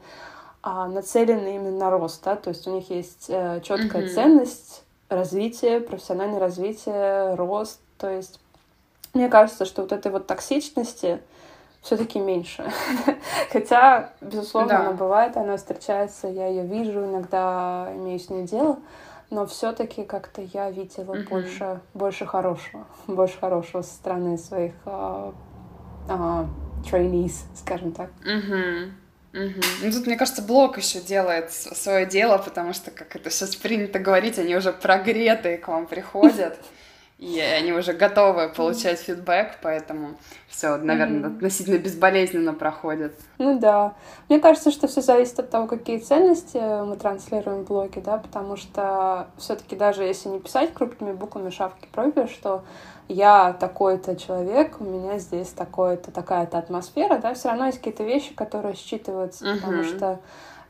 а, 0.61 0.87
нацелены 0.87 1.55
именно 1.55 1.77
на 1.77 1.89
рост, 1.89 2.23
да, 2.23 2.35
то 2.35 2.49
есть 2.49 2.67
у 2.67 2.71
них 2.71 2.89
есть 2.89 3.25
э, 3.29 3.61
четкая 3.63 4.03
mm-hmm. 4.03 4.13
ценность 4.13 4.83
развитие, 5.09 5.79
профессиональное 5.79 6.39
развитие, 6.39 7.35
рост, 7.35 7.79
то 7.97 8.09
есть 8.09 8.39
мне 9.13 9.29
кажется, 9.29 9.65
что 9.65 9.83
вот 9.83 9.91
этой 9.91 10.11
вот 10.11 10.27
токсичности 10.27 11.21
все-таки 11.81 12.19
меньше. 12.19 12.71
Хотя, 13.51 14.11
безусловно, 14.19 14.69
да. 14.69 14.79
она 14.81 14.91
бывает, 14.91 15.37
она 15.37 15.57
встречается, 15.57 16.27
я 16.27 16.47
ее 16.47 16.63
вижу, 16.63 17.05
иногда 17.05 17.89
имею 17.95 18.19
с 18.19 18.29
ней 18.29 18.43
дело, 18.43 18.77
но 19.29 19.45
все-таки 19.45 20.03
как-то 20.03 20.41
я 20.41 20.71
видела 20.71 21.15
mm-hmm. 21.15 21.29
больше, 21.29 21.81
больше 21.93 22.25
хорошего, 22.25 22.87
больше 23.07 23.37
хорошего 23.39 23.81
со 23.81 23.93
стороны 23.93 24.37
своих 24.37 24.73
uh, 24.85 25.33
uh, 26.07 26.47
trainees, 26.83 27.33
скажем 27.55 27.91
так. 27.91 28.09
Mm-hmm. 28.25 28.91
Угу. 29.33 29.61
Ну 29.83 29.91
тут, 29.91 30.07
мне 30.07 30.17
кажется, 30.17 30.41
блог 30.41 30.77
еще 30.77 30.99
делает 30.99 31.51
свое 31.51 32.05
дело, 32.05 32.37
потому 32.37 32.73
что, 32.73 32.91
как 32.91 33.15
это 33.15 33.29
сейчас 33.29 33.55
принято 33.55 33.99
говорить, 33.99 34.39
они 34.39 34.55
уже 34.55 34.71
прогретые 34.71 35.57
к 35.57 35.67
вам 35.67 35.85
приходят, 35.85 36.57
и 37.17 37.39
они 37.39 37.73
уже 37.73 37.93
готовы 37.93 38.49
получать 38.49 38.99
фидбэк, 38.99 39.57
поэтому 39.63 40.17
все, 40.47 40.77
наверное, 40.77 41.29
mm-hmm. 41.29 41.35
относительно 41.37 41.77
безболезненно 41.79 42.53
проходит. 42.53 43.19
Ну 43.39 43.57
да. 43.59 43.95
Мне 44.29 44.39
кажется, 44.39 44.69
что 44.69 44.87
все 44.87 45.01
зависит 45.01 45.39
от 45.39 45.49
того, 45.49 45.65
какие 45.65 45.97
ценности 45.97 46.57
мы 46.57 46.95
транслируем 46.95 47.63
в 47.63 47.67
блоге, 47.67 48.01
да, 48.01 48.17
потому 48.17 48.55
что 48.55 49.27
все-таки 49.37 49.75
даже 49.75 50.03
если 50.03 50.29
не 50.29 50.39
писать 50.39 50.73
крупными 50.75 51.13
буквами 51.13 51.49
шапки 51.49 51.87
профиля, 51.91 52.27
что 52.27 52.63
я 53.07 53.53
такой-то 53.53 54.15
человек, 54.15 54.79
у 54.79 54.83
меня 54.83 55.17
здесь 55.17 55.49
такое-то, 55.49 56.11
такая-то 56.11 56.59
атмосфера, 56.59 57.17
да, 57.17 57.33
все 57.33 57.49
равно 57.49 57.65
есть 57.65 57.79
какие-то 57.79 58.03
вещи, 58.03 58.35
которые 58.35 58.75
считываются, 58.75 59.45
uh-huh. 59.45 59.55
потому 59.55 59.83
что 59.83 60.19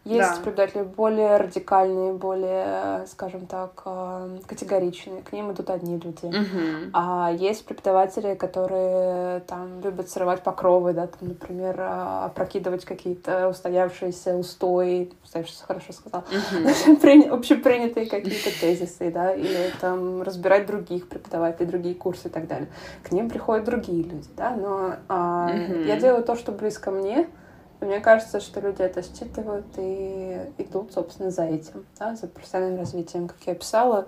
есть 0.07 0.35
да. 0.37 0.41
преподаватели 0.41 0.83
более 0.83 1.37
радикальные, 1.37 2.13
более, 2.13 3.05
скажем 3.07 3.45
так, 3.45 3.81
э, 3.85 4.39
категоричные. 4.47 5.21
К 5.21 5.33
ним 5.33 5.51
идут 5.51 5.69
одни 5.69 5.97
люди. 5.97 6.25
Угу. 6.25 6.91
А 6.93 7.31
есть 7.31 7.65
преподаватели, 7.65 8.35
которые 8.35 9.41
там 9.41 9.81
любят 9.81 10.09
срывать 10.09 10.41
покровы, 10.43 10.93
да, 10.93 11.07
там, 11.07 11.29
например, 11.29 11.79
э, 11.79 12.25
опрокидывать 12.25 12.85
какие-то 12.85 13.49
устоявшиеся 13.49 14.35
устои, 14.37 15.11
устоявшиеся, 15.23 15.65
хорошо 15.65 15.93
сказал, 15.93 16.21
угу. 16.21 17.33
общепринятые 17.35 18.07
какие-то 18.07 18.49
тезисы, 18.59 19.11
да, 19.11 19.33
или 19.33 19.71
там 19.81 20.21
разбирать 20.21 20.65
других 20.65 21.07
преподавателей, 21.09 21.67
другие 21.67 21.95
курсы 21.95 22.27
и 22.27 22.31
так 22.31 22.47
далее. 22.47 22.69
К 23.03 23.11
ним 23.11 23.29
приходят 23.29 23.65
другие 23.65 24.03
люди, 24.03 24.29
да, 24.35 24.55
но 24.55 24.95
а, 25.07 25.49
угу. 25.49 25.81
я 25.81 25.97
делаю 25.97 26.23
то, 26.23 26.35
что 26.35 26.51
близко 26.51 26.91
мне, 26.91 27.27
мне 27.79 27.99
кажется, 27.99 28.39
что 28.39 28.59
люди 28.59 28.81
это 28.81 29.03
считывают 29.03 29.67
и 29.77 30.39
идут, 30.57 30.93
собственно, 30.93 31.31
за 31.31 31.43
этим, 31.43 31.85
да, 31.99 32.15
за 32.15 32.27
профессиональным 32.27 32.79
развитием, 32.79 33.27
как 33.27 33.37
я 33.45 33.55
писала, 33.55 34.07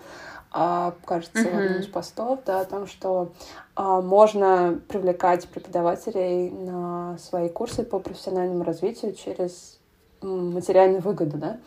а, 0.52 0.96
кажется, 1.06 1.44
mm-hmm. 1.44 1.56
в 1.56 1.58
одном 1.60 1.80
из 1.80 1.88
постов, 1.88 2.40
да, 2.46 2.62
о 2.62 2.66
том, 2.66 2.88
что 2.88 3.32
а, 3.76 4.02
можно 4.02 4.80
привлекать 4.88 5.48
преподавателей 5.48 6.50
на 6.50 7.18
свои 7.20 7.50
курсы 7.50 7.84
по 7.84 8.00
профессиональному 8.00 8.64
развитию 8.64 9.14
через 9.14 9.80
материальную 10.22 11.02
выгоду, 11.02 11.38
да. 11.38 11.60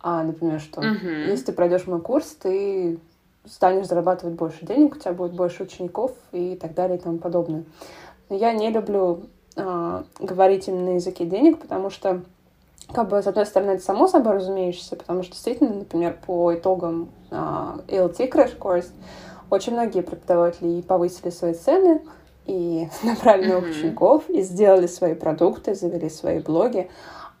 А, 0.00 0.22
например, 0.22 0.60
что 0.60 0.82
mm-hmm. 0.82 1.30
если 1.30 1.46
ты 1.46 1.52
пройдешь 1.52 1.86
мой 1.86 2.00
курс, 2.00 2.36
ты 2.40 2.98
станешь 3.46 3.86
зарабатывать 3.86 4.36
больше 4.36 4.66
денег, 4.66 4.96
у 4.96 4.98
тебя 4.98 5.12
будет 5.12 5.32
больше 5.32 5.62
учеников 5.62 6.12
и 6.32 6.54
так 6.56 6.74
далее 6.74 6.98
и 6.98 7.00
тому 7.00 7.18
подобное. 7.18 7.64
Но 8.28 8.36
я 8.36 8.52
не 8.52 8.70
люблю 8.70 9.22
э, 9.58 10.02
говорить 10.20 10.68
именно 10.68 10.92
на 10.92 10.94
языке 10.94 11.26
денег, 11.26 11.58
потому 11.58 11.90
что, 11.90 12.22
как 12.92 13.08
бы, 13.08 13.22
с 13.22 13.26
одной 13.26 13.44
стороны, 13.44 13.72
это 13.72 13.84
само 13.84 14.08
собой 14.08 14.34
разумеющееся, 14.34 14.96
потому 14.96 15.22
что 15.22 15.32
действительно, 15.32 15.74
например, 15.74 16.16
по 16.26 16.54
итогам 16.54 17.10
э, 17.30 17.34
ELT 17.34 18.30
Crash 18.30 18.58
Course 18.58 18.88
очень 19.50 19.72
многие 19.72 20.02
преподаватели 20.02 20.80
повысили 20.80 21.30
свои 21.30 21.54
цены, 21.54 22.00
и 22.46 22.88
набрали 23.02 23.46
новых 23.46 23.68
mm-hmm. 23.68 23.70
учеников, 23.70 24.28
и 24.30 24.42
сделали 24.42 24.86
свои 24.86 25.14
продукты, 25.14 25.74
завели 25.74 26.08
свои 26.08 26.40
блоги. 26.40 26.90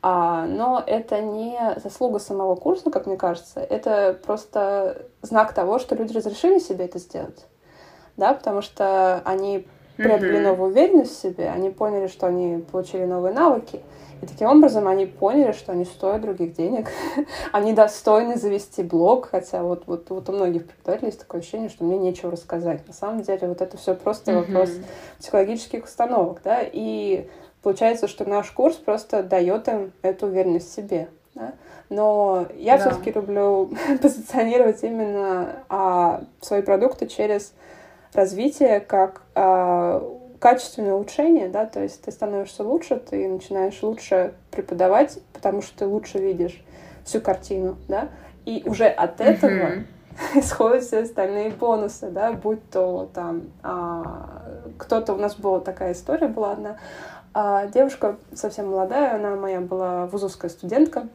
А, 0.00 0.46
но 0.46 0.82
это 0.86 1.20
не 1.20 1.58
заслуга 1.82 2.20
самого 2.20 2.54
курса, 2.54 2.90
как 2.90 3.06
мне 3.06 3.16
кажется, 3.16 3.58
это 3.58 4.16
просто 4.24 5.06
знак 5.22 5.52
того, 5.54 5.80
что 5.80 5.96
люди 5.96 6.12
разрешили 6.12 6.60
себе 6.60 6.84
это 6.84 7.00
сделать. 7.00 7.46
Да, 8.16 8.32
потому 8.34 8.62
что 8.62 9.20
они 9.24 9.66
приобрели 9.98 10.38
mm-hmm. 10.38 10.42
новую 10.42 10.70
уверенность 10.70 11.16
в 11.16 11.20
себе, 11.20 11.50
они 11.50 11.70
поняли, 11.70 12.06
что 12.06 12.26
они 12.26 12.64
получили 12.70 13.04
новые 13.04 13.34
навыки, 13.34 13.80
и 14.22 14.26
таким 14.26 14.48
образом 14.48 14.88
они 14.88 15.06
поняли, 15.06 15.52
что 15.52 15.72
они 15.72 15.84
стоят 15.84 16.22
других 16.22 16.54
денег, 16.54 16.88
они 17.52 17.72
достойны 17.72 18.36
завести 18.36 18.82
блог, 18.82 19.28
хотя 19.30 19.62
вот, 19.62 19.84
вот, 19.86 20.10
вот 20.10 20.28
у 20.28 20.32
многих 20.32 20.66
преподавателей 20.66 21.08
есть 21.08 21.20
такое 21.20 21.40
ощущение, 21.40 21.68
что 21.68 21.84
мне 21.84 21.98
нечего 21.98 22.32
рассказать. 22.32 22.86
На 22.86 22.94
самом 22.94 23.22
деле 23.22 23.48
вот 23.48 23.60
это 23.60 23.76
все 23.76 23.94
просто 23.94 24.32
mm-hmm. 24.32 24.38
вопрос 24.46 24.70
психологических 25.18 25.84
установок, 25.84 26.40
да, 26.42 26.60
и 26.62 27.28
получается, 27.62 28.08
что 28.08 28.24
наш 28.24 28.50
курс 28.50 28.76
просто 28.76 29.22
дает 29.22 29.68
им 29.68 29.92
эту 30.02 30.26
уверенность 30.26 30.70
в 30.70 30.74
себе. 30.74 31.08
Да? 31.34 31.52
Но 31.88 32.46
я 32.56 32.76
да. 32.76 32.90
все-таки 32.90 33.12
люблю 33.12 33.70
позиционировать 34.02 34.82
именно 34.82 35.56
а, 35.68 36.22
свои 36.40 36.62
продукты 36.62 37.06
через 37.06 37.52
развитие 38.12 38.80
как 38.80 39.22
э, 39.34 40.00
качественное 40.38 40.94
улучшение, 40.94 41.48
да, 41.48 41.66
то 41.66 41.82
есть 41.82 42.02
ты 42.02 42.10
становишься 42.10 42.62
лучше, 42.62 42.96
ты 42.96 43.28
начинаешь 43.28 43.82
лучше 43.82 44.34
преподавать, 44.50 45.18
потому 45.32 45.62
что 45.62 45.78
ты 45.78 45.86
лучше 45.86 46.18
видишь 46.18 46.62
всю 47.04 47.20
картину, 47.20 47.76
да, 47.88 48.08
и 48.44 48.62
уже 48.64 48.86
от 48.86 49.20
этого 49.20 49.50
mm-hmm. 49.50 49.84
исходят 50.36 50.84
все 50.84 51.00
остальные 51.00 51.50
бонусы, 51.50 52.10
да, 52.10 52.32
будь 52.32 52.70
то 52.70 53.10
там 53.12 53.50
а, 53.62 54.42
кто-то 54.78 55.14
у 55.14 55.16
нас 55.16 55.36
была 55.36 55.60
такая 55.60 55.92
история 55.92 56.28
была 56.28 56.52
одна, 56.52 56.76
а, 57.34 57.66
девушка 57.66 58.16
совсем 58.34 58.70
молодая, 58.70 59.16
она 59.16 59.36
моя 59.36 59.60
была 59.60 60.06
вузовская 60.06 60.50
студентка, 60.50 61.00
а, 61.00 61.08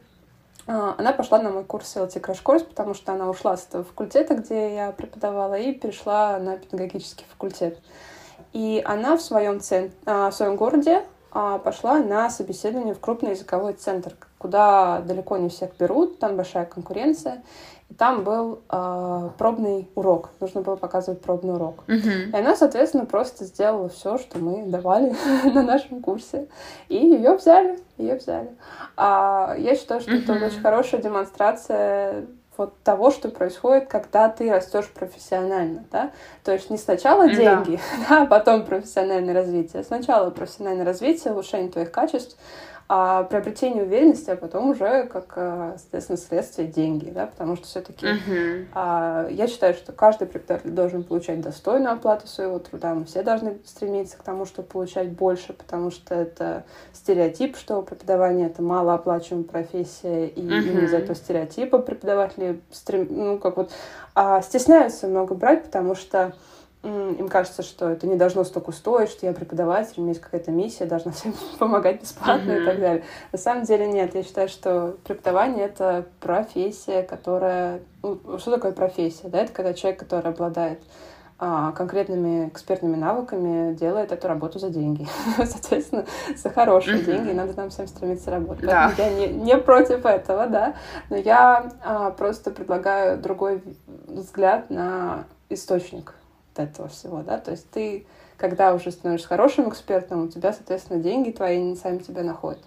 она 0.66 1.12
пошла 1.12 1.40
на 1.40 1.50
мой 1.50 1.64
курс 1.64 1.96
LT 1.96 2.20
Crash 2.20 2.42
Course, 2.42 2.64
потому 2.64 2.94
что 2.94 3.12
она 3.12 3.28
ушла 3.28 3.56
с 3.56 3.66
этого 3.66 3.84
факультета, 3.84 4.34
где 4.34 4.74
я 4.74 4.92
преподавала, 4.92 5.54
и 5.54 5.72
перешла 5.72 6.38
на 6.38 6.56
педагогический 6.56 7.26
факультет. 7.30 7.78
И 8.52 8.82
она 8.84 9.16
в 9.16 9.22
своем, 9.22 9.60
цен... 9.60 9.92
А, 10.06 10.30
в 10.30 10.34
своем 10.34 10.56
городе 10.56 11.04
а, 11.32 11.58
пошла 11.58 11.98
на 11.98 12.30
собеседование 12.30 12.94
в 12.94 13.00
крупный 13.00 13.32
языковой 13.32 13.74
центр, 13.74 14.14
куда 14.38 15.00
далеко 15.00 15.36
не 15.36 15.48
всех 15.48 15.76
берут, 15.76 16.18
там 16.18 16.36
большая 16.36 16.64
конкуренция. 16.64 17.42
Там 17.98 18.24
был 18.24 18.60
э, 18.70 19.30
пробный 19.38 19.88
урок. 19.94 20.30
Нужно 20.40 20.62
было 20.62 20.76
показывать 20.76 21.20
пробный 21.20 21.54
урок. 21.54 21.84
Uh-huh. 21.86 22.30
И 22.30 22.36
она, 22.36 22.56
соответственно, 22.56 23.06
просто 23.06 23.44
сделала 23.44 23.88
все, 23.88 24.18
что 24.18 24.38
мы 24.38 24.66
давали 24.66 25.14
на 25.44 25.62
нашем 25.62 26.00
курсе. 26.00 26.48
И 26.88 26.96
ее 26.96 27.36
взяли. 27.36 27.78
Ее 27.98 28.16
взяли. 28.16 28.50
А, 28.96 29.54
я 29.58 29.76
считаю, 29.76 30.00
что 30.00 30.12
uh-huh. 30.12 30.22
это 30.22 30.46
очень 30.46 30.60
хорошая 30.60 31.02
демонстрация 31.02 32.26
вот 32.56 32.74
того, 32.82 33.10
что 33.10 33.28
происходит, 33.28 33.88
когда 33.88 34.28
ты 34.28 34.50
растешь 34.50 34.88
профессионально, 34.88 35.84
да, 35.90 36.12
то 36.44 36.52
есть 36.52 36.70
не 36.70 36.78
сначала 36.78 37.28
деньги, 37.28 37.80
да. 37.98 38.06
да, 38.08 38.22
а 38.22 38.26
потом 38.26 38.64
профессиональное 38.64 39.34
развитие, 39.34 39.82
сначала 39.82 40.30
профессиональное 40.30 40.84
развитие, 40.84 41.32
улучшение 41.32 41.70
твоих 41.70 41.90
качеств, 41.90 42.38
а 42.86 43.22
приобретение 43.24 43.82
уверенности, 43.82 44.28
а 44.28 44.36
потом 44.36 44.70
уже 44.70 45.06
как, 45.06 45.32
э, 45.36 45.76
соответственно, 45.78 46.18
следствие 46.18 46.68
деньги, 46.68 47.08
да, 47.08 47.26
потому 47.26 47.56
что 47.56 47.66
все-таки 47.66 48.06
uh-huh. 48.06 48.66
а, 48.74 49.26
я 49.30 49.46
считаю, 49.48 49.72
что 49.72 49.92
каждый 49.92 50.26
преподаватель 50.26 50.70
должен 50.70 51.02
получать 51.02 51.40
достойную 51.40 51.94
оплату 51.94 52.26
своего 52.26 52.58
труда, 52.58 52.94
мы 52.94 53.06
все 53.06 53.22
должны 53.22 53.56
стремиться 53.64 54.18
к 54.18 54.22
тому, 54.22 54.44
чтобы 54.44 54.68
получать 54.68 55.12
больше, 55.12 55.54
потому 55.54 55.90
что 55.90 56.14
это 56.14 56.64
стереотип, 56.92 57.56
что 57.56 57.80
преподавание 57.80 58.48
это 58.48 58.60
малооплачиваемая 58.60 59.48
профессия, 59.48 60.26
и 60.26 60.40
uh-huh. 60.40 60.62
именно 60.62 60.84
из-за 60.84 60.98
этого 60.98 61.14
стереотипа 61.14 61.78
преподаватели 61.78 62.60
стрем... 62.70 63.06
ну, 63.10 63.38
как 63.38 63.56
вот, 63.56 63.72
а, 64.14 64.42
стесняются 64.42 65.08
много 65.08 65.34
брать, 65.34 65.64
потому 65.64 65.94
что 65.94 66.34
им 66.84 67.28
кажется, 67.28 67.62
что 67.62 67.88
это 67.88 68.06
не 68.06 68.16
должно 68.16 68.44
столько 68.44 68.72
стоить, 68.72 69.10
что 69.10 69.26
я 69.26 69.32
преподаватель, 69.32 69.94
у 69.96 70.00
меня 70.02 70.10
есть 70.10 70.20
какая-то 70.20 70.50
миссия, 70.50 70.84
должна 70.84 71.12
всем 71.12 71.34
помогать 71.58 72.02
бесплатно 72.02 72.52
mm-hmm. 72.52 72.62
и 72.62 72.66
так 72.66 72.80
далее. 72.80 73.04
На 73.32 73.38
самом 73.38 73.64
деле 73.64 73.86
нет. 73.86 74.14
Я 74.14 74.22
считаю, 74.22 74.48
что 74.48 74.96
преподавание— 75.04 75.64
это 75.66 76.04
профессия, 76.20 77.02
которая... 77.02 77.80
Ну, 78.02 78.38
что 78.38 78.50
такое 78.50 78.72
профессия? 78.72 79.28
Да? 79.28 79.40
Это 79.40 79.52
когда 79.52 79.72
человек, 79.72 80.00
который 80.00 80.30
обладает 80.30 80.80
а, 81.38 81.72
конкретными 81.72 82.48
экспертными 82.48 82.96
навыками, 82.96 83.72
делает 83.74 84.12
эту 84.12 84.28
работу 84.28 84.58
за 84.58 84.68
деньги. 84.68 85.06
Соответственно, 85.36 86.04
за 86.36 86.50
хорошие 86.50 86.98
mm-hmm. 86.98 87.04
деньги, 87.04 87.32
надо 87.32 87.56
нам 87.56 87.70
всем 87.70 87.86
стремиться 87.86 88.30
работать. 88.30 88.66
Да. 88.66 88.92
Я 88.98 89.10
не, 89.10 89.28
не 89.28 89.56
против 89.56 90.04
этого, 90.04 90.46
да, 90.48 90.74
но 91.08 91.16
я 91.16 91.70
а, 91.82 92.10
просто 92.10 92.50
предлагаю 92.50 93.18
другой 93.18 93.62
взгляд 94.06 94.68
на 94.68 95.24
источник 95.48 96.14
этого 96.58 96.88
всего, 96.88 97.22
да, 97.22 97.38
то 97.38 97.50
есть 97.50 97.70
ты, 97.70 98.06
когда 98.36 98.74
уже 98.74 98.90
становишься 98.90 99.28
хорошим 99.28 99.68
экспертом, 99.68 100.24
у 100.24 100.28
тебя, 100.28 100.52
соответственно, 100.52 101.00
деньги 101.00 101.30
твои 101.30 101.74
сами 101.76 101.98
тебя 101.98 102.22
находят. 102.22 102.62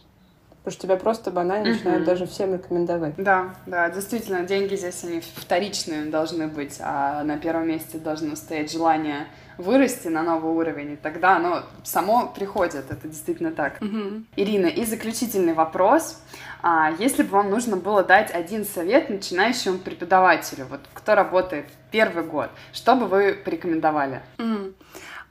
Потому 0.64 0.80
что 0.80 0.88
тебя 0.88 0.98
просто 0.98 1.32
банально 1.32 1.70
начинают 1.70 2.04
даже 2.04 2.26
всем 2.26 2.54
рекомендовать. 2.54 3.14
Да, 3.16 3.56
да, 3.66 3.90
действительно, 3.90 4.42
деньги 4.42 4.76
здесь, 4.76 5.02
они 5.06 5.22
вторичные 5.22 6.06
должны 6.06 6.48
быть, 6.48 6.78
а 6.82 7.24
на 7.24 7.38
первом 7.38 7.70
месте 7.70 7.98
должно 8.00 8.36
стоять 8.36 8.70
желание 8.70 9.28
вырасти 9.58 10.08
на 10.08 10.24
новый 10.24 10.52
уровень, 10.52 10.94
и 10.94 10.96
тогда 10.96 11.38
оно 11.38 11.64
само 11.84 12.28
приходит, 12.28 12.92
это 12.92 13.08
действительно 13.08 13.52
так. 13.52 13.82
Угу. 13.82 14.24
Ирина, 14.36 14.68
и 14.68 14.86
заключительный 14.86 15.54
вопрос. 15.54 16.22
А, 16.62 16.92
если 17.00 17.24
бы 17.24 17.30
вам 17.30 17.50
нужно 17.50 17.78
было 17.78 18.04
дать 18.04 18.32
один 18.32 18.66
совет 18.66 19.10
начинающему 19.10 19.80
преподавателю, 19.80 20.66
вот 20.70 20.82
кто 20.94 21.16
работает 21.16 21.66
первый 21.92 22.24
год, 22.24 22.50
что 22.74 22.96
бы 22.96 23.06
вы 23.06 23.34
порекомендовали? 23.34 24.22
Mm. 24.38 24.74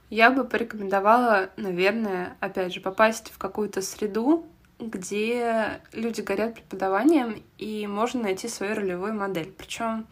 Я 0.09 0.31
бы 0.31 0.45
порекомендовала, 0.45 1.49
наверное, 1.57 2.37
опять 2.39 2.73
же, 2.73 2.79
попасть 2.79 3.31
в 3.31 3.37
какую-то 3.37 3.81
среду, 3.81 4.45
где 4.79 5.81
люди 5.91 6.21
горят 6.21 6.53
преподаванием, 6.55 7.43
и 7.57 7.87
можно 7.87 8.23
найти 8.23 8.47
свою 8.47 8.75
ролевую 8.75 9.13
модель. 9.13 9.51
Причем 9.57 10.07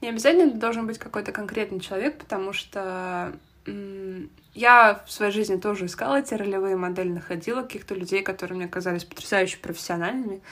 не 0.00 0.08
обязательно 0.08 0.50
это 0.50 0.58
должен 0.58 0.86
быть 0.86 0.98
какой-то 0.98 1.32
конкретный 1.32 1.80
человек, 1.80 2.18
потому 2.18 2.52
что 2.52 3.32
я 4.54 5.02
в 5.06 5.12
своей 5.12 5.32
жизни 5.32 5.56
тоже 5.56 5.86
искала 5.86 6.20
эти 6.20 6.34
ролевые 6.34 6.76
модели, 6.76 7.10
находила 7.10 7.62
каких-то 7.62 7.94
людей, 7.94 8.22
которые 8.22 8.56
мне 8.56 8.68
казались 8.68 9.04
потрясающе 9.04 9.58
профессиональными, 9.58 10.42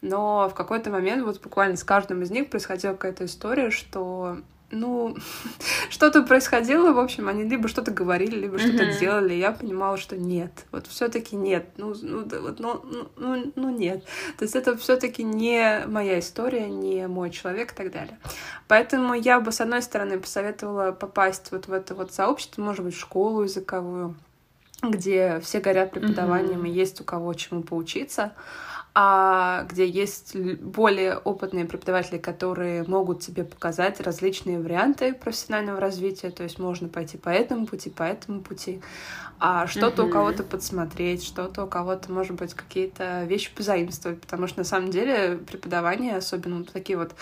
но 0.00 0.48
в 0.48 0.54
какой-то 0.54 0.90
момент 0.90 1.24
вот 1.24 1.40
буквально 1.40 1.76
с 1.76 1.84
каждым 1.84 2.22
из 2.22 2.30
них 2.30 2.50
происходила 2.50 2.92
какая-то 2.92 3.26
история, 3.26 3.70
что 3.70 4.38
ну, 4.72 5.16
что-то 5.90 6.22
происходило, 6.22 6.92
в 6.92 6.98
общем, 6.98 7.28
они 7.28 7.44
либо 7.44 7.68
что-то 7.68 7.90
говорили, 7.90 8.36
либо 8.36 8.58
что-то 8.58 8.84
mm-hmm. 8.84 8.98
делали, 8.98 9.34
и 9.34 9.38
я 9.38 9.52
понимала, 9.52 9.96
что 9.96 10.16
нет, 10.16 10.66
вот 10.72 10.86
все-таки 10.86 11.36
нет, 11.36 11.66
ну, 11.76 11.94
ну, 12.02 12.24
вот, 12.40 12.58
ну, 12.58 12.80
ну, 12.84 13.08
ну, 13.16 13.52
ну 13.54 13.70
нет, 13.70 14.04
то 14.38 14.44
есть 14.44 14.56
это 14.56 14.76
все-таки 14.76 15.22
не 15.22 15.84
моя 15.86 16.18
история, 16.18 16.68
не 16.68 17.06
мой 17.06 17.30
человек 17.30 17.72
и 17.72 17.76
так 17.76 17.92
далее. 17.92 18.18
Поэтому 18.66 19.14
я 19.14 19.40
бы, 19.40 19.52
с 19.52 19.60
одной 19.60 19.82
стороны, 19.82 20.18
посоветовала 20.18 20.92
попасть 20.92 21.52
вот 21.52 21.68
в 21.68 21.72
это 21.72 21.94
вот 21.94 22.12
сообщество, 22.12 22.62
может 22.62 22.84
быть, 22.84 22.94
в 22.94 23.00
школу 23.00 23.42
языковую, 23.42 24.16
где 24.82 25.40
все 25.40 25.60
горят 25.60 25.92
преподаванием, 25.92 26.64
mm-hmm. 26.64 26.70
и 26.70 26.72
есть 26.72 27.00
у 27.00 27.04
кого 27.04 27.32
чему 27.34 27.62
поучиться, 27.62 28.32
а 28.94 29.64
где 29.70 29.88
есть 29.88 30.36
более 30.36 31.16
опытные 31.16 31.64
преподаватели, 31.64 32.18
которые 32.18 32.84
могут 32.84 33.20
тебе 33.20 33.44
показать 33.44 34.00
различные 34.00 34.60
варианты 34.60 35.14
профессионального 35.14 35.80
развития, 35.80 36.30
то 36.30 36.42
есть 36.42 36.58
можно 36.58 36.88
пойти 36.88 37.16
по 37.16 37.30
этому 37.30 37.66
пути, 37.66 37.88
по 37.88 38.02
этому 38.02 38.42
пути, 38.42 38.82
а 39.38 39.66
что-то 39.66 40.02
mm-hmm. 40.02 40.08
у 40.08 40.10
кого-то 40.10 40.42
подсмотреть, 40.42 41.24
что-то 41.24 41.64
у 41.64 41.66
кого-то, 41.66 42.12
может 42.12 42.36
быть, 42.36 42.52
какие-то 42.52 43.24
вещи 43.24 43.50
позаимствовать, 43.54 44.20
потому 44.20 44.46
что 44.46 44.58
на 44.58 44.64
самом 44.64 44.90
деле 44.90 45.38
преподавание, 45.38 46.16
особенно 46.16 46.58
вот 46.58 46.70
такие 46.70 46.98
вот 46.98 47.14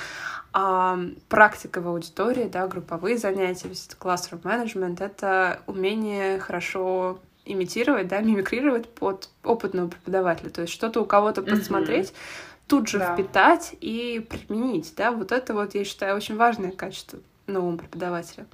а, 0.52 0.98
практика 1.28 1.80
в 1.80 1.86
аудитории, 1.86 2.48
да, 2.52 2.66
групповые 2.66 3.16
занятия, 3.16 3.68
classroom 3.68 4.42
management, 4.42 5.02
это 5.02 5.60
умение 5.68 6.40
хорошо 6.40 7.20
имитировать, 7.52 8.08
да, 8.08 8.20
мимикрировать 8.20 8.88
под 8.88 9.28
опытного 9.42 9.88
преподавателя. 9.88 10.50
То 10.50 10.62
есть 10.62 10.72
что-то 10.72 11.02
у 11.02 11.04
кого-то 11.04 11.42
подсмотреть, 11.42 12.08
mm-hmm. 12.08 12.68
тут 12.68 12.88
же 12.88 12.98
да. 12.98 13.14
впитать 13.14 13.74
и 13.80 14.26
применить, 14.28 14.92
да. 14.96 15.12
Вот 15.12 15.32
это 15.32 15.54
вот, 15.54 15.74
я 15.74 15.84
считаю, 15.84 16.16
очень 16.16 16.36
важное 16.36 16.70
качество 16.70 17.18
новому 17.50 17.78
преподавателю. 17.78 18.46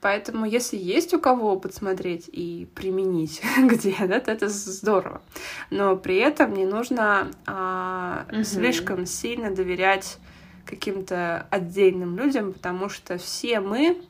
Поэтому, 0.00 0.44
если 0.44 0.76
есть 0.76 1.14
у 1.14 1.20
кого 1.20 1.58
подсмотреть 1.58 2.28
и 2.30 2.68
применить 2.74 3.42
где, 3.58 3.96
да, 4.06 4.20
то 4.20 4.30
это 4.30 4.48
здорово. 4.48 5.22
Но 5.70 5.96
при 5.96 6.16
этом 6.16 6.54
не 6.54 6.66
нужно 6.66 7.30
а, 7.46 8.26
угу. 8.30 8.44
слишком 8.44 9.06
сильно 9.06 9.50
доверять 9.50 10.18
каким-то 10.66 11.46
отдельным 11.50 12.16
людям, 12.16 12.52
потому 12.52 12.88
что 12.88 13.18
все 13.18 13.60
мы 13.60 14.02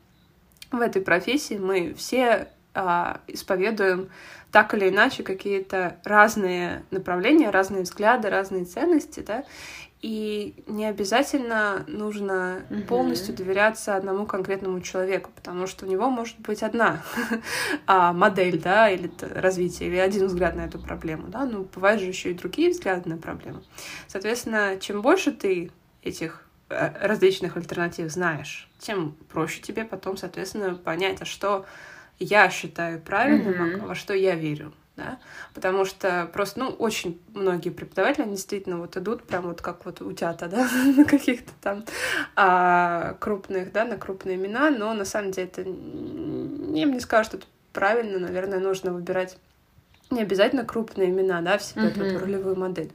в 0.71 0.79
этой 0.79 1.01
профессии, 1.01 1.57
мы 1.57 1.93
все 1.93 2.49
а, 2.75 3.21
исповедуем 3.27 4.09
так 4.51 4.73
или 4.73 4.89
иначе 4.89 5.23
какие-то 5.23 5.97
разные 6.03 6.83
направления, 6.91 7.49
разные 7.49 7.83
взгляды, 7.83 8.29
разные 8.29 8.65
ценности, 8.65 9.21
да, 9.21 9.43
и 10.01 10.53
не 10.67 10.85
обязательно 10.85 11.83
нужно 11.87 12.61
угу. 12.69 12.81
полностью 12.81 13.33
доверяться 13.33 13.95
одному 13.95 14.27
конкретному 14.27 14.79
человеку, 14.81 15.31
потому 15.35 15.65
что 15.65 15.85
у 15.85 15.89
него 15.89 16.09
может 16.09 16.39
быть 16.39 16.61
одна 16.61 17.01
а, 17.87 18.13
модель, 18.13 18.61
да, 18.61 18.89
или 18.89 19.09
развитие, 19.19 19.89
или 19.89 19.97
один 19.97 20.27
взгляд 20.27 20.55
на 20.55 20.65
эту 20.65 20.77
проблему, 20.77 21.29
да, 21.29 21.45
ну, 21.45 21.67
бывают 21.73 22.01
же 22.01 22.07
еще 22.07 22.31
и 22.31 22.35
другие 22.35 22.69
взгляды 22.69 23.09
на 23.09 23.17
проблему. 23.17 23.63
Соответственно, 24.07 24.77
чем 24.79 25.01
больше 25.01 25.31
ты 25.31 25.71
этих 26.03 26.45
э, 26.69 26.91
различных 27.01 27.57
альтернатив 27.57 28.11
знаешь, 28.11 28.69
тем 28.77 29.15
проще 29.33 29.61
тебе 29.61 29.85
потом, 29.85 30.17
соответственно, 30.17 30.75
понять, 30.75 31.21
а 31.21 31.25
что 31.25 31.65
я 32.19 32.49
считаю 32.49 33.01
правильным, 33.01 33.53
mm-hmm. 33.53 33.87
во 33.87 33.95
что 33.95 34.13
я 34.13 34.35
верю. 34.35 34.73
Да? 34.95 35.19
Потому 35.53 35.83
что 35.83 36.29
просто, 36.31 36.59
ну, 36.61 36.69
очень 36.69 37.19
многие 37.33 37.69
преподаватели, 37.69 38.23
они 38.23 38.35
действительно 38.35 38.77
вот 38.77 38.95
идут 38.95 39.23
прям 39.23 39.43
вот 39.43 39.61
как 39.61 39.85
вот 39.85 39.99
утята, 40.01 40.47
да, 40.47 40.69
на 40.97 41.03
каких-то 41.03 41.51
там 41.61 41.83
а, 42.35 43.17
крупных, 43.19 43.73
да, 43.73 43.83
на 43.83 43.97
крупные 43.97 44.37
имена, 44.37 44.69
но 44.69 44.93
на 44.93 45.03
самом 45.03 45.31
деле 45.31 45.47
это, 45.47 45.61
я 45.61 46.85
не 46.85 46.99
скажу, 47.01 47.25
что 47.25 47.37
это 47.37 47.45
правильно, 47.73 48.19
наверное, 48.19 48.59
нужно 48.59 48.93
выбирать 48.93 49.37
не 50.11 50.21
обязательно 50.21 50.63
крупные 50.63 51.09
имена, 51.09 51.41
да, 51.41 51.57
в 51.57 51.63
себе 51.63 51.87
uh-huh. 51.87 52.05
эту 52.05 52.19
ролевую 52.19 52.55
модель. 52.55 52.91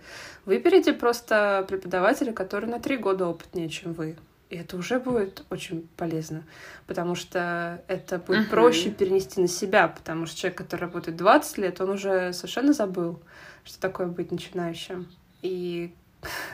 Выберите 0.46 0.92
просто 0.92 1.64
преподавателя, 1.68 2.32
который 2.32 2.66
на 2.66 2.80
три 2.80 2.96
года 2.96 3.26
опытнее, 3.26 3.68
чем 3.68 3.92
вы. 3.92 4.16
И 4.50 4.56
это 4.56 4.76
уже 4.76 4.98
будет 4.98 5.44
очень 5.48 5.88
полезно, 5.96 6.42
потому 6.88 7.14
что 7.14 7.82
это 7.86 8.18
будет 8.18 8.48
uh-huh. 8.48 8.50
проще 8.50 8.90
перенести 8.90 9.40
на 9.40 9.46
себя, 9.46 9.86
потому 9.86 10.26
что 10.26 10.36
человек, 10.36 10.58
который 10.58 10.80
работает 10.80 11.16
20 11.16 11.58
лет, 11.58 11.80
он 11.80 11.90
уже 11.90 12.32
совершенно 12.32 12.72
забыл, 12.72 13.22
что 13.62 13.80
такое 13.80 14.08
быть 14.08 14.32
начинающим. 14.32 15.06
И 15.42 15.94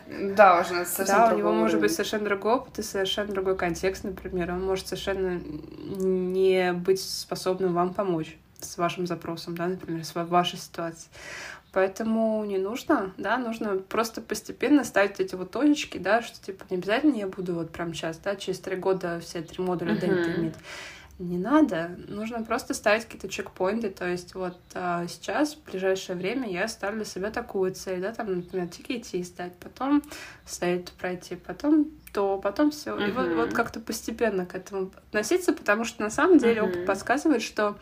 да, 0.09 0.61
уже 0.61 0.85
совершенно 0.85 1.29
Да, 1.29 1.35
у 1.35 1.39
него 1.39 1.49
уровень. 1.49 1.63
может 1.63 1.81
быть 1.81 1.91
совершенно 1.91 2.27
другой 2.27 2.53
опыт 2.53 2.79
и 2.79 2.83
совершенно 2.83 3.33
другой 3.33 3.57
контекст, 3.57 4.05
например. 4.05 4.53
Он 4.53 4.65
может 4.65 4.87
совершенно 4.87 5.41
не 5.41 6.73
быть 6.73 7.01
способным 7.01 7.73
вам 7.73 7.95
помочь 7.95 8.37
с 8.61 8.79
вашим 8.79 9.07
запросом, 9.07 9.57
да, 9.57 9.67
например, 9.67 10.05
с 10.05 10.15
вашей 10.15 10.59
ситуацией. 10.59 11.11
Поэтому 11.77 12.43
не 12.47 12.57
нужно, 12.57 13.13
да, 13.19 13.37
нужно 13.37 13.77
просто 13.77 14.23
постепенно 14.23 14.83
ставить 14.83 15.21
эти 15.21 15.35
вот 15.35 15.51
точечки, 15.51 15.99
да, 15.99 16.23
что 16.23 16.43
типа 16.43 16.65
не 16.71 16.79
обязательно 16.79 17.17
я 17.17 17.27
буду 17.27 17.53
вот 17.53 17.71
прям 17.71 17.93
сейчас, 17.93 18.17
да, 18.17 18.35
через 18.35 18.61
три 18.61 18.77
года 18.77 19.21
все 19.21 19.43
три 19.43 19.63
модуля. 19.63 19.95
Delta 19.95 20.39
иметь. 20.39 20.55
Не 21.19 21.37
надо, 21.37 21.91
нужно 22.09 22.43
просто 22.43 22.73
ставить 22.73 23.05
какие-то 23.05 23.29
чекпоинты, 23.29 23.91
то 23.91 24.09
есть 24.09 24.35
вот 24.35 24.57
а, 24.73 25.07
сейчас, 25.07 25.55
в 25.55 25.71
ближайшее 25.71 26.17
время, 26.17 26.49
я 26.49 26.67
ставлю 26.67 27.05
себе 27.05 27.29
такую 27.29 27.75
цель, 27.75 28.01
да, 28.01 28.15
там, 28.15 28.35
например, 28.35 28.69
TKT 28.69 29.23
сдать, 29.23 29.53
потом 29.61 30.03
стоит 30.47 30.93
пройти, 30.93 31.37
потом 31.37 31.91
то, 32.15 32.39
потом 32.39 32.71
все. 32.71 32.97
Uh-huh. 32.97 33.07
И 33.07 33.13
вот, 33.13 33.29
вот 33.35 33.53
как-то 33.53 33.81
постепенно 33.81 34.47
к 34.47 34.55
этому 34.55 34.93
относиться, 35.09 35.53
потому 35.53 35.85
что 35.85 36.03
на 36.03 36.09
самом 36.09 36.39
деле 36.39 36.63
uh-huh. 36.63 36.71
опыт 36.71 36.87
подсказывает, 36.87 37.43
что 37.43 37.77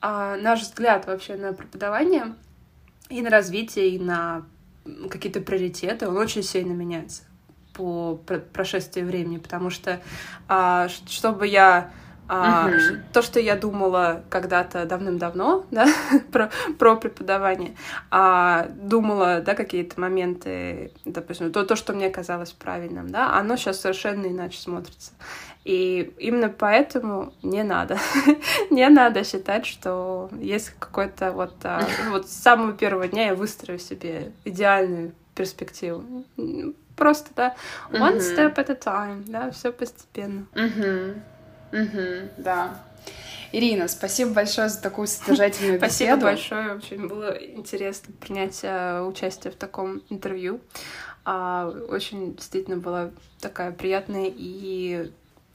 а, 0.00 0.36
наш 0.38 0.62
взгляд 0.62 1.06
вообще 1.06 1.36
на 1.36 1.52
преподавание— 1.52 2.34
и 3.08 3.22
на 3.22 3.30
развитие, 3.30 3.90
и 3.90 3.98
на 3.98 4.44
какие-то 5.10 5.40
приоритеты, 5.40 6.08
он 6.08 6.16
очень 6.16 6.42
сильно 6.42 6.72
меняется 6.72 7.22
по 7.74 8.20
прошествии 8.52 9.02
времени, 9.02 9.38
потому 9.38 9.70
что 9.70 10.00
а, 10.48 10.88
чтобы 11.06 11.46
я 11.46 11.92
а, 12.28 12.68
uh 12.68 12.98
то, 13.12 13.22
что 13.22 13.40
я 13.40 13.56
думала 13.56 14.22
когда-то 14.28 14.84
давным-давно, 14.84 15.64
да, 15.70 15.86
про, 16.30 16.50
про 16.78 16.96
преподавание, 16.96 17.74
а, 18.10 18.66
думала, 18.68 19.40
да, 19.40 19.54
какие-то 19.54 19.98
моменты, 19.98 20.92
допустим, 21.04 21.52
то, 21.52 21.64
то, 21.64 21.74
что 21.74 21.94
мне 21.94 22.10
казалось 22.10 22.52
правильным, 22.52 23.10
да, 23.10 23.38
оно 23.38 23.56
сейчас 23.56 23.80
совершенно 23.80 24.26
иначе 24.26 24.58
смотрится. 24.58 25.12
И 25.68 26.14
именно 26.18 26.48
поэтому 26.48 27.34
не 27.42 27.62
надо. 27.62 27.98
не 28.70 28.88
надо 28.88 29.22
считать, 29.22 29.66
что 29.66 30.30
есть 30.40 30.70
какой-то 30.78 31.30
вот... 31.30 31.56
А, 31.62 31.86
вот 32.08 32.26
с 32.26 32.32
самого 32.32 32.72
первого 32.72 33.06
дня 33.06 33.26
я 33.26 33.34
выстрою 33.34 33.78
себе 33.78 34.32
идеальную 34.46 35.12
перспективу. 35.34 36.24
Просто, 36.96 37.28
да, 37.36 37.54
one 37.90 38.16
uh-huh. 38.16 38.36
step 38.36 38.54
at 38.54 38.70
a 38.70 38.74
time, 38.74 39.24
да, 39.26 39.50
все 39.50 39.70
постепенно. 39.70 40.46
Uh-huh. 40.54 41.20
Uh-huh. 41.72 42.30
Да. 42.38 42.82
Ирина, 43.52 43.88
спасибо 43.88 44.30
большое 44.32 44.70
за 44.70 44.80
такую 44.80 45.06
содержательную 45.06 45.78
беседу. 45.82 46.20
Спасибо 46.20 46.20
большое, 46.22 46.74
очень 46.76 47.08
было 47.08 47.36
интересно 47.36 48.14
принять 48.18 48.64
uh, 48.64 49.06
участие 49.06 49.52
в 49.52 49.56
таком 49.56 50.00
интервью. 50.08 50.62
Uh, 51.26 51.88
очень 51.88 52.36
действительно 52.36 52.78
была 52.78 53.10
такая 53.42 53.70
приятная 53.70 54.32
и 54.34 55.10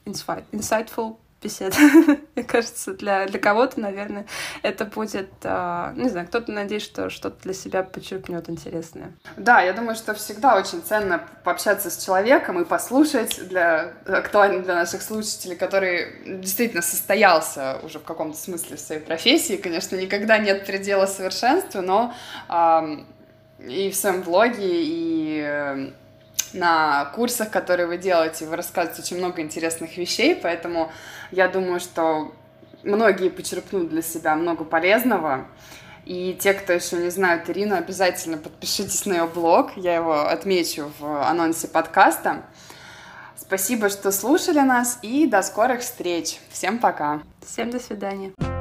insightful 0.06 1.16
бесед. 1.44 1.76
Мне 2.34 2.44
кажется, 2.44 2.94
для, 2.94 3.26
для 3.26 3.38
кого-то, 3.38 3.78
наверное, 3.78 4.26
это 4.62 4.84
будет, 4.86 5.30
э, 5.42 5.92
не 5.96 6.08
знаю, 6.08 6.26
кто-то 6.26 6.50
надеется, 6.50 6.90
что 6.90 7.10
что-то 7.10 7.42
для 7.42 7.52
себя 7.52 7.82
подчеркнет 7.82 8.48
интересное. 8.48 9.12
Да, 9.36 9.60
я 9.60 9.72
думаю, 9.72 9.94
что 9.94 10.14
всегда 10.14 10.56
очень 10.56 10.82
ценно 10.82 11.22
пообщаться 11.44 11.90
с 11.90 12.02
человеком 12.02 12.60
и 12.60 12.64
послушать 12.64 13.46
для 13.48 13.92
актуально 14.06 14.62
для 14.62 14.74
наших 14.74 15.02
слушателей, 15.02 15.56
который 15.56 16.38
действительно 16.38 16.82
состоялся 16.82 17.78
уже 17.82 17.98
в 17.98 18.04
каком-то 18.04 18.36
смысле 18.36 18.76
в 18.76 18.80
своей 18.80 19.00
профессии. 19.00 19.56
Конечно, 19.56 19.96
никогда 19.96 20.38
нет 20.38 20.66
предела 20.66 21.06
совершенству, 21.06 21.82
но 21.82 22.14
э, 22.48 22.96
и 23.68 23.90
в 23.90 23.94
своем 23.94 24.22
блоге, 24.22 24.56
и 24.62 25.92
на 26.54 27.06
курсах, 27.14 27.50
которые 27.50 27.86
вы 27.86 27.98
делаете, 27.98 28.46
вы 28.46 28.56
рассказываете 28.56 29.02
очень 29.02 29.18
много 29.18 29.42
интересных 29.42 29.96
вещей, 29.96 30.34
поэтому 30.34 30.90
я 31.30 31.48
думаю, 31.48 31.80
что 31.80 32.32
многие 32.82 33.28
почерпнут 33.28 33.88
для 33.88 34.02
себя 34.02 34.34
много 34.36 34.64
полезного. 34.64 35.46
И 36.04 36.36
те, 36.38 36.52
кто 36.52 36.72
еще 36.72 36.96
не 36.96 37.10
знают 37.10 37.48
Ирину, 37.48 37.76
обязательно 37.76 38.36
подпишитесь 38.36 39.06
на 39.06 39.14
ее 39.14 39.26
блог. 39.26 39.76
Я 39.76 39.94
его 39.96 40.26
отмечу 40.26 40.92
в 40.98 41.28
анонсе 41.28 41.66
подкаста. 41.66 42.42
Спасибо, 43.36 43.88
что 43.88 44.12
слушали 44.12 44.60
нас, 44.60 44.98
и 45.02 45.26
до 45.26 45.42
скорых 45.42 45.80
встреч. 45.80 46.38
Всем 46.50 46.78
пока. 46.78 47.20
Всем 47.44 47.70
до 47.70 47.80
свидания. 47.80 48.53